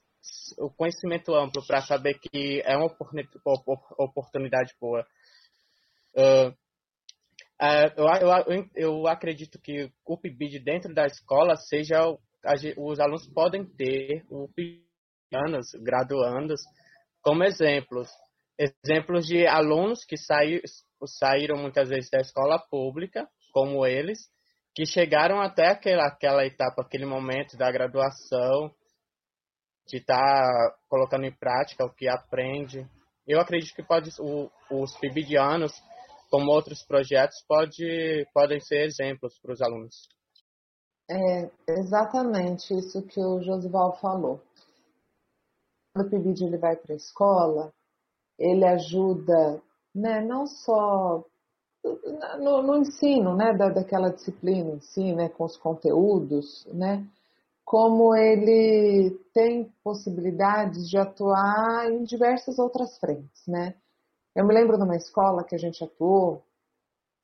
o 0.59 0.69
conhecimento 0.69 1.35
amplo 1.35 1.65
para 1.67 1.81
saber 1.81 2.17
que 2.19 2.61
é 2.65 2.77
uma 2.77 2.87
oportunidade 3.97 4.73
boa. 4.79 5.05
Uh, 6.15 6.55
Uh, 7.59 7.89
eu, 7.97 8.55
eu, 8.55 8.69
eu, 8.75 9.07
acredito 9.07 9.59
que 9.59 9.91
o 10.05 10.15
PIBID 10.15 10.59
dentro 10.59 10.93
da 10.93 11.07
escola 11.07 11.55
seja 11.55 12.05
os 12.77 12.99
alunos 12.99 13.27
podem 13.33 13.65
ter 13.65 14.23
o 14.29 14.47
anos 15.33 15.71
graduandos 15.81 16.61
como 17.19 17.43
exemplos 17.43 18.07
exemplos 18.59 19.25
de 19.25 19.47
alunos 19.47 20.05
que 20.05 20.17
saí, 20.17 20.61
saíram 21.05 21.57
muitas 21.57 21.89
vezes 21.89 22.09
da 22.09 22.19
escola 22.19 22.57
pública 22.57 23.27
como 23.53 23.85
eles 23.85 24.19
que 24.73 24.85
chegaram 24.85 25.41
até 25.41 25.67
aquela, 25.67 26.07
aquela 26.07 26.45
etapa 26.45 26.81
aquele 26.81 27.05
momento 27.05 27.57
da 27.57 27.71
graduação 27.71 28.71
de 29.87 29.97
estar 29.97 30.17
tá 30.17 30.75
colocando 30.87 31.25
em 31.25 31.35
prática 31.35 31.85
o 31.85 31.93
que 31.93 32.07
aprende 32.07 32.87
eu 33.27 33.41
acredito 33.41 33.75
que 33.75 33.83
pode 33.83 34.09
o, 34.21 34.49
os 34.71 34.97
PIBIdianos 34.97 35.73
como 36.31 36.51
outros 36.51 36.81
projetos, 36.83 37.43
pode, 37.45 38.25
podem 38.33 38.59
ser 38.61 38.85
exemplos 38.85 39.37
para 39.39 39.51
os 39.51 39.61
alunos. 39.61 40.07
É 41.09 41.49
exatamente 41.69 42.73
isso 42.73 43.05
que 43.05 43.19
o 43.19 43.41
Josival 43.41 43.97
falou. 43.99 44.41
o 45.95 46.03
PIBID 46.09 46.45
ele 46.45 46.57
vai 46.57 46.75
para 46.77 46.93
a 46.93 46.97
escola, 46.97 47.73
ele 48.39 48.65
ajuda, 48.65 49.61
né, 49.97 50.21
não 50.21 50.45
só 50.45 51.25
no, 52.39 52.61
no 52.61 52.77
ensino, 52.77 53.35
né, 53.35 53.53
da, 53.53 53.69
daquela 53.69 54.09
disciplina 54.09 54.71
em 54.71 54.79
si, 54.79 55.13
né, 55.13 55.29
com 55.29 55.43
os 55.45 55.57
conteúdos, 55.57 56.65
né, 56.73 57.05
como 57.65 58.15
ele 58.15 59.19
tem 59.33 59.71
possibilidades 59.83 60.89
de 60.89 60.97
atuar 60.97 61.91
em 61.91 62.03
diversas 62.03 62.59
outras 62.59 62.97
frentes, 62.99 63.45
né. 63.47 63.75
Eu 64.35 64.45
me 64.45 64.53
lembro 64.53 64.77
de 64.77 64.83
uma 64.83 64.95
escola 64.95 65.43
que 65.43 65.55
a 65.55 65.59
gente 65.59 65.83
atuou, 65.83 66.43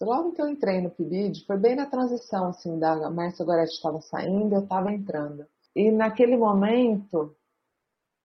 logo 0.01 0.31
que 0.33 0.41
eu 0.41 0.49
entrei 0.49 0.81
no 0.81 0.89
PIBID, 0.89 1.45
foi 1.45 1.57
bem 1.57 1.75
na 1.75 1.85
transição, 1.85 2.47
assim, 2.47 2.79
da 2.79 3.09
Márcia 3.09 3.45
Goretti 3.45 3.73
estava 3.73 4.01
saindo, 4.01 4.55
eu 4.55 4.63
estava 4.63 4.91
entrando. 4.91 5.45
E 5.75 5.91
naquele 5.91 6.35
momento, 6.35 7.35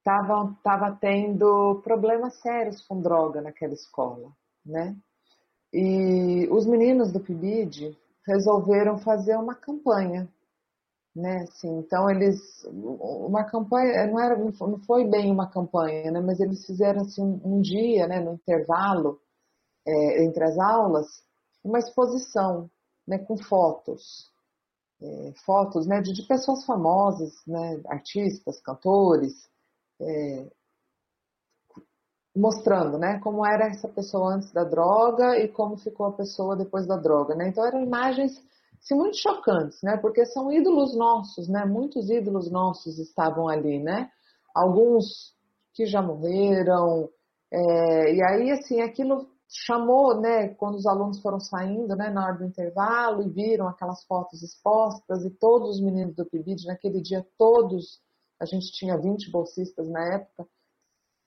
estava 0.09 0.57
tava 0.63 0.99
tendo 0.99 1.83
problemas 1.85 2.41
sérios 2.41 2.81
com 2.87 3.01
droga 3.01 3.43
naquela 3.43 3.75
escola, 3.75 4.33
né? 4.65 4.97
E 5.73 6.49
os 6.51 6.67
meninos 6.67 7.13
do 7.13 7.21
PIBID 7.21 7.95
resolveram 8.27 8.99
fazer 8.99 9.37
uma 9.37 9.55
campanha, 9.55 10.27
né? 11.15 11.43
Assim, 11.43 11.69
então 11.79 12.09
eles, 12.09 12.41
uma 12.65 13.45
campanha, 13.45 14.07
não 14.07 14.19
era, 14.19 14.37
não 14.39 14.81
foi 14.87 15.05
bem 15.05 15.31
uma 15.31 15.47
campanha, 15.47 16.11
né? 16.11 16.21
Mas 16.21 16.41
eles 16.41 16.65
fizeram 16.65 17.03
assim 17.03 17.41
um 17.45 17.61
dia, 17.61 18.07
né? 18.07 18.19
No 18.21 18.33
intervalo 18.33 19.21
é, 19.87 20.25
entre 20.25 20.43
as 20.43 20.59
aulas, 20.59 21.07
uma 21.63 21.79
exposição, 21.79 22.71
né? 23.07 23.19
Com 23.19 23.37
fotos, 23.37 24.31
é, 25.03 25.33
fotos, 25.45 25.87
né? 25.87 26.01
De, 26.01 26.15
de 26.15 26.27
pessoas 26.27 26.65
famosas, 26.65 27.35
né? 27.47 27.83
Artistas, 27.89 28.59
cantores 28.63 29.49
é, 30.01 30.49
mostrando, 32.39 32.99
né, 32.99 33.19
como 33.21 33.45
era 33.45 33.67
essa 33.67 33.89
pessoa 33.89 34.35
antes 34.35 34.53
da 34.53 34.65
droga 34.65 35.39
e 35.39 35.49
como 35.49 35.77
ficou 35.77 36.07
a 36.07 36.13
pessoa 36.13 36.57
depois 36.57 36.87
da 36.87 36.97
droga, 36.97 37.35
né? 37.35 37.49
Então 37.49 37.67
eram 37.67 37.83
imagens 37.83 38.33
assim, 38.81 38.95
muito 38.95 39.17
chocantes, 39.17 39.83
né? 39.83 39.97
Porque 39.97 40.25
são 40.27 40.53
ídolos 40.53 40.97
nossos, 40.97 41.49
né? 41.49 41.65
Muitos 41.65 42.09
ídolos 42.09 42.51
nossos 42.51 42.99
estavam 42.99 43.49
ali, 43.49 43.83
né? 43.83 44.09
Alguns 44.55 45.35
que 45.75 45.85
já 45.87 46.01
morreram, 46.01 47.09
é, 47.53 48.15
e 48.15 48.23
aí 48.23 48.51
assim 48.51 48.81
aquilo 48.81 49.29
chamou, 49.49 50.21
né? 50.21 50.49
Quando 50.55 50.77
os 50.77 50.87
alunos 50.87 51.21
foram 51.21 51.41
saindo, 51.41 51.97
né? 51.97 52.11
Na 52.11 52.25
hora 52.25 52.39
do 52.39 52.45
intervalo 52.45 53.23
e 53.23 53.29
viram 53.29 53.67
aquelas 53.67 54.05
fotos 54.05 54.43
expostas 54.43 55.25
e 55.25 55.31
todos 55.31 55.77
os 55.77 55.81
meninos 55.81 56.15
do 56.15 56.27
PIBID 56.27 56.67
naquele 56.67 57.01
dia 57.01 57.27
todos 57.37 58.01
a 58.41 58.45
gente 58.45 58.73
tinha 58.73 58.97
20 58.97 59.31
bolsistas 59.31 59.89
na 59.89 60.15
época, 60.15 60.47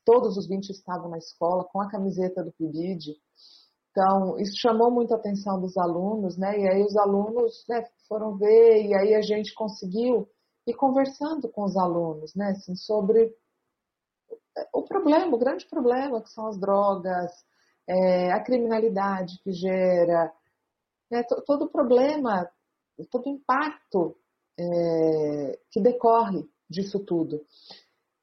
todos 0.06 0.38
os 0.38 0.48
20 0.48 0.70
estavam 0.70 1.10
na 1.10 1.18
escola 1.18 1.64
com 1.66 1.82
a 1.82 1.90
camiseta 1.90 2.44
do 2.44 2.52
PIBID. 2.52 3.16
Então, 3.92 4.40
isso 4.40 4.58
chamou 4.58 4.90
muito 4.90 5.14
a 5.14 5.18
atenção 5.18 5.60
dos 5.60 5.78
alunos, 5.78 6.38
né? 6.38 6.58
E 6.58 6.70
aí 6.70 6.84
os 6.84 6.96
alunos 6.96 7.66
né, 7.68 7.86
foram 8.08 8.38
ver, 8.38 8.86
e 8.86 8.96
aí 8.96 9.14
a 9.14 9.22
gente 9.22 9.54
conseguiu 9.54 10.28
ir 10.66 10.74
conversando 10.74 11.50
com 11.50 11.64
os 11.64 11.76
alunos, 11.76 12.34
né? 12.34 12.52
Assim, 12.52 12.76
sobre 12.76 13.36
o 14.74 14.84
problema, 14.84 15.36
o 15.36 15.40
grande 15.40 15.68
problema 15.68 16.22
que 16.22 16.30
são 16.30 16.48
as 16.48 16.58
drogas, 16.58 17.32
é, 17.88 18.32
a 18.32 18.42
criminalidade 18.42 19.40
que 19.44 19.52
gera, 19.52 20.32
né, 21.10 21.24
todo 21.46 21.66
o 21.66 21.70
problema, 21.70 22.50
todo 23.10 23.28
o 23.28 23.30
impacto 23.30 24.16
é, 24.58 25.60
que 25.72 25.82
decorre 25.82 26.48
disso 26.72 27.00
tudo. 27.00 27.42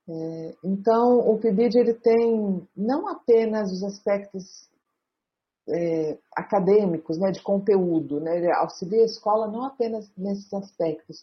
É, 0.08 0.54
então, 0.64 1.18
o 1.18 1.38
PIBID 1.38 1.78
ele 1.78 1.94
tem 1.94 2.66
não 2.74 3.06
apenas 3.06 3.70
os 3.70 3.82
aspectos 3.84 4.68
é, 5.68 6.18
acadêmicos, 6.34 7.18
né, 7.18 7.30
de 7.30 7.42
conteúdo, 7.42 8.20
né, 8.20 8.38
ele 8.38 8.50
auxilia 8.52 9.02
a 9.02 9.06
escola 9.06 9.46
não 9.46 9.64
apenas 9.64 10.10
nesses 10.16 10.52
aspectos, 10.54 11.22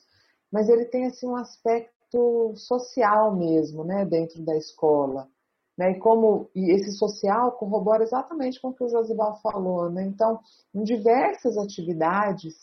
mas 0.51 0.69
ele 0.69 0.85
tem 0.85 1.07
assim 1.07 1.27
um 1.27 1.35
aspecto 1.35 2.53
social 2.55 3.35
mesmo, 3.35 3.83
né, 3.83 4.05
dentro 4.05 4.43
da 4.43 4.55
escola, 4.55 5.27
né, 5.75 5.93
e 5.93 5.99
como 5.99 6.47
e 6.53 6.71
esse 6.71 6.91
social 6.91 7.53
corrobora 7.53 8.03
exatamente 8.03 8.61
com 8.61 8.67
o 8.67 8.73
que 8.73 8.83
o 8.83 8.89
Josival 8.89 9.41
falou, 9.41 9.89
né, 9.89 10.03
então 10.05 10.39
em 10.75 10.83
diversas 10.83 11.57
atividades 11.57 12.53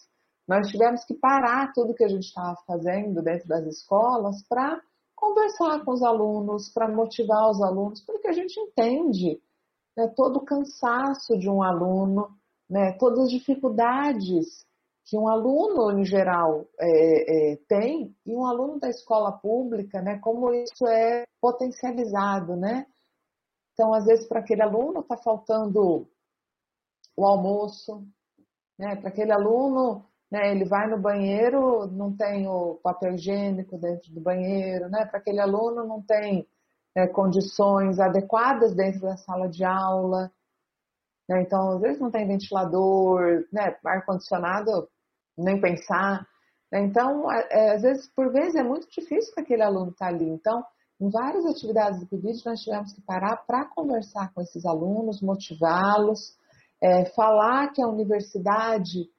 nós 0.46 0.68
tivemos 0.68 1.04
que 1.04 1.14
parar 1.14 1.72
tudo 1.72 1.94
que 1.94 2.04
a 2.04 2.08
gente 2.08 2.24
estava 2.24 2.56
fazendo 2.66 3.22
dentro 3.22 3.48
das 3.48 3.64
escolas 3.66 4.42
para 4.48 4.80
conversar 5.14 5.84
com 5.84 5.92
os 5.92 6.02
alunos, 6.02 6.68
para 6.72 6.88
motivar 6.88 7.50
os 7.50 7.62
alunos, 7.62 8.04
porque 8.04 8.28
a 8.28 8.32
gente 8.32 8.58
entende 8.58 9.40
né, 9.96 10.08
todo 10.16 10.38
o 10.38 10.44
cansaço 10.44 11.38
de 11.38 11.48
um 11.48 11.62
aluno, 11.62 12.28
né, 12.68 12.92
todas 12.98 13.20
as 13.20 13.30
dificuldades 13.30 14.66
que 15.04 15.18
um 15.18 15.28
aluno, 15.28 15.98
em 15.98 16.04
geral, 16.04 16.66
é, 16.80 17.52
é, 17.52 17.56
tem, 17.68 18.16
e 18.24 18.34
um 18.34 18.46
aluno 18.46 18.78
da 18.78 18.88
escola 18.88 19.32
pública, 19.32 20.00
né, 20.00 20.18
como 20.20 20.52
isso 20.54 20.86
é 20.86 21.24
potencializado, 21.40 22.56
né? 22.56 22.86
Então, 23.72 23.92
às 23.92 24.04
vezes, 24.04 24.26
para 24.28 24.40
aquele 24.40 24.62
aluno 24.62 25.00
está 25.00 25.16
faltando 25.16 26.08
o 27.16 27.26
almoço, 27.26 28.06
né? 28.78 28.96
Para 28.96 29.08
aquele 29.08 29.32
aluno 29.32 30.04
né? 30.32 30.50
Ele 30.50 30.64
vai 30.64 30.88
no 30.88 30.98
banheiro, 30.98 31.86
não 31.88 32.16
tem 32.16 32.48
o 32.48 32.76
papel 32.82 33.14
higiênico 33.14 33.76
dentro 33.76 34.10
do 34.14 34.20
banheiro, 34.22 34.88
né? 34.88 35.04
Para 35.04 35.18
aquele 35.18 35.40
aluno 35.40 35.86
não 35.86 36.00
tem 36.00 36.48
né, 36.96 37.06
condições 37.08 38.00
adequadas 38.00 38.74
dentro 38.74 39.02
da 39.02 39.14
sala 39.18 39.46
de 39.46 39.62
aula. 39.62 40.32
Né? 41.28 41.42
Então, 41.42 41.72
às 41.72 41.80
vezes 41.82 42.00
não 42.00 42.10
tem 42.10 42.26
ventilador, 42.26 43.44
né? 43.52 43.76
ar-condicionado, 43.84 44.88
nem 45.36 45.60
pensar. 45.60 46.26
Né? 46.72 46.80
Então, 46.80 47.30
é, 47.30 47.74
às 47.74 47.82
vezes, 47.82 48.08
por 48.14 48.32
vezes, 48.32 48.54
é 48.54 48.62
muito 48.62 48.88
difícil 48.88 49.34
para 49.34 49.44
aquele 49.44 49.62
aluno 49.62 49.90
estar 49.90 50.06
tá 50.06 50.12
ali. 50.12 50.30
Então, 50.30 50.64
em 50.98 51.10
várias 51.10 51.44
atividades 51.44 52.00
do 52.00 52.06
PIBID, 52.06 52.42
nós 52.46 52.60
tivemos 52.60 52.94
que 52.94 53.02
parar 53.02 53.36
para 53.46 53.66
conversar 53.66 54.32
com 54.32 54.40
esses 54.40 54.64
alunos, 54.64 55.20
motivá-los, 55.20 56.38
é, 56.82 57.04
falar 57.10 57.70
que 57.72 57.82
a 57.82 57.86
universidade 57.86 59.10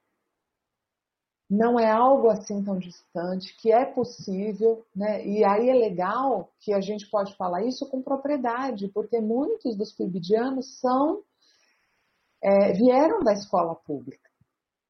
não 1.48 1.78
é 1.78 1.90
algo 1.90 2.28
assim 2.30 2.62
tão 2.64 2.78
distante, 2.78 3.54
que 3.58 3.70
é 3.70 3.84
possível, 3.84 4.84
né? 4.94 5.26
E 5.26 5.44
aí 5.44 5.68
é 5.68 5.74
legal 5.74 6.50
que 6.60 6.72
a 6.72 6.80
gente 6.80 7.08
pode 7.10 7.36
falar 7.36 7.62
isso 7.64 7.88
com 7.88 8.02
propriedade, 8.02 8.88
porque 8.88 9.20
muitos 9.20 9.76
dos 9.76 9.92
pibidianos 9.92 10.78
são 10.80 11.22
é, 12.42 12.72
vieram 12.72 13.22
da 13.22 13.32
escola 13.32 13.74
pública, 13.74 14.30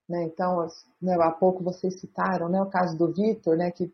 né? 0.08 0.24
Então, 0.24 0.66
né, 1.00 1.16
há 1.20 1.30
pouco 1.30 1.62
vocês 1.62 2.00
citaram, 2.00 2.48
né, 2.48 2.60
o 2.62 2.70
caso 2.70 2.96
do 2.96 3.12
Vitor, 3.12 3.56
né, 3.56 3.70
que 3.70 3.92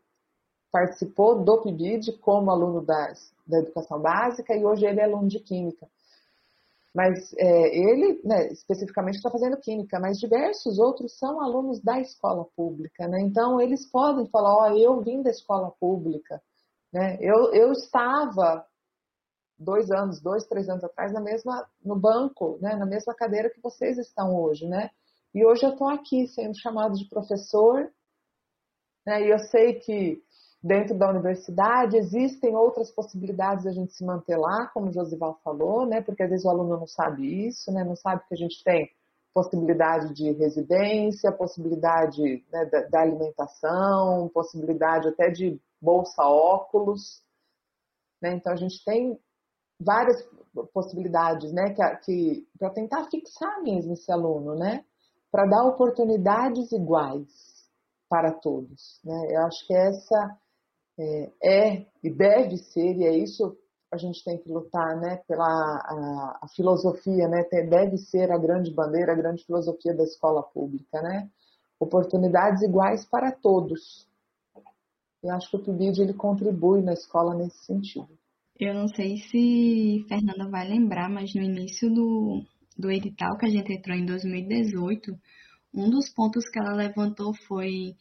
participou 0.71 1.43
do 1.43 1.63
PIBID 1.63 2.19
como 2.19 2.51
aluno 2.51 2.81
das, 2.81 3.33
da 3.47 3.59
educação 3.59 4.01
básica 4.01 4.55
e 4.55 4.65
hoje 4.65 4.87
ele 4.87 5.01
é 5.01 5.05
aluno 5.05 5.29
de 5.29 5.41
química. 5.41 5.89
Mas 6.95 7.33
é, 7.39 7.77
ele, 7.77 8.21
né, 8.25 8.49
especificamente, 8.49 9.17
está 9.17 9.31
fazendo 9.31 9.57
química, 9.59 10.01
mas 10.01 10.19
diversos 10.19 10.79
outros 10.79 11.17
são 11.19 11.41
alunos 11.41 11.81
da 11.81 12.01
escola 12.01 12.45
pública, 12.57 13.07
né? 13.07 13.21
Então, 13.21 13.61
eles 13.61 13.89
podem 13.91 14.27
falar, 14.27 14.55
ó, 14.55 14.73
oh, 14.73 14.77
eu 14.77 15.01
vim 15.01 15.23
da 15.23 15.31
escola 15.31 15.71
pública, 15.79 16.43
né? 16.93 17.17
Eu, 17.21 17.53
eu 17.55 17.71
estava 17.73 18.67
dois 19.57 19.91
anos, 19.91 20.21
dois, 20.21 20.47
três 20.47 20.69
anos 20.69 20.83
atrás, 20.83 21.13
na 21.13 21.21
mesma, 21.21 21.69
no 21.85 21.95
banco, 21.95 22.59
né, 22.61 22.75
na 22.75 22.87
mesma 22.87 23.15
cadeira 23.15 23.51
que 23.51 23.61
vocês 23.61 23.99
estão 23.99 24.35
hoje, 24.35 24.67
né? 24.67 24.91
E 25.33 25.45
hoje 25.45 25.65
eu 25.65 25.71
estou 25.71 25.89
aqui 25.89 26.27
sendo 26.27 26.59
chamado 26.59 26.97
de 26.97 27.09
professor, 27.09 27.89
né? 29.07 29.23
E 29.23 29.31
eu 29.31 29.39
sei 29.39 29.75
que 29.75 30.21
dentro 30.63 30.97
da 30.97 31.09
universidade, 31.09 31.97
existem 31.97 32.55
outras 32.55 32.91
possibilidades 32.91 33.63
de 33.63 33.71
a 33.71 33.73
gente 33.73 33.95
se 33.95 34.05
manter 34.05 34.37
lá, 34.37 34.67
como 34.75 34.89
o 34.89 34.93
Josival 34.93 35.41
falou, 35.43 35.87
né? 35.87 36.03
Porque 36.03 36.23
às 36.23 36.31
vezes 36.31 36.45
o 36.45 36.51
aluno 36.51 36.77
não 36.77 36.87
sabe 36.87 37.47
isso, 37.47 37.73
né? 37.73 37.83
Não 37.83 37.97
sabe 37.97 38.23
que 38.29 38.35
a 38.35 38.37
gente 38.37 38.63
tem 38.63 38.91
possibilidade 39.33 40.13
de 40.13 40.33
residência, 40.33 41.33
possibilidade 41.33 42.45
né, 42.53 42.65
da, 42.67 42.83
da, 42.89 43.01
alimentação, 43.01 44.29
possibilidade 44.35 45.09
até 45.09 45.31
de 45.31 45.59
bolsa 45.81 46.25
óculos, 46.25 47.23
né? 48.21 48.35
Então 48.35 48.53
a 48.53 48.57
gente 48.57 48.85
tem 48.85 49.19
várias 49.81 50.23
possibilidades, 50.75 51.53
né? 51.53 51.73
Que, 51.73 51.97
que 52.05 52.49
para 52.59 52.71
tentar 52.71 53.05
fixar 53.05 53.63
mesmo 53.63 53.95
esse 53.95 54.13
aluno, 54.13 54.55
né? 54.57 54.85
Para 55.33 55.47
dar 55.47 55.65
oportunidades 55.65 56.71
iguais 56.71 57.29
para 58.11 58.33
todos, 58.33 59.01
né? 59.03 59.29
Eu 59.31 59.47
acho 59.47 59.67
que 59.67 59.73
essa 59.73 60.37
é, 61.01 61.33
é, 61.43 61.87
e 62.05 62.11
deve 62.11 62.59
ser, 62.59 62.97
e 62.97 63.05
é 63.05 63.17
isso 63.17 63.57
a 63.93 63.97
gente 63.97 64.23
tem 64.23 64.39
que 64.39 64.49
lutar, 64.49 64.97
né, 65.01 65.17
pela 65.27 65.45
a, 65.45 66.39
a 66.43 66.49
filosofia, 66.55 67.27
né, 67.27 67.43
deve 67.69 67.99
ser 67.99 68.31
a 68.31 68.39
grande 68.39 68.73
bandeira, 68.73 69.13
a 69.13 69.17
grande 69.17 69.45
filosofia 69.45 69.93
da 69.93 70.05
escola 70.05 70.43
pública, 70.43 71.03
né, 71.03 71.29
oportunidades 71.81 72.63
iguais 72.63 73.05
para 73.05 73.33
todos. 73.33 74.07
Eu 75.23 75.35
acho 75.35 75.51
que 75.51 75.57
o 75.57 75.65
PIBID 75.65 76.03
ele 76.03 76.15
contribui 76.15 76.83
na 76.83 76.93
escola 76.93 77.35
nesse 77.35 77.65
sentido. 77.65 78.09
Eu 78.59 78.75
não 78.75 78.89
sei 78.89 79.17
se 79.17 80.05
Fernanda 80.09 80.49
vai 80.49 80.69
lembrar, 80.69 81.09
mas 81.09 81.35
no 81.35 81.43
início 81.43 81.93
do, 81.93 82.43
do 82.77 82.91
edital 82.91 83.37
que 83.39 83.47
a 83.47 83.51
gente 83.51 83.73
entrou 83.73 83.97
em 83.97 84.05
2018, 84.05 85.13
um 85.75 85.91
dos 85.91 86.11
pontos 86.11 86.49
que 86.49 86.59
ela 86.59 86.75
levantou 86.75 87.35
foi 87.49 87.97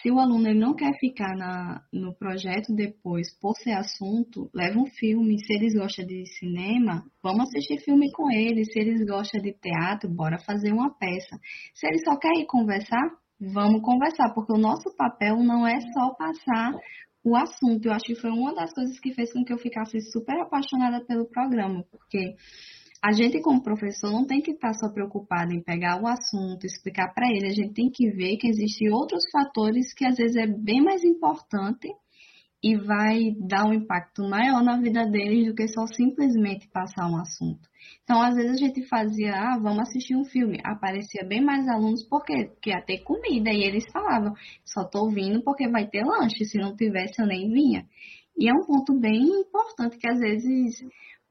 se 0.00 0.10
o 0.10 0.18
aluno 0.18 0.48
ele 0.48 0.58
não 0.58 0.74
quer 0.74 0.92
ficar 0.98 1.36
na, 1.36 1.82
no 1.92 2.14
projeto 2.14 2.74
depois 2.74 3.32
por 3.40 3.54
ser 3.56 3.72
assunto, 3.72 4.50
leva 4.52 4.78
um 4.78 4.86
filme. 4.86 5.38
Se 5.38 5.52
eles 5.54 5.74
gostam 5.74 6.04
de 6.04 6.26
cinema, 6.38 7.04
vamos 7.22 7.48
assistir 7.48 7.78
filme 7.78 8.10
com 8.12 8.30
eles. 8.30 8.72
Se 8.72 8.80
eles 8.80 9.06
gostam 9.06 9.40
de 9.40 9.52
teatro, 9.52 10.10
bora 10.10 10.38
fazer 10.38 10.72
uma 10.72 10.92
peça. 10.98 11.38
Se 11.74 11.86
eles 11.86 12.02
só 12.04 12.16
querem 12.18 12.44
conversar, 12.46 13.02
vamos 13.40 13.82
conversar, 13.82 14.34
porque 14.34 14.52
o 14.52 14.60
nosso 14.60 14.94
papel 14.96 15.36
não 15.36 15.66
é 15.66 15.78
só 15.80 16.14
passar 16.14 16.72
o 17.24 17.36
assunto. 17.36 17.86
Eu 17.86 17.92
acho 17.92 18.04
que 18.04 18.16
foi 18.16 18.30
uma 18.30 18.54
das 18.54 18.72
coisas 18.74 18.98
que 18.98 19.14
fez 19.14 19.32
com 19.32 19.44
que 19.44 19.52
eu 19.52 19.58
ficasse 19.58 20.00
super 20.10 20.38
apaixonada 20.40 21.04
pelo 21.06 21.28
programa, 21.28 21.84
porque 21.90 22.34
a 23.04 23.12
gente, 23.12 23.38
como 23.42 23.62
professor, 23.62 24.10
não 24.10 24.26
tem 24.26 24.40
que 24.40 24.52
estar 24.52 24.72
só 24.72 24.88
preocupado 24.88 25.52
em 25.52 25.62
pegar 25.62 26.00
o 26.00 26.06
assunto, 26.06 26.64
explicar 26.64 27.12
para 27.12 27.28
ele. 27.28 27.48
A 27.48 27.52
gente 27.52 27.74
tem 27.74 27.90
que 27.90 28.08
ver 28.08 28.38
que 28.38 28.48
existem 28.48 28.90
outros 28.90 29.22
fatores 29.30 29.92
que 29.92 30.06
às 30.06 30.16
vezes 30.16 30.36
é 30.36 30.46
bem 30.46 30.82
mais 30.82 31.04
importante 31.04 31.86
e 32.62 32.74
vai 32.78 33.34
dar 33.46 33.66
um 33.66 33.74
impacto 33.74 34.26
maior 34.26 34.64
na 34.64 34.80
vida 34.80 35.04
deles 35.04 35.46
do 35.46 35.54
que 35.54 35.68
só 35.68 35.86
simplesmente 35.86 36.66
passar 36.70 37.06
um 37.06 37.18
assunto. 37.18 37.68
Então, 38.04 38.22
às 38.22 38.34
vezes 38.36 38.52
a 38.52 38.56
gente 38.56 38.88
fazia, 38.88 39.34
ah, 39.34 39.58
vamos 39.60 39.80
assistir 39.80 40.16
um 40.16 40.24
filme. 40.24 40.58
Aparecia 40.64 41.28
bem 41.28 41.44
mais 41.44 41.68
alunos, 41.68 42.08
por 42.08 42.24
quê? 42.24 42.46
Porque 42.54 42.70
ia 42.70 42.80
ter 42.80 43.02
comida. 43.02 43.50
E 43.50 43.64
eles 43.64 43.84
falavam, 43.92 44.32
só 44.64 44.80
estou 44.80 45.10
vindo 45.10 45.44
porque 45.44 45.68
vai 45.68 45.86
ter 45.86 46.04
lanche. 46.06 46.46
Se 46.46 46.56
não 46.56 46.74
tivesse, 46.74 47.20
eu 47.20 47.26
nem 47.26 47.52
vinha. 47.52 47.84
E 48.34 48.48
é 48.48 48.52
um 48.54 48.64
ponto 48.64 48.98
bem 48.98 49.22
importante 49.40 49.98
que 49.98 50.08
às 50.08 50.18
vezes 50.18 50.82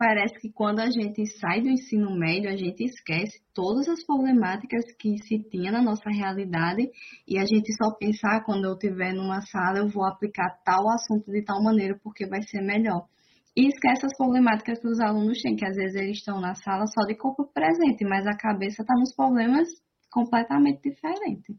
parece 0.04 0.38
que 0.38 0.52
quando 0.52 0.82
a 0.82 0.90
gente 0.90 1.26
sai 1.40 1.62
do 1.62 1.70
ensino 1.70 2.14
médio, 2.14 2.50
a 2.50 2.58
gente 2.58 2.84
esquece 2.84 3.40
todas 3.54 3.88
as 3.88 4.06
problemáticas 4.06 4.84
que 5.00 5.18
se 5.20 5.40
tinha 5.50 5.72
na 5.72 5.82
nossa 5.82 6.10
realidade 6.10 6.92
e 7.26 7.38
a 7.38 7.46
gente 7.46 7.72
só 7.82 7.96
pensar 7.96 8.36
ah, 8.36 8.44
quando 8.44 8.66
eu 8.66 8.74
estiver 8.74 9.14
numa 9.14 9.40
sala, 9.44 9.80
eu 9.80 9.88
vou 9.88 10.04
aplicar 10.06 10.60
tal 10.66 10.90
assunto 10.90 11.32
de 11.32 11.42
tal 11.46 11.64
maneira 11.64 11.98
porque 12.04 12.28
vai 12.28 12.42
ser 12.42 12.62
melhor. 12.62 13.08
E 13.56 13.66
esquece 13.66 14.06
as 14.06 14.18
problemáticas 14.18 14.78
que 14.82 14.88
os 14.88 15.00
alunos 15.00 15.42
têm, 15.42 15.56
que 15.56 15.66
às 15.66 15.76
vezes 15.78 15.96
eles 15.96 16.18
estão 16.18 16.42
na 16.42 16.54
sala 16.54 16.86
só 16.88 17.06
de 17.08 17.16
corpo 17.16 17.48
presente, 17.54 18.04
mas 18.04 18.28
a 18.28 18.36
cabeça 18.36 18.82
está 18.82 18.94
nos 18.96 19.16
problemas 19.16 19.70
completamente 20.12 20.82
diferentes. 20.82 21.56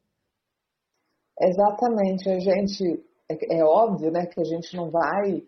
Exatamente, 1.40 2.28
a 2.28 2.38
gente 2.38 3.02
é, 3.30 3.58
é, 3.58 3.64
óbvio, 3.64 4.10
né, 4.10 4.26
que 4.26 4.38
a 4.38 4.44
gente 4.44 4.76
não 4.76 4.90
vai 4.90 5.42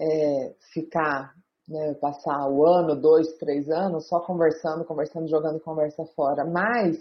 é, 0.00 0.54
ficar 0.72 1.37
né, 1.68 1.94
passar 1.94 2.48
o 2.48 2.64
ano, 2.66 2.96
dois, 2.96 3.36
três 3.36 3.68
anos 3.68 4.08
só 4.08 4.20
conversando, 4.20 4.84
conversando, 4.84 5.28
jogando 5.28 5.60
conversa 5.60 6.04
fora. 6.16 6.44
Mas 6.44 6.96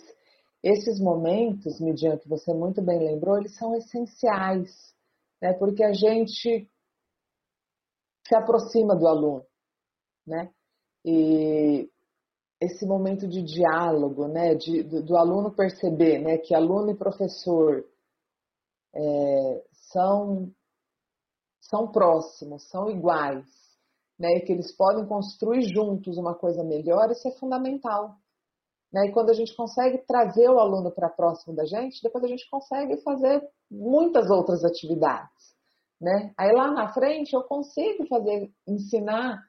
esses 0.62 1.00
momentos, 1.00 1.80
Midian, 1.80 2.18
que 2.18 2.28
você 2.28 2.54
muito 2.54 2.82
bem 2.82 3.00
lembrou, 3.00 3.38
eles 3.38 3.56
são 3.56 3.74
essenciais, 3.76 4.70
né, 5.42 5.54
porque 5.54 5.84
a 5.84 5.94
gente 5.94 6.70
se 8.28 8.36
aproxima 8.36 8.94
do 8.96 9.08
aluno, 9.08 9.46
né? 10.26 10.52
E 11.06 11.90
esse 12.60 12.86
momento 12.86 13.28
de 13.28 13.42
diálogo, 13.42 14.28
né, 14.28 14.56
de, 14.56 14.84
do, 14.84 15.02
do 15.02 15.16
aluno 15.16 15.56
perceber, 15.56 16.20
né, 16.20 16.38
que 16.38 16.54
aluno 16.54 16.92
e 16.92 16.98
professor 16.98 17.86
é, 18.94 19.64
são 19.92 20.52
são 21.62 21.92
próximos, 21.92 22.68
são 22.70 22.90
iguais, 22.90 23.46
né, 24.20 24.38
e 24.38 24.42
que 24.42 24.52
eles 24.52 24.76
podem 24.76 25.06
construir 25.06 25.62
juntos 25.74 26.18
uma 26.18 26.36
coisa 26.36 26.64
melhor, 26.64 27.12
isso 27.12 27.28
é 27.28 27.32
fundamental. 27.32 28.16
Né? 28.92 29.08
E 29.08 29.12
quando 29.12 29.30
a 29.30 29.34
gente 29.34 29.56
consegue 29.56 30.00
trazer 30.00 30.50
o 30.50 30.60
aluno 30.60 30.92
para 30.92 31.10
próximo 31.10 31.56
da 31.56 31.66
gente, 31.66 32.02
depois 32.02 32.24
a 32.24 32.28
gente 32.28 32.50
consegue 32.50 32.98
fazer 33.02 33.48
muitas 33.70 34.30
outras 34.30 34.64
atividades. 34.64 35.56
Né? 36.00 36.34
Aí 36.38 36.52
lá 36.52 36.72
na 36.72 36.94
frente 36.94 37.34
eu 37.34 37.44
consigo 37.44 38.08
fazer, 38.08 38.52
ensinar 38.68 39.42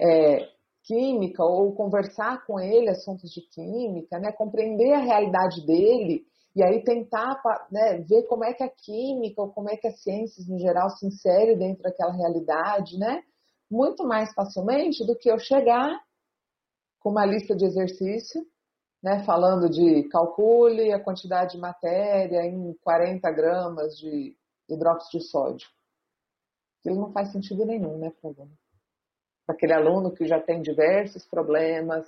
é, 0.00 0.48
química 0.84 1.44
ou 1.44 1.74
conversar 1.74 2.46
com 2.46 2.58
ele 2.58 2.88
assuntos 2.88 3.30
de 3.30 3.42
química, 3.42 4.18
né? 4.18 4.32
compreender 4.32 4.92
a 4.94 5.00
realidade 5.00 5.64
dele 5.66 6.24
e 6.56 6.62
aí 6.62 6.82
tentar 6.82 7.40
né, 7.70 7.98
ver 7.98 8.24
como 8.24 8.44
é 8.44 8.52
que 8.52 8.62
a 8.62 8.68
química 8.68 9.42
ou 9.42 9.52
como 9.52 9.68
é 9.68 9.76
que 9.76 9.86
as 9.86 10.02
ciências 10.02 10.48
no 10.48 10.58
geral 10.58 10.90
se 10.90 11.06
insere 11.06 11.56
dentro 11.56 11.82
daquela 11.82 12.12
realidade, 12.12 12.98
né? 12.98 13.22
Muito 13.70 14.06
mais 14.06 14.32
facilmente 14.32 15.04
do 15.06 15.16
que 15.16 15.30
eu 15.30 15.38
chegar 15.38 16.00
com 17.00 17.10
uma 17.10 17.24
lista 17.24 17.54
de 17.54 17.64
exercício, 17.64 18.44
né, 19.02 19.22
falando 19.24 19.68
de 19.70 20.08
calcule 20.08 20.92
a 20.92 21.02
quantidade 21.02 21.52
de 21.52 21.58
matéria 21.58 22.44
em 22.44 22.74
40 22.82 23.30
gramas 23.30 23.96
de 23.96 24.36
hidróxido 24.68 25.18
de 25.18 25.30
sódio. 25.30 25.68
Aquilo 26.80 27.00
não 27.00 27.12
faz 27.12 27.30
sentido 27.32 27.64
nenhum, 27.64 27.98
né, 27.98 28.12
para. 28.20 28.46
Para 29.46 29.54
aquele 29.54 29.72
aluno 29.72 30.12
que 30.12 30.26
já 30.26 30.38
tem 30.38 30.60
diversos 30.60 31.24
problemas, 31.26 32.06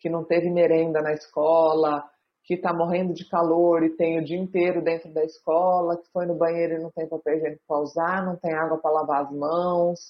que 0.00 0.10
não 0.10 0.24
teve 0.24 0.50
merenda 0.50 1.00
na 1.00 1.12
escola, 1.12 2.10
que 2.42 2.54
está 2.54 2.72
morrendo 2.74 3.14
de 3.14 3.24
calor 3.28 3.84
e 3.84 3.96
tem 3.96 4.18
o 4.18 4.24
dia 4.24 4.36
inteiro 4.36 4.82
dentro 4.82 5.12
da 5.12 5.22
escola, 5.22 5.96
que 5.96 6.10
foi 6.10 6.26
no 6.26 6.34
banheiro 6.34 6.74
e 6.74 6.82
não 6.82 6.90
tem 6.90 7.08
papel 7.08 7.36
higiênico 7.36 7.62
para 7.68 7.78
usar, 7.78 8.26
não 8.26 8.36
tem 8.36 8.52
água 8.52 8.78
para 8.78 8.90
lavar 8.90 9.24
as 9.24 9.30
mãos, 9.30 10.00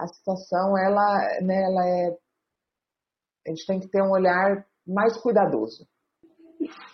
a 0.00 0.06
situação 0.06 0.76
ela, 0.78 1.18
né, 1.42 1.62
ela 1.62 1.86
é. 1.86 2.16
A 3.46 3.50
gente 3.50 3.66
tem 3.66 3.80
que 3.80 3.88
ter 3.88 4.02
um 4.02 4.10
olhar 4.10 4.66
mais 4.86 5.16
cuidadoso. 5.16 5.86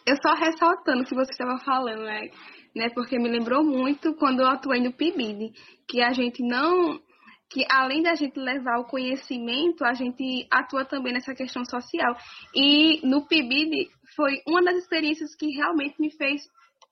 Eu 0.06 0.16
só 0.22 0.34
ressaltando 0.34 1.02
o 1.02 1.04
que 1.04 1.14
você 1.14 1.32
estava 1.32 1.58
falando, 1.58 2.04
né? 2.04 2.30
né? 2.74 2.88
Porque 2.90 3.18
me 3.18 3.28
lembrou 3.28 3.64
muito 3.64 4.14
quando 4.14 4.40
eu 4.40 4.46
atuei 4.46 4.80
no 4.80 4.92
PIBID, 4.92 5.52
que 5.88 6.00
a 6.00 6.12
gente 6.12 6.42
não 6.42 7.00
que 7.48 7.64
além 7.70 8.02
da 8.02 8.16
gente 8.16 8.40
levar 8.40 8.80
o 8.80 8.86
conhecimento, 8.86 9.84
a 9.84 9.94
gente 9.94 10.48
atua 10.50 10.84
também 10.84 11.12
nessa 11.12 11.32
questão 11.32 11.64
social. 11.64 12.16
E 12.52 13.00
no 13.06 13.26
PIBID 13.26 13.88
foi 14.16 14.42
uma 14.48 14.62
das 14.62 14.76
experiências 14.78 15.34
que 15.36 15.46
realmente 15.52 15.94
me 16.00 16.10
fez 16.10 16.42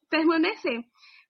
permanecer. 0.09 0.85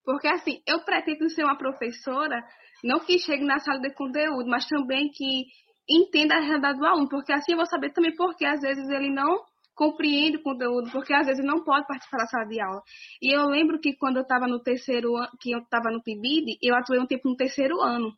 Porque 0.04 0.28
assim, 0.28 0.60
eu 0.66 0.84
pretendo 0.84 1.28
ser 1.30 1.42
uma 1.42 1.56
professora 1.56 2.44
não 2.84 3.00
que 3.00 3.18
chegue 3.18 3.44
na 3.44 3.58
sala 3.58 3.80
de 3.80 3.92
conteúdo, 3.94 4.46
mas 4.46 4.66
também 4.66 5.08
que 5.08 5.46
entenda 5.88 6.36
a 6.36 6.40
realidade 6.40 6.78
do 6.78 6.86
aluno, 6.86 7.08
porque 7.08 7.32
assim 7.32 7.52
eu 7.52 7.56
vou 7.56 7.66
saber 7.66 7.92
também 7.92 8.14
porque 8.14 8.44
às 8.44 8.60
vezes 8.60 8.88
ele 8.90 9.10
não 9.10 9.42
compreende 9.74 10.36
o 10.36 10.42
conteúdo, 10.42 10.90
porque 10.92 11.12
às 11.12 11.26
vezes 11.26 11.44
não 11.44 11.64
pode 11.64 11.86
participar 11.86 12.18
da 12.18 12.26
sala 12.26 12.44
de 12.44 12.60
aula. 12.60 12.80
E 13.20 13.34
eu 13.34 13.46
lembro 13.46 13.80
que 13.80 13.96
quando 13.96 14.16
eu 14.16 14.22
estava 14.22 14.46
no 14.46 14.62
terceiro 14.62 15.16
ano, 15.16 15.30
que 15.40 15.50
eu 15.50 15.58
estava 15.58 15.90
no 15.90 16.02
PIBID, 16.02 16.58
eu 16.62 16.76
atuei 16.76 17.00
um 17.00 17.06
tempo 17.06 17.28
no 17.28 17.36
terceiro 17.36 17.80
ano. 17.82 18.12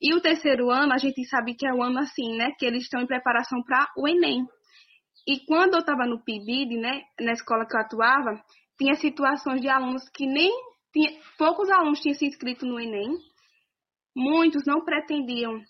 E 0.00 0.14
o 0.14 0.20
terceiro 0.20 0.70
ano, 0.70 0.92
a 0.92 0.98
gente 0.98 1.24
sabe 1.24 1.54
que 1.54 1.66
é 1.66 1.72
o 1.72 1.82
ano 1.82 2.00
assim, 2.00 2.36
né, 2.36 2.50
que 2.58 2.66
eles 2.66 2.82
estão 2.82 3.00
em 3.00 3.06
preparação 3.06 3.62
para 3.62 3.86
o 3.96 4.06
ENEM. 4.06 4.46
E 5.26 5.40
quando 5.46 5.74
eu 5.74 5.80
estava 5.80 6.04
no 6.06 6.22
PIBID, 6.22 6.76
né, 6.76 7.02
na 7.20 7.32
escola 7.32 7.66
que 7.66 7.76
eu 7.76 7.80
atuava, 7.80 8.42
tinha 8.78 8.94
situações 8.94 9.60
de 9.60 9.68
alunos 9.68 10.08
que 10.10 10.26
nem 10.26 10.50
tinha, 10.92 11.18
poucos 11.38 11.70
alunos 11.70 12.00
tinham 12.00 12.14
se 12.14 12.26
inscrito 12.26 12.66
no 12.66 12.80
ENEM, 12.80 13.16
muitos 14.14 14.64
não 14.66 14.84
pretendiam 14.84 15.60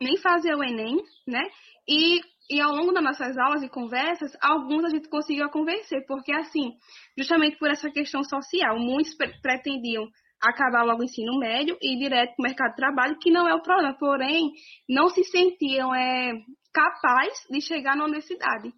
nem 0.00 0.16
fazer 0.18 0.54
o 0.54 0.62
Enem, 0.62 0.96
né? 1.26 1.42
E, 1.88 2.20
e 2.50 2.60
ao 2.60 2.72
longo 2.72 2.92
das 2.92 3.02
nossas 3.02 3.36
aulas 3.38 3.62
e 3.62 3.68
conversas, 3.68 4.32
alguns 4.40 4.84
a 4.84 4.90
gente 4.90 5.08
conseguiu 5.08 5.48
convencer, 5.50 6.04
porque 6.06 6.32
assim, 6.32 6.72
justamente 7.16 7.58
por 7.58 7.70
essa 7.70 7.90
questão 7.90 8.22
social, 8.22 8.78
muitos 8.78 9.14
pretendiam 9.42 10.08
acabar 10.40 10.84
logo 10.84 11.00
o 11.00 11.04
ensino 11.04 11.38
médio 11.38 11.76
e 11.82 11.94
ir 11.94 11.98
direto 11.98 12.36
para 12.36 12.42
o 12.42 12.46
mercado 12.46 12.70
de 12.70 12.76
trabalho, 12.76 13.18
que 13.20 13.30
não 13.30 13.48
é 13.48 13.54
o 13.54 13.62
problema, 13.62 13.96
porém, 13.98 14.52
não 14.88 15.08
se 15.08 15.24
sentiam 15.24 15.94
é, 15.94 16.32
capazes 16.72 17.44
de 17.50 17.60
chegar 17.60 17.96
na 17.96 18.04
universidade. 18.04 18.72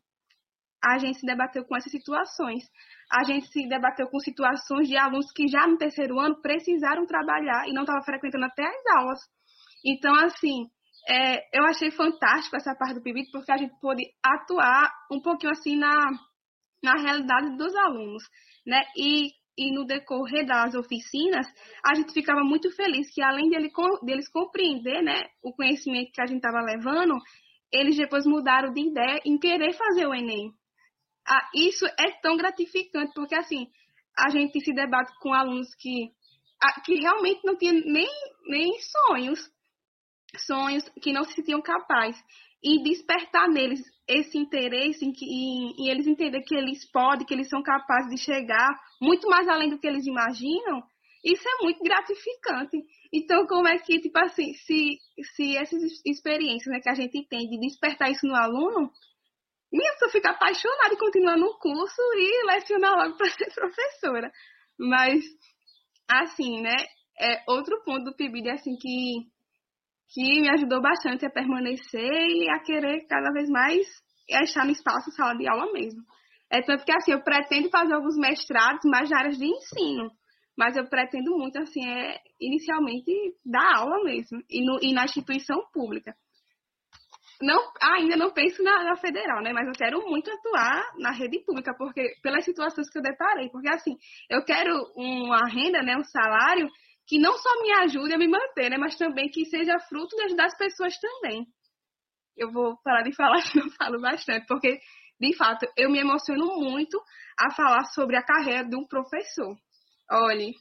A 0.82 0.98
gente 0.98 1.18
se 1.18 1.26
debateu 1.26 1.64
com 1.66 1.76
essas 1.76 1.92
situações 1.92 2.64
a 3.10 3.24
gente 3.24 3.48
se 3.48 3.68
debateu 3.68 4.06
com 4.08 4.20
situações 4.20 4.88
de 4.88 4.96
alunos 4.96 5.32
que 5.32 5.48
já 5.48 5.66
no 5.66 5.76
terceiro 5.76 6.18
ano 6.20 6.40
precisaram 6.40 7.06
trabalhar 7.06 7.66
e 7.66 7.72
não 7.72 7.82
estavam 7.82 8.02
frequentando 8.04 8.44
até 8.44 8.64
as 8.64 8.96
aulas. 8.96 9.18
Então, 9.84 10.14
assim, 10.14 10.66
é, 11.08 11.58
eu 11.58 11.64
achei 11.64 11.90
fantástico 11.90 12.56
essa 12.56 12.74
parte 12.74 12.94
do 12.94 13.02
PIBIT, 13.02 13.30
porque 13.32 13.50
a 13.50 13.56
gente 13.56 13.74
pôde 13.80 14.04
atuar 14.22 14.92
um 15.10 15.20
pouquinho 15.20 15.52
assim 15.52 15.76
na, 15.76 15.96
na 16.82 16.94
realidade 17.02 17.56
dos 17.56 17.74
alunos, 17.74 18.22
né? 18.66 18.80
E, 18.96 19.30
e 19.58 19.74
no 19.74 19.84
decorrer 19.84 20.46
das 20.46 20.74
oficinas, 20.74 21.46
a 21.84 21.94
gente 21.94 22.12
ficava 22.12 22.42
muito 22.42 22.70
feliz 22.76 23.12
que 23.12 23.22
além 23.22 23.48
dele, 23.48 23.70
deles 24.04 24.30
compreender, 24.30 25.02
né, 25.02 25.22
o 25.42 25.52
conhecimento 25.52 26.12
que 26.12 26.20
a 26.20 26.26
gente 26.26 26.38
estava 26.38 26.62
levando, 26.64 27.14
eles 27.72 27.96
depois 27.96 28.24
mudaram 28.26 28.72
de 28.72 28.88
ideia 28.88 29.20
em 29.24 29.38
querer 29.38 29.72
fazer 29.72 30.06
o 30.06 30.14
Enem, 30.14 30.52
ah, 31.26 31.48
isso 31.54 31.86
é 31.86 32.10
tão 32.22 32.36
gratificante, 32.36 33.12
porque 33.14 33.34
assim, 33.34 33.66
a 34.18 34.30
gente 34.30 34.60
se 34.60 34.72
debate 34.72 35.12
com 35.20 35.32
alunos 35.32 35.74
que, 35.74 36.10
ah, 36.62 36.80
que 36.80 36.94
realmente 36.96 37.40
não 37.44 37.56
tinham 37.56 37.74
nem, 37.74 38.08
nem 38.46 38.72
sonhos 38.80 39.40
sonhos 40.46 40.88
que 41.02 41.12
não 41.12 41.24
se 41.24 41.34
sentiam 41.34 41.60
capazes 41.60 42.20
e 42.62 42.82
despertar 42.82 43.48
neles 43.48 43.80
esse 44.06 44.36
interesse 44.36 45.04
em, 45.04 45.12
em 45.78 45.88
eles 45.88 46.06
entenderem 46.06 46.44
que 46.44 46.54
eles 46.54 46.88
podem, 46.90 47.26
que 47.26 47.32
eles 47.32 47.48
são 47.48 47.62
capazes 47.62 48.10
de 48.10 48.18
chegar 48.18 48.68
muito 49.00 49.28
mais 49.28 49.48
além 49.48 49.70
do 49.70 49.78
que 49.78 49.86
eles 49.86 50.06
imaginam, 50.06 50.82
isso 51.24 51.42
é 51.48 51.62
muito 51.62 51.82
gratificante. 51.82 52.76
Então, 53.12 53.46
como 53.46 53.68
é 53.68 53.78
que, 53.78 54.00
tipo 54.00 54.18
assim, 54.18 54.52
se, 54.54 54.98
se 55.36 55.56
essas 55.56 55.82
experiências 56.04 56.72
né, 56.72 56.80
que 56.80 56.88
a 56.88 56.94
gente 56.94 57.26
tem 57.28 57.48
de 57.48 57.58
despertar 57.60 58.10
isso 58.10 58.26
no 58.26 58.34
aluno, 58.34 58.90
minha 59.72 59.92
pessoa 59.92 60.10
fica 60.10 60.30
apaixonada 60.30 60.94
e 60.94 60.98
continua 60.98 61.36
no 61.36 61.58
curso 61.58 62.00
e 62.14 62.46
lecionar 62.46 62.96
logo 62.96 63.16
para 63.16 63.30
ser 63.30 63.52
professora. 63.54 64.30
Mas, 64.78 65.22
assim, 66.08 66.60
né, 66.60 66.76
é 67.20 67.42
outro 67.48 67.82
ponto 67.84 68.04
do 68.04 68.16
PIBID, 68.16 68.50
assim, 68.50 68.76
que 68.76 69.30
que 70.12 70.40
me 70.40 70.50
ajudou 70.50 70.82
bastante 70.82 71.24
a 71.24 71.30
permanecer 71.30 72.02
e 72.02 72.50
a 72.50 72.58
querer 72.60 73.06
cada 73.06 73.30
vez 73.32 73.48
mais 73.48 73.86
estar 74.42 74.64
no 74.64 74.72
espaço 74.72 75.10
sala 75.12 75.36
de 75.36 75.48
aula 75.48 75.72
mesmo. 75.72 76.02
É 76.50 76.60
tanto 76.62 76.84
que 76.84 76.92
assim, 76.92 77.12
eu 77.12 77.22
pretendo 77.22 77.70
fazer 77.70 77.94
alguns 77.94 78.16
mestrados 78.16 78.80
mais 78.84 79.08
na 79.08 79.18
área 79.18 79.30
de 79.30 79.46
ensino, 79.46 80.10
mas 80.58 80.76
eu 80.76 80.84
pretendo 80.88 81.36
muito 81.38 81.58
assim, 81.58 81.86
é 81.86 82.18
inicialmente 82.40 83.12
dar 83.44 83.76
aula 83.76 84.02
mesmo 84.02 84.42
e, 84.50 84.64
no, 84.64 84.78
e 84.82 84.92
na 84.92 85.04
instituição 85.04 85.62
pública. 85.72 86.12
Não, 87.40 87.72
ainda 87.80 88.16
não 88.16 88.30
penso 88.30 88.62
na, 88.62 88.84
na, 88.84 88.96
federal, 88.96 89.42
né? 89.42 89.52
Mas 89.52 89.66
eu 89.66 89.72
quero 89.72 90.06
muito 90.06 90.30
atuar 90.30 90.92
na 90.98 91.10
rede 91.10 91.38
pública, 91.40 91.74
porque 91.74 92.14
pelas 92.22 92.44
situações 92.44 92.90
que 92.90 92.98
eu 92.98 93.02
deparei, 93.02 93.48
porque 93.48 93.68
assim, 93.68 93.96
eu 94.28 94.44
quero 94.44 94.74
uma 94.94 95.46
renda, 95.48 95.80
né, 95.82 95.96
um 95.96 96.04
salário 96.04 96.68
que 97.06 97.18
não 97.18 97.36
só 97.38 97.62
me 97.62 97.72
ajude 97.84 98.12
a 98.12 98.18
me 98.18 98.28
manter, 98.28 98.70
né, 98.70 98.76
mas 98.76 98.94
também 98.96 99.30
que 99.30 99.46
seja 99.46 99.78
fruto 99.88 100.14
de 100.16 100.24
ajudar 100.24 100.46
as 100.46 100.56
pessoas 100.56 100.94
também. 100.98 101.46
Eu 102.36 102.52
vou 102.52 102.76
parar 102.84 103.02
de 103.02 103.14
falar 103.14 103.40
que 103.50 103.58
eu 103.58 103.70
falo 103.70 104.00
bastante, 104.00 104.46
porque, 104.46 104.78
de 105.18 105.36
fato, 105.36 105.66
eu 105.78 105.90
me 105.90 105.98
emociono 105.98 106.60
muito 106.60 107.00
a 107.38 107.50
falar 107.54 107.84
sobre 107.94 108.16
a 108.16 108.22
carreira 108.22 108.68
de 108.68 108.76
um 108.76 108.86
professor. 108.86 109.56
Olhe, 110.10 110.52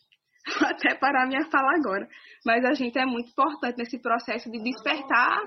até 0.66 0.96
parar 0.96 1.28
minha 1.28 1.44
fala 1.52 1.76
agora, 1.76 2.08
mas 2.46 2.64
a 2.64 2.74
gente 2.74 2.98
é 2.98 3.06
muito 3.06 3.32
importante 3.32 3.78
nesse 3.78 4.02
processo 4.02 4.50
de 4.50 4.64
despertar 4.64 5.42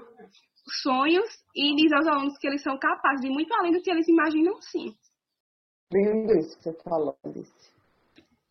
sonhos 0.82 1.28
e 1.54 1.74
dizer 1.76 1.96
aos 1.96 2.06
alunos 2.06 2.38
que 2.38 2.46
eles 2.46 2.62
são 2.62 2.78
capazes 2.78 3.20
de 3.20 3.30
muito 3.30 3.52
além 3.54 3.72
do 3.72 3.82
que 3.82 3.90
eles 3.90 4.08
imaginam 4.08 4.60
sim. 4.60 4.94
Lindo 5.92 6.32
isso 6.38 6.56
que 6.58 6.64
você 6.64 6.82
falou, 6.82 7.16
Alice. 7.24 7.52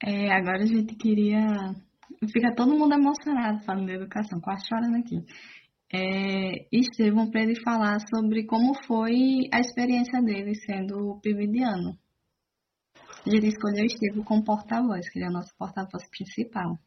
É, 0.03 0.32
agora 0.32 0.64
a 0.64 0.66
gente 0.66 0.95
queria 0.95 1.76
Fica 2.30 2.53
todo 2.55 2.78
mundo 2.78 2.93
emocionado 2.93 3.64
falando 3.64 3.88
de 3.88 3.93
educação, 3.93 4.39
quase 4.39 4.68
chorando 4.68 4.97
aqui. 4.97 5.26
É, 5.93 6.68
Estevão, 6.72 7.30
para 7.30 7.41
ele 7.41 7.59
falar 7.62 7.99
sobre 8.14 8.45
como 8.45 8.74
foi 8.86 9.49
a 9.51 9.59
experiência 9.59 10.22
dele 10.22 10.53
sendo 10.55 11.20
pibidiano. 11.22 11.97
Gente 13.26 13.47
escolheu 13.47 13.86
Estevão 13.86 14.24
como 14.24 14.43
porta-voz, 14.43 15.09
que 15.09 15.20
ele 15.20 15.26
é 15.26 15.30
o 15.30 15.34
nosso 15.34 15.51
porta-voz 15.57 16.07
principal. 16.09 16.78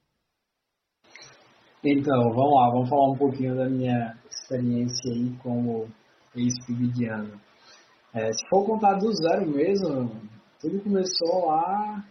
Então, 1.84 2.30
vamos 2.32 2.54
lá, 2.54 2.70
vamos 2.70 2.88
falar 2.88 3.12
um 3.12 3.18
pouquinho 3.18 3.56
da 3.56 3.68
minha 3.68 4.16
experiência 4.44 5.12
aí 5.12 5.34
como 5.42 5.88
ex-pibidiano. 6.36 7.40
É, 8.12 8.32
se 8.32 8.46
for 8.48 8.64
contar 8.64 8.94
do 8.94 9.10
zero 9.12 9.46
mesmo, 9.48 10.20
tudo 10.60 10.80
começou 10.82 11.46
lá 11.46 12.04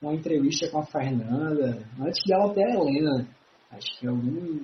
uma 0.00 0.14
entrevista 0.14 0.68
com 0.70 0.80
a 0.80 0.86
Fernanda, 0.86 1.86
antes 2.00 2.22
dela 2.26 2.52
ter 2.52 2.64
a 2.64 2.74
Helena. 2.74 3.28
Acho 3.70 3.98
que 3.98 4.06
algum. 4.06 4.60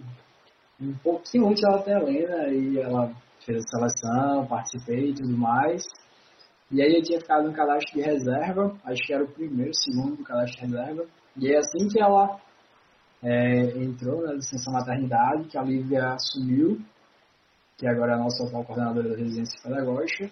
Um 0.81 0.95
pouquinho 1.03 1.49
antes 1.49 1.63
dela 1.63 1.83
ter 1.83 1.95
a 1.95 2.01
Helena, 2.01 2.49
e 2.49 2.79
ela 2.79 3.13
fez 3.45 3.65
a 3.65 3.69
seleção, 3.69 4.47
participei 4.47 5.11
e 5.11 5.15
tudo 5.15 5.37
mais. 5.37 5.85
E 6.71 6.83
aí 6.83 6.97
eu 6.97 7.03
tinha 7.03 7.19
ficado 7.19 7.49
no 7.49 7.55
cadastro 7.55 7.95
de 7.95 8.03
reserva, 8.03 8.77
acho 8.85 9.07
que 9.07 9.15
era 9.15 9.25
o 9.25 9.29
primeiro, 9.29 9.73
segundo 9.75 10.17
do 10.17 10.25
cadastro 10.25 10.67
de 10.67 10.67
reserva. 10.67 11.07
E 11.37 11.49
aí 11.49 11.57
assim 11.57 11.89
que 11.89 12.03
ela 12.03 12.39
é, 13.23 13.83
entrou 13.83 14.23
na 14.23 14.35
licença 14.35 14.71
maternidade, 14.71 15.49
que 15.49 15.59
a 15.59 15.63
Lívia 15.63 16.15
assumiu, 16.15 16.81
que 17.77 17.87
agora 17.87 18.13
é 18.13 18.15
a 18.15 18.19
nossa 18.19 18.45
atual 18.45 18.65
coordenadora 18.65 19.09
da 19.11 19.17
residência 19.17 19.61
pedagógica, 19.63 20.31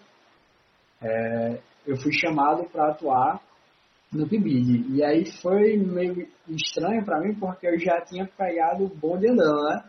é, 1.00 1.60
eu 1.86 1.96
fui 1.96 2.12
chamado 2.12 2.64
para 2.64 2.90
atuar 2.90 3.40
no 4.12 4.28
PIBID. 4.28 4.96
E 4.96 5.04
aí 5.04 5.24
foi 5.40 5.76
meio 5.76 6.28
estranho 6.48 7.04
para 7.04 7.20
mim 7.20 7.34
porque 7.34 7.66
eu 7.66 7.78
já 7.78 8.00
tinha 8.00 8.26
pegado 8.26 8.84
o 8.84 8.88
bonde 8.88 9.28
andando, 9.28 9.62
né? 9.64 9.84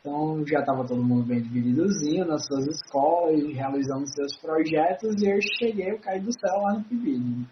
Então 0.00 0.46
já 0.46 0.60
estava 0.60 0.86
todo 0.86 1.02
mundo 1.02 1.26
bem 1.26 1.42
divididozinho 1.42 2.24
nas 2.24 2.46
suas 2.46 2.66
escolas, 2.66 3.42
realizando 3.52 4.06
seus 4.06 4.36
projetos, 4.38 5.20
e 5.20 5.28
eu 5.28 5.38
cheguei, 5.58 5.90
eu 5.90 5.98
caí 5.98 6.20
do 6.20 6.32
céu 6.32 6.56
lá 6.62 6.74
no 6.74 6.84
PIBID. 6.84 7.46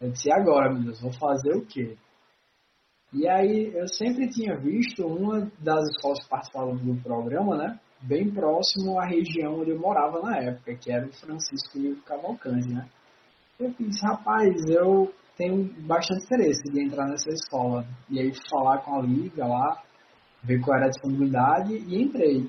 Eu 0.00 0.10
disse, 0.10 0.32
agora, 0.32 0.72
meu 0.72 0.82
Deus, 0.82 1.00
vou 1.00 1.12
fazer 1.12 1.54
o 1.54 1.64
quê? 1.64 1.96
E 3.12 3.28
aí 3.28 3.72
eu 3.74 3.88
sempre 3.88 4.28
tinha 4.28 4.56
visto 4.56 5.04
uma 5.04 5.50
das 5.58 5.88
escolas 5.90 6.22
que 6.22 6.28
participavam 6.28 6.76
do 6.76 7.02
programa, 7.02 7.56
né? 7.56 7.80
Bem 8.02 8.30
próximo 8.30 8.98
à 9.00 9.04
região 9.04 9.60
onde 9.60 9.70
eu 9.70 9.78
morava 9.78 10.20
na 10.22 10.38
época, 10.38 10.74
que 10.76 10.92
era 10.92 11.06
o 11.06 11.12
Francisco 11.12 11.76
Livro 11.76 12.02
Cavalcante, 12.02 12.68
né? 12.68 12.88
Eu 13.58 13.74
disse, 13.78 14.00
rapaz, 14.06 14.54
eu 14.68 15.12
tenho 15.36 15.64
bastante 15.86 16.24
interesse 16.24 16.62
de 16.70 16.84
entrar 16.84 17.06
nessa 17.08 17.30
escola. 17.30 17.84
E 18.08 18.20
aí 18.20 18.32
falar 18.48 18.78
com 18.78 19.00
a 19.00 19.02
liga 19.02 19.44
lá, 19.44 19.82
ver 20.42 20.60
qual 20.60 20.76
era 20.76 20.86
a 20.86 20.90
disponibilidade 20.90 21.74
e 21.74 22.02
entrei. 22.02 22.48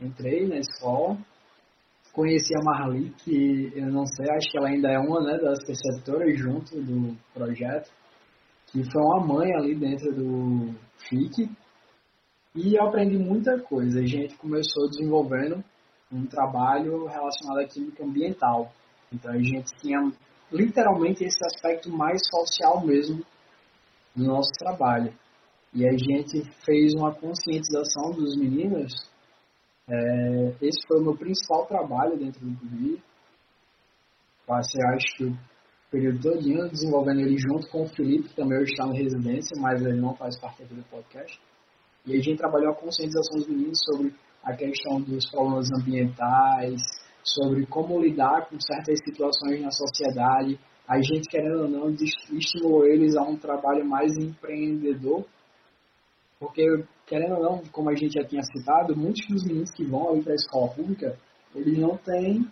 Entrei 0.00 0.48
na 0.48 0.56
escola, 0.56 1.18
conheci 2.12 2.54
a 2.56 2.64
Marli, 2.64 3.10
que 3.18 3.72
eu 3.74 3.86
não 3.86 4.06
sei, 4.06 4.30
acho 4.30 4.50
que 4.50 4.58
ela 4.58 4.68
ainda 4.68 4.90
é 4.90 4.98
uma 4.98 5.20
né, 5.20 5.38
das 5.38 5.62
preceptoras 5.64 6.38
junto 6.38 6.80
do 6.80 7.16
projeto, 7.34 7.90
que 8.70 8.82
foi 8.84 9.02
uma 9.02 9.26
mãe 9.26 9.52
ali 9.54 9.74
dentro 9.74 10.12
do 10.14 10.74
FIC. 11.08 11.50
E 12.54 12.74
eu 12.76 12.84
aprendi 12.86 13.18
muita 13.18 13.58
coisa. 13.60 14.00
A 14.00 14.06
gente 14.06 14.36
começou 14.36 14.88
desenvolvendo 14.88 15.62
um 16.12 16.26
trabalho 16.26 17.06
relacionado 17.06 17.58
à 17.60 17.66
química 17.66 18.04
ambiental. 18.04 18.72
Então 19.12 19.32
a 19.32 19.38
gente 19.38 19.70
tinha 19.80 19.98
literalmente 20.52 21.24
esse 21.24 21.44
aspecto 21.44 21.90
mais 21.90 22.20
social 22.28 22.84
mesmo 22.84 23.24
do 24.14 24.24
nosso 24.24 24.50
trabalho. 24.58 25.12
E 25.72 25.86
a 25.86 25.92
gente 25.92 26.42
fez 26.64 26.92
uma 26.94 27.14
conscientização 27.14 28.10
dos 28.12 28.36
meninos. 28.36 28.92
É, 29.88 30.54
esse 30.62 30.86
foi 30.86 31.00
o 31.00 31.04
meu 31.04 31.16
principal 31.16 31.66
trabalho 31.66 32.16
dentro 32.16 32.40
do 32.44 32.56
PUBI. 32.56 33.02
Passei, 34.46 34.82
acho 34.84 35.16
que 35.16 35.49
período 35.90 36.20
todo 36.20 36.70
desenvolvendo 36.70 37.20
ele 37.20 37.36
junto 37.36 37.68
com 37.68 37.82
o 37.82 37.88
Felipe, 37.88 38.28
que 38.28 38.36
também 38.36 38.62
está 38.62 38.86
na 38.86 38.94
residência, 38.94 39.60
mas 39.60 39.82
ele 39.82 40.00
não 40.00 40.14
faz 40.14 40.38
parte 40.38 40.62
aqui 40.62 40.74
do 40.74 40.84
podcast. 40.84 41.40
E 42.06 42.14
a 42.14 42.22
gente 42.22 42.38
trabalhou 42.38 42.72
a 42.72 42.76
conscientização 42.76 43.38
dos 43.38 43.48
meninos 43.48 43.78
sobre 43.84 44.14
a 44.42 44.54
questão 44.54 45.00
dos 45.00 45.28
problemas 45.30 45.68
ambientais, 45.72 46.80
sobre 47.22 47.66
como 47.66 48.00
lidar 48.00 48.48
com 48.48 48.58
certas 48.60 48.98
situações 49.04 49.60
na 49.60 49.70
sociedade. 49.70 50.58
A 50.88 50.96
gente, 51.02 51.28
querendo 51.28 51.62
ou 51.62 51.68
não, 51.68 51.90
estimulou 51.90 52.86
eles 52.86 53.16
a 53.16 53.22
um 53.22 53.36
trabalho 53.36 53.84
mais 53.84 54.16
empreendedor, 54.16 55.24
porque, 56.38 56.64
querendo 57.06 57.34
ou 57.34 57.42
não, 57.42 57.62
como 57.70 57.90
a 57.90 57.94
gente 57.94 58.14
já 58.14 58.26
tinha 58.26 58.42
citado, 58.42 58.96
muitos 58.96 59.26
dos 59.28 59.44
meninos 59.44 59.70
que 59.72 59.84
vão 59.84 60.08
ali 60.08 60.22
para 60.22 60.32
a 60.32 60.36
escola 60.36 60.68
pública, 60.68 61.18
eles 61.54 61.78
não 61.78 61.96
têm 61.98 62.50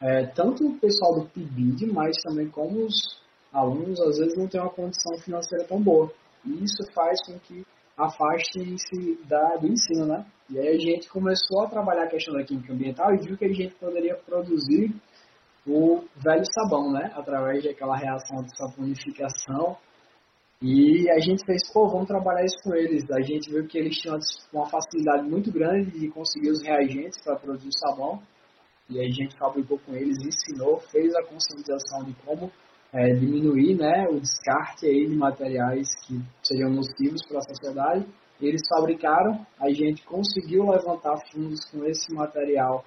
é, 0.00 0.26
tanto 0.26 0.66
o 0.66 0.78
pessoal 0.78 1.14
do 1.20 1.26
PIBID, 1.26 1.86
mas 1.92 2.16
também 2.22 2.48
como 2.48 2.84
os 2.84 3.20
alunos, 3.52 4.00
às 4.00 4.18
vezes, 4.18 4.36
não 4.36 4.46
têm 4.48 4.60
uma 4.60 4.70
condição 4.70 5.16
financeira 5.18 5.64
tão 5.64 5.82
boa. 5.82 6.12
E 6.44 6.64
isso 6.64 6.82
faz 6.92 7.18
com 7.26 7.38
que 7.38 7.64
afastem-se 7.96 9.18
do 9.60 9.66
ensino, 9.66 10.06
né? 10.06 10.26
E 10.50 10.58
aí 10.58 10.68
a 10.68 10.78
gente 10.78 11.08
começou 11.08 11.62
a 11.62 11.68
trabalhar 11.68 12.04
a 12.04 12.08
questão 12.08 12.34
da 12.34 12.44
química 12.44 12.72
ambiental 12.72 13.14
e 13.14 13.18
viu 13.18 13.36
que 13.36 13.46
a 13.46 13.52
gente 13.52 13.74
poderia 13.76 14.14
produzir 14.16 14.94
o 15.66 16.04
velho 16.22 16.44
sabão, 16.52 16.92
né? 16.92 17.10
Através 17.14 17.64
daquela 17.64 17.96
reação 17.96 18.42
de 18.44 18.56
saponificação. 18.56 19.76
E 20.62 21.10
a 21.10 21.18
gente 21.18 21.44
fez, 21.44 21.70
pô, 21.72 21.88
vamos 21.88 22.06
trabalhar 22.06 22.44
isso 22.44 22.56
com 22.62 22.74
eles. 22.74 23.04
A 23.10 23.20
gente 23.20 23.50
viu 23.50 23.66
que 23.66 23.76
eles 23.76 23.96
tinham 23.96 24.18
uma 24.52 24.66
facilidade 24.66 25.28
muito 25.28 25.50
grande 25.50 25.90
de 25.90 26.08
conseguir 26.08 26.50
os 26.50 26.62
reagentes 26.62 27.20
para 27.24 27.36
produzir 27.36 27.68
o 27.68 27.78
sabão. 27.78 28.22
E 28.88 29.00
a 29.00 29.04
gente 29.04 29.36
fabricou 29.36 29.78
com 29.78 29.94
eles, 29.94 30.16
ensinou, 30.24 30.78
fez 30.80 31.14
a 31.14 31.22
conscientização 31.24 32.04
de 32.04 32.14
como 32.24 32.50
é, 32.92 33.12
diminuir 33.14 33.74
né, 33.74 34.06
o 34.08 34.20
descarte 34.20 34.86
aí 34.86 35.06
de 35.06 35.16
materiais 35.16 35.88
que 36.06 36.20
seriam 36.42 36.70
nocivos 36.70 37.24
para 37.26 37.38
a 37.38 37.42
sociedade. 37.42 38.06
Eles 38.40 38.62
fabricaram, 38.68 39.46
a 39.58 39.70
gente 39.70 40.04
conseguiu 40.04 40.70
levantar 40.70 41.16
fundos 41.32 41.64
com 41.70 41.84
esse 41.84 42.12
material 42.14 42.84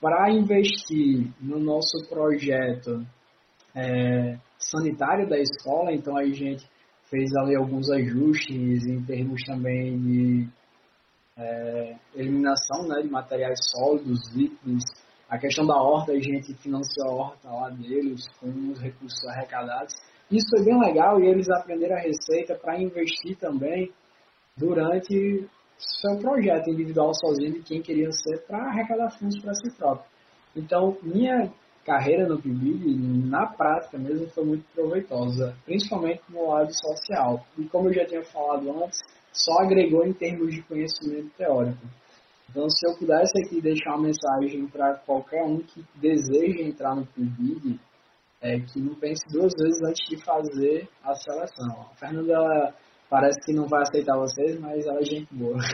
para 0.00 0.30
investir 0.30 1.30
no 1.40 1.58
nosso 1.58 2.08
projeto 2.08 3.04
é, 3.74 4.38
sanitário 4.58 5.28
da 5.28 5.38
escola, 5.38 5.92
então 5.92 6.16
a 6.16 6.24
gente 6.24 6.66
fez 7.10 7.34
ali 7.36 7.56
alguns 7.56 7.90
ajustes 7.90 8.86
em 8.86 9.02
termos 9.04 9.42
também 9.44 9.98
de 9.98 10.48
é, 11.36 11.96
eliminação 12.14 12.86
né, 12.86 13.02
de 13.02 13.08
materiais 13.08 13.58
sólidos, 13.72 14.20
líquidos, 14.34 14.84
a 15.30 15.38
questão 15.38 15.64
da 15.64 15.80
horta, 15.80 16.10
a 16.10 16.18
gente 16.18 16.52
financiou 16.54 17.06
a 17.06 17.12
horta 17.12 17.48
lá 17.48 17.70
deles 17.70 18.26
com 18.40 18.48
os 18.48 18.80
recursos 18.80 19.24
arrecadados. 19.28 19.94
Isso 20.28 20.48
foi 20.50 20.64
bem 20.64 20.78
legal 20.80 21.20
e 21.20 21.28
eles 21.28 21.48
aprenderam 21.48 21.96
a 21.96 22.00
receita 22.00 22.56
para 22.56 22.80
investir 22.80 23.36
também 23.38 23.92
durante 24.56 25.48
seu 25.78 26.18
projeto 26.18 26.68
individual 26.68 27.14
sozinho 27.14 27.52
de 27.52 27.62
quem 27.62 27.80
queria 27.80 28.10
ser 28.10 28.44
para 28.46 28.58
arrecadar 28.70 29.10
fundos 29.10 29.40
para 29.40 29.54
si 29.54 29.70
próprio. 29.76 30.10
Então, 30.56 30.98
minha 31.00 31.50
carreira 31.86 32.26
no 32.26 32.42
PIBID, 32.42 33.28
na 33.28 33.46
prática 33.46 33.96
mesmo, 33.98 34.28
foi 34.30 34.44
muito 34.44 34.64
proveitosa, 34.74 35.56
principalmente 35.64 36.22
no 36.28 36.48
lado 36.48 36.72
social. 36.72 37.46
E 37.56 37.64
como 37.66 37.88
eu 37.88 37.94
já 37.94 38.04
tinha 38.04 38.22
falado 38.24 38.68
antes, 38.82 38.98
só 39.32 39.62
agregou 39.62 40.04
em 40.04 40.12
termos 40.12 40.52
de 40.52 40.62
conhecimento 40.62 41.30
teórico. 41.38 41.86
Então, 42.50 42.68
se 42.68 42.84
eu 42.84 42.96
pudesse 42.98 43.32
aqui 43.44 43.60
deixar 43.60 43.94
uma 43.94 44.08
mensagem 44.08 44.66
para 44.66 44.94
qualquer 44.98 45.44
um 45.44 45.58
que 45.60 45.84
deseja 45.94 46.62
entrar 46.62 46.96
no 46.96 47.06
PIBID, 47.06 47.78
é 48.42 48.58
que 48.58 48.80
não 48.80 48.94
pense 48.96 49.22
duas 49.30 49.52
vezes 49.56 49.80
antes 49.82 50.08
de 50.08 50.24
fazer 50.24 50.88
a 51.04 51.14
seleção. 51.14 51.82
A 51.92 51.94
Fernanda 51.94 52.74
parece 53.08 53.38
que 53.44 53.52
não 53.52 53.68
vai 53.68 53.82
aceitar 53.82 54.16
vocês, 54.16 54.58
mas 54.58 54.84
ela 54.84 54.98
é 54.98 55.04
gente 55.04 55.32
boa. 55.32 55.58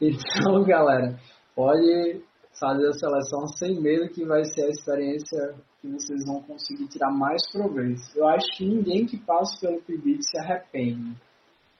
Então, 0.00 0.62
galera, 0.62 1.18
pode 1.56 2.22
fazer 2.60 2.88
a 2.88 2.92
seleção 2.92 3.48
sem 3.48 3.80
medo 3.80 4.08
que 4.08 4.24
vai 4.24 4.44
ser 4.44 4.66
a 4.66 4.68
experiência 4.68 5.56
que 5.80 5.88
vocês 5.88 6.24
vão 6.24 6.40
conseguir 6.40 6.86
tirar 6.86 7.10
mais 7.10 7.42
proveito. 7.50 8.00
Eu 8.14 8.28
acho 8.28 8.46
que 8.56 8.64
ninguém 8.64 9.06
que 9.06 9.16
passa 9.16 9.58
pelo 9.60 9.82
PIBID 9.82 10.22
se 10.22 10.38
arrepende. 10.38 11.16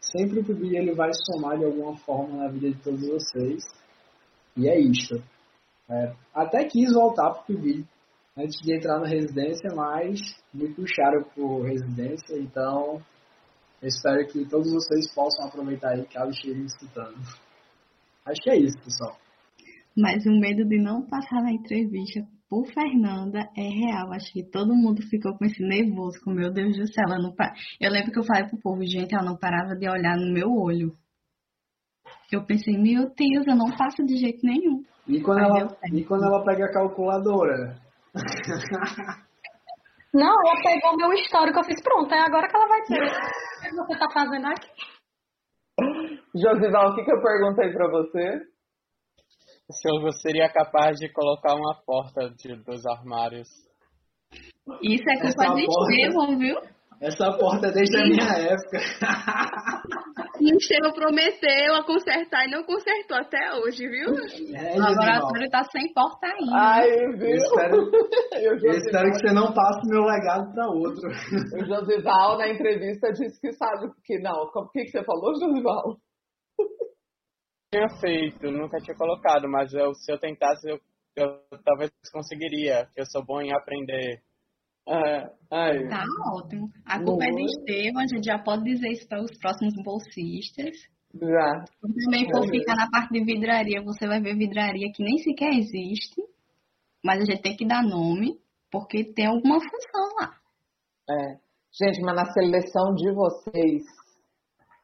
Sempre 0.00 0.40
o 0.40 0.44
PIBID 0.44 0.76
ele 0.76 0.94
vai 0.94 1.10
somar 1.12 1.58
de 1.58 1.64
alguma 1.64 1.96
forma 1.98 2.36
na 2.36 2.48
vida 2.48 2.70
de 2.70 2.82
todos 2.82 3.06
vocês. 3.06 3.62
E 4.56 4.68
é 4.68 4.78
isso. 4.78 5.14
É, 5.88 6.14
até 6.34 6.64
quis 6.64 6.92
voltar 6.92 7.30
para 7.30 7.42
o 7.42 7.44
PIBID 7.46 7.86
antes 8.36 8.60
de 8.60 8.76
entrar 8.76 9.00
na 9.00 9.08
residência, 9.08 9.70
mas 9.74 10.20
me 10.54 10.72
puxaram 10.72 11.22
por 11.34 11.62
residência, 11.62 12.38
então 12.38 13.02
espero 13.82 14.26
que 14.28 14.48
todos 14.48 14.72
vocês 14.72 15.12
possam 15.12 15.46
aproveitar 15.46 15.90
aí 15.90 16.04
caso 16.06 16.30
estejam 16.30 16.64
escutando. 16.64 17.16
Acho 18.24 18.42
que 18.42 18.50
é 18.50 18.56
isso, 18.58 18.78
pessoal. 18.78 19.18
Mas 19.96 20.24
o 20.26 20.30
medo 20.38 20.64
de 20.64 20.78
não 20.78 21.02
passar 21.02 21.42
na 21.42 21.52
entrevista 21.52 22.24
por 22.48 22.66
Fernanda 22.66 23.40
é 23.56 23.62
real. 23.62 24.12
Acho 24.12 24.32
que 24.32 24.42
todo 24.42 24.74
mundo 24.74 25.02
ficou 25.02 25.36
com 25.36 25.44
esse 25.44 25.62
nervoso, 25.62 26.18
com 26.24 26.30
meu 26.30 26.52
Deus 26.52 26.76
do 26.76 26.86
céu. 26.92 27.04
Ela 27.06 27.18
não 27.18 27.34
par... 27.34 27.52
Eu 27.80 27.90
lembro 27.90 28.10
que 28.10 28.18
eu 28.18 28.24
falei 28.24 28.48
pro 28.48 28.60
povo, 28.60 28.82
gente, 28.84 29.14
ela 29.14 29.24
não 29.24 29.36
parava 29.36 29.76
de 29.76 29.88
olhar 29.88 30.16
no 30.16 30.32
meu 30.32 30.50
olho. 30.50 30.92
Eu 32.32 32.44
pensei, 32.44 32.76
meu 32.76 33.10
Deus, 33.14 33.46
eu 33.46 33.56
não 33.56 33.76
passo 33.76 34.04
de 34.04 34.16
jeito 34.16 34.44
nenhum. 34.44 34.82
E 35.06 35.20
quando, 35.22 35.40
ela, 35.40 35.76
e 35.92 36.04
quando 36.04 36.24
ela 36.24 36.44
pega 36.44 36.66
a 36.66 36.72
calculadora? 36.72 37.78
Não, 40.12 40.26
ela 40.26 40.62
pegou 40.62 40.96
meu 40.96 41.12
histórico, 41.12 41.58
eu 41.58 41.64
fiz, 41.64 41.82
pronto, 41.82 42.12
é 42.14 42.20
agora 42.20 42.48
que 42.48 42.56
ela 42.56 42.68
vai 42.68 42.80
dizer. 42.82 42.98
O 43.58 43.84
que 43.84 43.92
você 43.92 43.98
tá 43.98 44.06
fazendo 44.12 44.46
aqui? 44.46 44.68
Josival, 46.34 46.90
o 46.90 46.94
que, 46.94 47.04
que 47.04 47.12
eu 47.12 47.20
perguntei 47.20 47.72
para 47.72 47.90
você? 47.90 48.40
Se 49.70 49.86
eu 49.86 50.10
seria 50.12 50.48
capaz 50.48 50.98
de 50.98 51.12
colocar 51.12 51.54
uma 51.54 51.74
porta 51.84 52.30
de, 52.30 52.56
dos 52.56 52.86
armários. 52.86 53.48
Isso 54.82 55.04
é 55.10 55.20
culpa 55.20 55.54
de 55.54 55.66
Estevam, 55.66 56.38
viu? 56.38 56.56
Essa 57.00 57.30
porta 57.38 57.66
é 57.66 57.72
desde 57.72 57.96
a 57.98 58.04
minha 58.04 58.32
época. 58.50 58.78
E 60.40 60.54
o 60.54 60.56
Estevam 60.56 60.92
prometeu 60.92 61.74
a 61.74 61.84
consertar 61.84 62.46
e 62.46 62.50
não 62.50 62.64
consertou 62.64 63.18
até 63.18 63.54
hoje, 63.56 63.86
viu? 63.86 64.08
É, 64.56 64.74
o 64.74 64.78
laboratório 64.78 65.44
está 65.44 65.62
sem 65.64 65.92
porta 65.92 66.26
ainda. 66.26 66.56
Ai, 66.56 66.90
viu? 67.18 67.28
Eu 67.28 67.36
espero, 67.36 67.90
eu 68.40 68.56
espero 68.70 69.10
que 69.10 69.18
você 69.18 69.34
não 69.34 69.52
passe 69.52 69.86
meu 69.86 70.02
legado 70.02 70.50
para 70.54 70.66
outro. 70.66 71.08
O 71.08 71.64
Josival, 71.66 72.38
na 72.38 72.48
entrevista, 72.48 73.12
disse 73.12 73.38
que 73.38 73.52
sabe 73.52 73.90
que 74.02 74.18
não. 74.18 74.44
O 74.44 74.68
que, 74.70 74.84
que 74.84 74.90
você 74.90 75.04
falou, 75.04 75.38
Josival? 75.38 75.98
Tinha 77.70 77.88
feito, 78.00 78.50
nunca 78.50 78.78
tinha 78.78 78.96
colocado, 78.96 79.48
mas 79.48 79.72
eu, 79.72 79.94
se 79.94 80.10
eu 80.10 80.18
tentasse, 80.18 80.68
eu, 80.68 80.80
eu 81.16 81.40
talvez 81.64 81.90
conseguiria, 82.12 82.88
eu 82.96 83.04
sou 83.06 83.24
bom 83.24 83.40
em 83.40 83.52
aprender. 83.52 84.22
É, 84.86 85.28
tá 85.50 86.02
ótimo. 86.34 86.70
A 86.86 86.98
culpa 87.02 87.24
é 87.24 87.30
de 87.30 87.44
Estevam, 87.44 88.02
a 88.02 88.06
gente 88.06 88.24
já 88.24 88.38
pode 88.38 88.64
dizer 88.64 88.88
isso 88.88 89.06
para 89.06 89.22
os 89.22 89.36
próximos 89.38 89.74
bolsistas. 89.84 90.76
Já. 91.14 91.64
Se 91.66 92.04
também 92.04 92.30
for 92.30 92.48
ficar 92.48 92.74
na 92.74 92.88
parte 92.90 93.12
de 93.12 93.24
vidraria, 93.24 93.82
você 93.82 94.06
vai 94.06 94.20
ver 94.20 94.36
vidraria 94.36 94.90
que 94.94 95.02
nem 95.02 95.18
sequer 95.18 95.52
existe, 95.52 96.22
mas 97.04 97.20
a 97.20 97.24
gente 97.26 97.42
tem 97.42 97.56
que 97.56 97.66
dar 97.66 97.82
nome, 97.82 98.38
porque 98.70 99.12
tem 99.12 99.26
alguma 99.26 99.58
função 99.60 100.14
lá. 100.20 100.34
É. 101.10 101.48
Gente, 101.70 102.00
mas 102.00 102.16
na 102.16 102.32
seleção 102.32 102.94
de 102.94 103.12
vocês, 103.12 103.82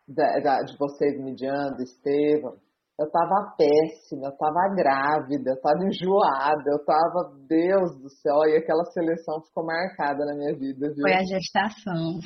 de, 0.07 0.67
de 0.67 0.79
vocês, 0.79 1.19
Midiando, 1.19 1.83
Estevam, 1.83 2.59
eu 2.99 3.11
tava 3.11 3.55
péssima, 3.59 4.29
eu 4.29 4.37
tava 4.37 4.73
grávida, 4.77 5.51
eu 5.51 5.61
tava 5.61 5.85
enjoada, 5.85 6.63
eu 6.67 6.85
tava, 6.85 7.35
Deus 7.49 7.99
do 8.01 8.09
céu, 8.09 8.45
e 8.47 8.57
aquela 8.57 8.85
seleção 8.85 9.43
ficou 9.43 9.67
marcada 9.67 10.25
na 10.25 10.35
minha 10.35 10.55
vida, 10.57 10.93
viu? 10.95 11.03
Foi 11.03 11.13
a 11.13 11.25
gestação. 11.25 12.21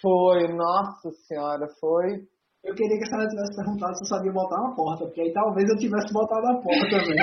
Foi, 0.00 0.46
nossa 0.54 1.10
senhora, 1.26 1.66
foi. 1.80 2.22
Eu 2.64 2.74
queria 2.74 2.98
que 2.98 3.04
a 3.04 3.06
senhora 3.06 3.28
tivesse 3.28 3.56
perguntado 3.56 3.96
se 3.96 4.04
eu 4.04 4.08
sabia 4.08 4.32
botar 4.32 4.60
uma 4.60 4.76
porta, 4.76 5.04
porque 5.06 5.20
aí 5.22 5.32
talvez 5.32 5.68
eu 5.68 5.76
tivesse 5.76 6.12
botado 6.12 6.46
a 6.46 6.62
porta 6.62 6.88
também. 6.90 7.16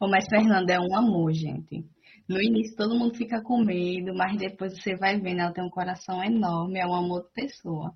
oh, 0.00 0.08
mas 0.08 0.26
Fernanda 0.28 0.72
é 0.72 0.80
um 0.80 0.96
amor, 0.96 1.32
gente. 1.32 1.84
No 2.28 2.42
início 2.42 2.76
todo 2.76 2.98
mundo 2.98 3.14
fica 3.14 3.40
com 3.40 3.64
medo, 3.64 4.12
mas 4.16 4.36
depois 4.36 4.74
você 4.74 4.96
vai 4.96 5.20
vendo, 5.20 5.40
ela 5.42 5.52
tem 5.52 5.64
um 5.64 5.70
coração 5.70 6.24
enorme, 6.24 6.80
é 6.80 6.86
um 6.86 6.94
amor 6.94 7.22
de 7.22 7.32
pessoa. 7.32 7.92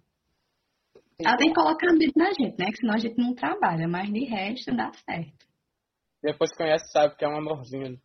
Ela 1.24 1.36
tem 1.36 1.48
que 1.48 1.54
colocar 1.54 1.92
medo 1.92 2.12
na 2.16 2.32
gente, 2.32 2.58
né? 2.58 2.66
Que 2.70 2.76
senão 2.78 2.94
a 2.94 2.98
gente 2.98 3.18
não 3.18 3.34
trabalha, 3.34 3.88
mas 3.88 4.12
de 4.12 4.24
resto 4.24 4.74
dá 4.74 4.90
certo. 4.92 5.46
Depois 6.22 6.54
conhece, 6.56 6.90
sabe 6.92 7.16
que 7.16 7.24
é 7.24 7.28
um 7.28 7.38
amorzinho. 7.38 7.98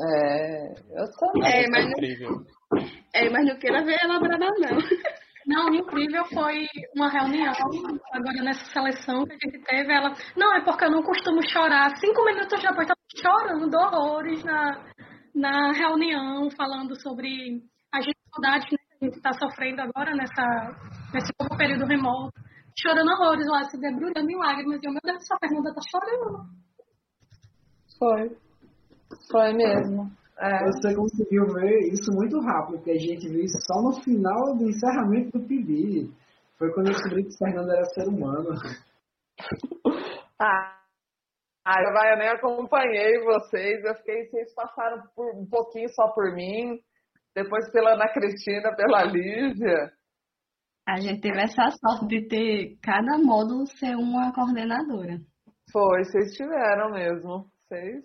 É, 0.00 0.72
eu 0.72 1.06
sou. 1.18 1.44
É, 1.44 1.68
mas 1.70 1.86
incrível. 1.86 2.30
Não, 2.72 2.82
é, 3.14 3.30
mas 3.30 3.46
não 3.46 3.58
queira 3.58 3.84
ver 3.84 4.02
elaborada, 4.02 4.38
não. 4.38 4.78
Não, 5.46 5.74
incrível 5.74 6.24
foi 6.24 6.66
uma 6.96 7.10
reunião 7.10 7.52
agora 8.12 8.42
nessa 8.42 8.64
seleção 8.72 9.24
que 9.24 9.34
a 9.34 9.38
gente 9.44 9.62
teve. 9.64 9.92
Ela, 9.92 10.14
não, 10.34 10.56
é 10.56 10.64
porque 10.64 10.84
eu 10.86 10.90
não 10.90 11.02
costumo 11.02 11.46
chorar. 11.48 11.94
Cinco 11.98 12.24
minutos 12.24 12.60
depois, 12.60 12.88
estava 12.88 13.00
chorando 13.20 13.74
horrores 13.74 14.42
na, 14.42 14.84
na 15.34 15.72
reunião, 15.72 16.50
falando 16.50 16.98
sobre 17.00 17.62
as 17.92 18.06
dificuldades 18.06 18.68
que 18.68 18.76
a 19.00 19.04
gente 19.04 19.16
está 19.16 19.32
sofrendo 19.32 19.82
agora 19.82 20.14
nessa, 20.14 20.42
nesse 21.12 21.32
pouco 21.36 21.56
período 21.56 21.86
remoto, 21.86 22.32
chorando 22.76 23.10
horrores 23.12 23.46
lá, 23.46 23.64
se 23.64 23.78
debrulhando 23.78 24.30
em 24.30 24.36
lágrimas. 24.36 24.80
E 24.82 24.88
o 24.88 24.92
meu 24.92 25.00
Deus, 25.02 25.22
essa 25.22 25.36
Fernanda 25.38 25.74
tá 25.74 25.80
chorando. 25.90 26.46
Foi. 27.98 28.36
Foi 29.30 29.52
mesmo. 29.52 30.10
É. 30.38 30.64
Você 30.64 30.94
conseguiu 30.94 31.46
ver 31.46 31.92
isso 31.92 32.10
muito 32.12 32.40
rápido, 32.40 32.78
porque 32.78 32.90
a 32.90 32.98
gente 32.98 33.28
viu 33.28 33.40
isso 33.40 33.58
só 33.62 33.80
no 33.82 34.02
final 34.02 34.56
do 34.56 34.68
encerramento 34.68 35.38
do 35.38 35.46
PIB. 35.46 36.12
Foi 36.58 36.72
quando 36.72 36.88
eu 36.88 36.92
descobri 36.92 37.24
que 37.24 37.38
Fernanda 37.38 37.72
era 37.72 37.84
ser 37.86 38.08
humano. 38.08 38.48
ah, 40.40 40.80
ah, 41.64 42.10
eu 42.10 42.18
nem 42.18 42.28
acompanhei 42.28 43.22
vocês. 43.22 43.84
Eu 43.84 43.94
fiquei, 43.96 44.26
vocês 44.26 44.54
passaram 44.54 45.02
por, 45.14 45.34
um 45.36 45.46
pouquinho 45.46 45.88
só 45.90 46.08
por 46.08 46.34
mim 46.34 46.80
depois 47.34 47.70
pela 47.72 47.94
Ana 47.94 48.08
Cristina, 48.12 48.74
pela 48.76 49.04
Lívia. 49.04 49.90
A 50.86 51.00
gente 51.00 51.20
teve 51.20 51.40
essa 51.40 51.70
sorte 51.70 52.06
de 52.06 52.28
ter 52.28 52.78
cada 52.82 53.18
módulo 53.18 53.66
ser 53.66 53.96
uma 53.96 54.32
coordenadora. 54.32 55.18
Foi, 55.72 56.04
vocês 56.04 56.34
tiveram 56.34 56.90
mesmo. 56.90 57.46
Vocês. 57.66 58.04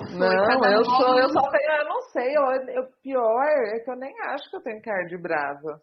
não, 0.00 0.64
eu 0.72 0.84
sou, 0.84 1.18
eu 1.18 1.28
só 1.28 1.42
tenho, 1.50 1.70
eu 1.70 1.88
não 1.88 2.00
sei, 2.12 2.36
eu, 2.36 2.44
eu, 2.74 2.88
pior 3.02 3.44
é 3.44 3.80
que 3.80 3.90
eu 3.90 3.96
nem 3.96 4.12
acho 4.22 4.48
que 4.50 4.56
eu 4.56 4.62
tenho 4.62 4.82
cara 4.82 5.04
de 5.04 5.18
brava. 5.18 5.80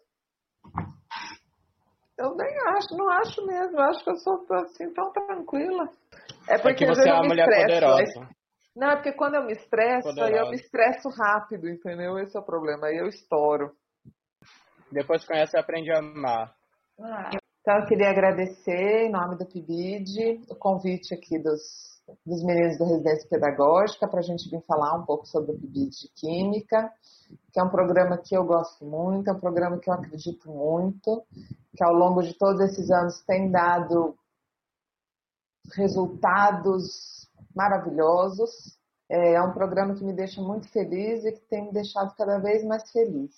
Eu 2.18 2.34
nem 2.34 2.58
acho, 2.74 2.96
não 2.96 3.08
acho 3.10 3.46
mesmo, 3.46 3.76
eu 3.76 3.84
acho 3.84 4.02
que 4.02 4.10
eu 4.10 4.16
sou 4.16 4.46
assim 4.52 4.92
tão 4.94 5.12
tranquila. 5.12 5.84
É 6.48 6.58
porque 6.58 6.84
é 6.84 6.86
que 6.88 6.94
você 6.94 7.08
é 7.08 7.12
uma 7.12 7.28
mulher 7.28 7.46
poderosa. 7.46 8.28
Não, 8.76 8.90
é 8.90 8.96
porque 8.96 9.12
quando 9.12 9.36
eu 9.36 9.44
me 9.44 9.54
estresso, 9.54 10.08
aí 10.20 10.34
eu 10.34 10.50
me 10.50 10.56
estresso 10.56 11.08
rápido, 11.08 11.66
entendeu? 11.66 12.18
Esse 12.18 12.36
é 12.36 12.40
o 12.40 12.44
problema, 12.44 12.88
aí 12.88 12.98
eu 12.98 13.08
estouro. 13.08 13.72
Depois 14.92 15.24
conhece 15.24 15.56
e 15.56 15.60
aprende 15.60 15.90
a 15.90 15.98
amar. 15.98 16.54
Ah, 17.00 17.30
então 17.60 17.78
eu 17.78 17.86
queria 17.86 18.10
agradecer 18.10 19.06
em 19.06 19.10
nome 19.10 19.36
do 19.36 19.46
PIBID 19.46 20.42
o 20.50 20.54
convite 20.54 21.14
aqui 21.14 21.38
dos, 21.38 21.62
dos 22.24 22.44
meninos 22.44 22.78
da 22.78 22.84
residência 22.84 23.28
pedagógica 23.30 24.06
para 24.06 24.20
a 24.20 24.22
gente 24.22 24.48
vir 24.50 24.62
falar 24.66 24.94
um 24.94 25.06
pouco 25.06 25.26
sobre 25.26 25.52
o 25.52 25.58
PIBID 25.58 25.90
de 25.90 26.08
Química, 26.14 26.92
que 27.52 27.58
é 27.58 27.62
um 27.62 27.70
programa 27.70 28.18
que 28.18 28.36
eu 28.36 28.44
gosto 28.44 28.84
muito, 28.84 29.28
é 29.30 29.32
um 29.32 29.40
programa 29.40 29.78
que 29.78 29.88
eu 29.88 29.94
acredito 29.94 30.50
muito, 30.50 31.24
que 31.74 31.82
ao 31.82 31.94
longo 31.94 32.22
de 32.22 32.36
todos 32.36 32.60
esses 32.60 32.90
anos 32.90 33.24
tem 33.24 33.50
dado 33.50 34.14
resultados 35.74 37.25
maravilhosos. 37.56 38.78
É, 39.10 39.34
é 39.34 39.42
um 39.42 39.52
programa 39.52 39.94
que 39.94 40.04
me 40.04 40.14
deixa 40.14 40.42
muito 40.42 40.70
feliz 40.70 41.24
e 41.24 41.32
que 41.32 41.48
tem 41.48 41.64
me 41.64 41.72
deixado 41.72 42.14
cada 42.14 42.38
vez 42.38 42.64
mais 42.64 42.90
feliz. 42.92 43.34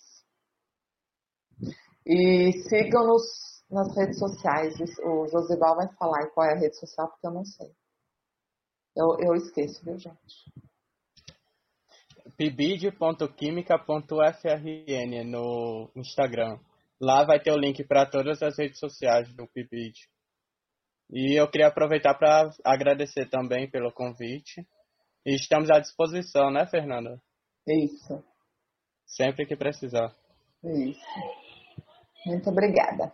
E 2.05 2.53
sigam-nos 2.69 3.23
nas 3.71 3.95
redes 3.97 4.19
sociais. 4.19 4.75
O 5.05 5.27
Josival 5.29 5.77
vai 5.77 5.89
falar 5.95 6.27
qual 6.31 6.47
é 6.47 6.55
a 6.55 6.59
rede 6.59 6.79
social, 6.79 7.09
porque 7.09 7.27
eu 7.27 7.33
não 7.33 7.45
sei. 7.45 7.71
Eu, 8.97 9.17
eu 9.21 9.35
esqueço, 9.35 9.85
viu, 9.85 9.99
gente? 9.99 10.49
pibid.química.frn 12.39 15.25
no 15.25 15.91
Instagram. 15.97 16.59
Lá 17.01 17.25
vai 17.25 17.41
ter 17.41 17.53
o 17.53 17.59
link 17.59 17.83
para 17.85 18.07
todas 18.07 18.41
as 18.43 18.57
redes 18.57 18.79
sociais 18.79 19.35
do 19.35 19.47
Pibid. 19.49 20.09
E 21.11 21.41
eu 21.41 21.49
queria 21.51 21.69
aproveitar 21.69 22.15
para 22.15 22.51
agradecer 22.65 23.29
também 23.31 23.71
pelo 23.71 23.93
convite. 23.93 24.67
E 25.25 25.35
estamos 25.35 25.71
à 25.71 25.79
disposição, 25.79 26.51
né, 26.51 26.67
Fernanda? 26.67 27.21
Isso. 27.67 28.23
Sempre 29.07 29.47
que 29.47 29.57
precisar. 29.57 30.15
Isso. 30.65 31.01
Muito 32.27 32.51
obrigada. 32.51 33.13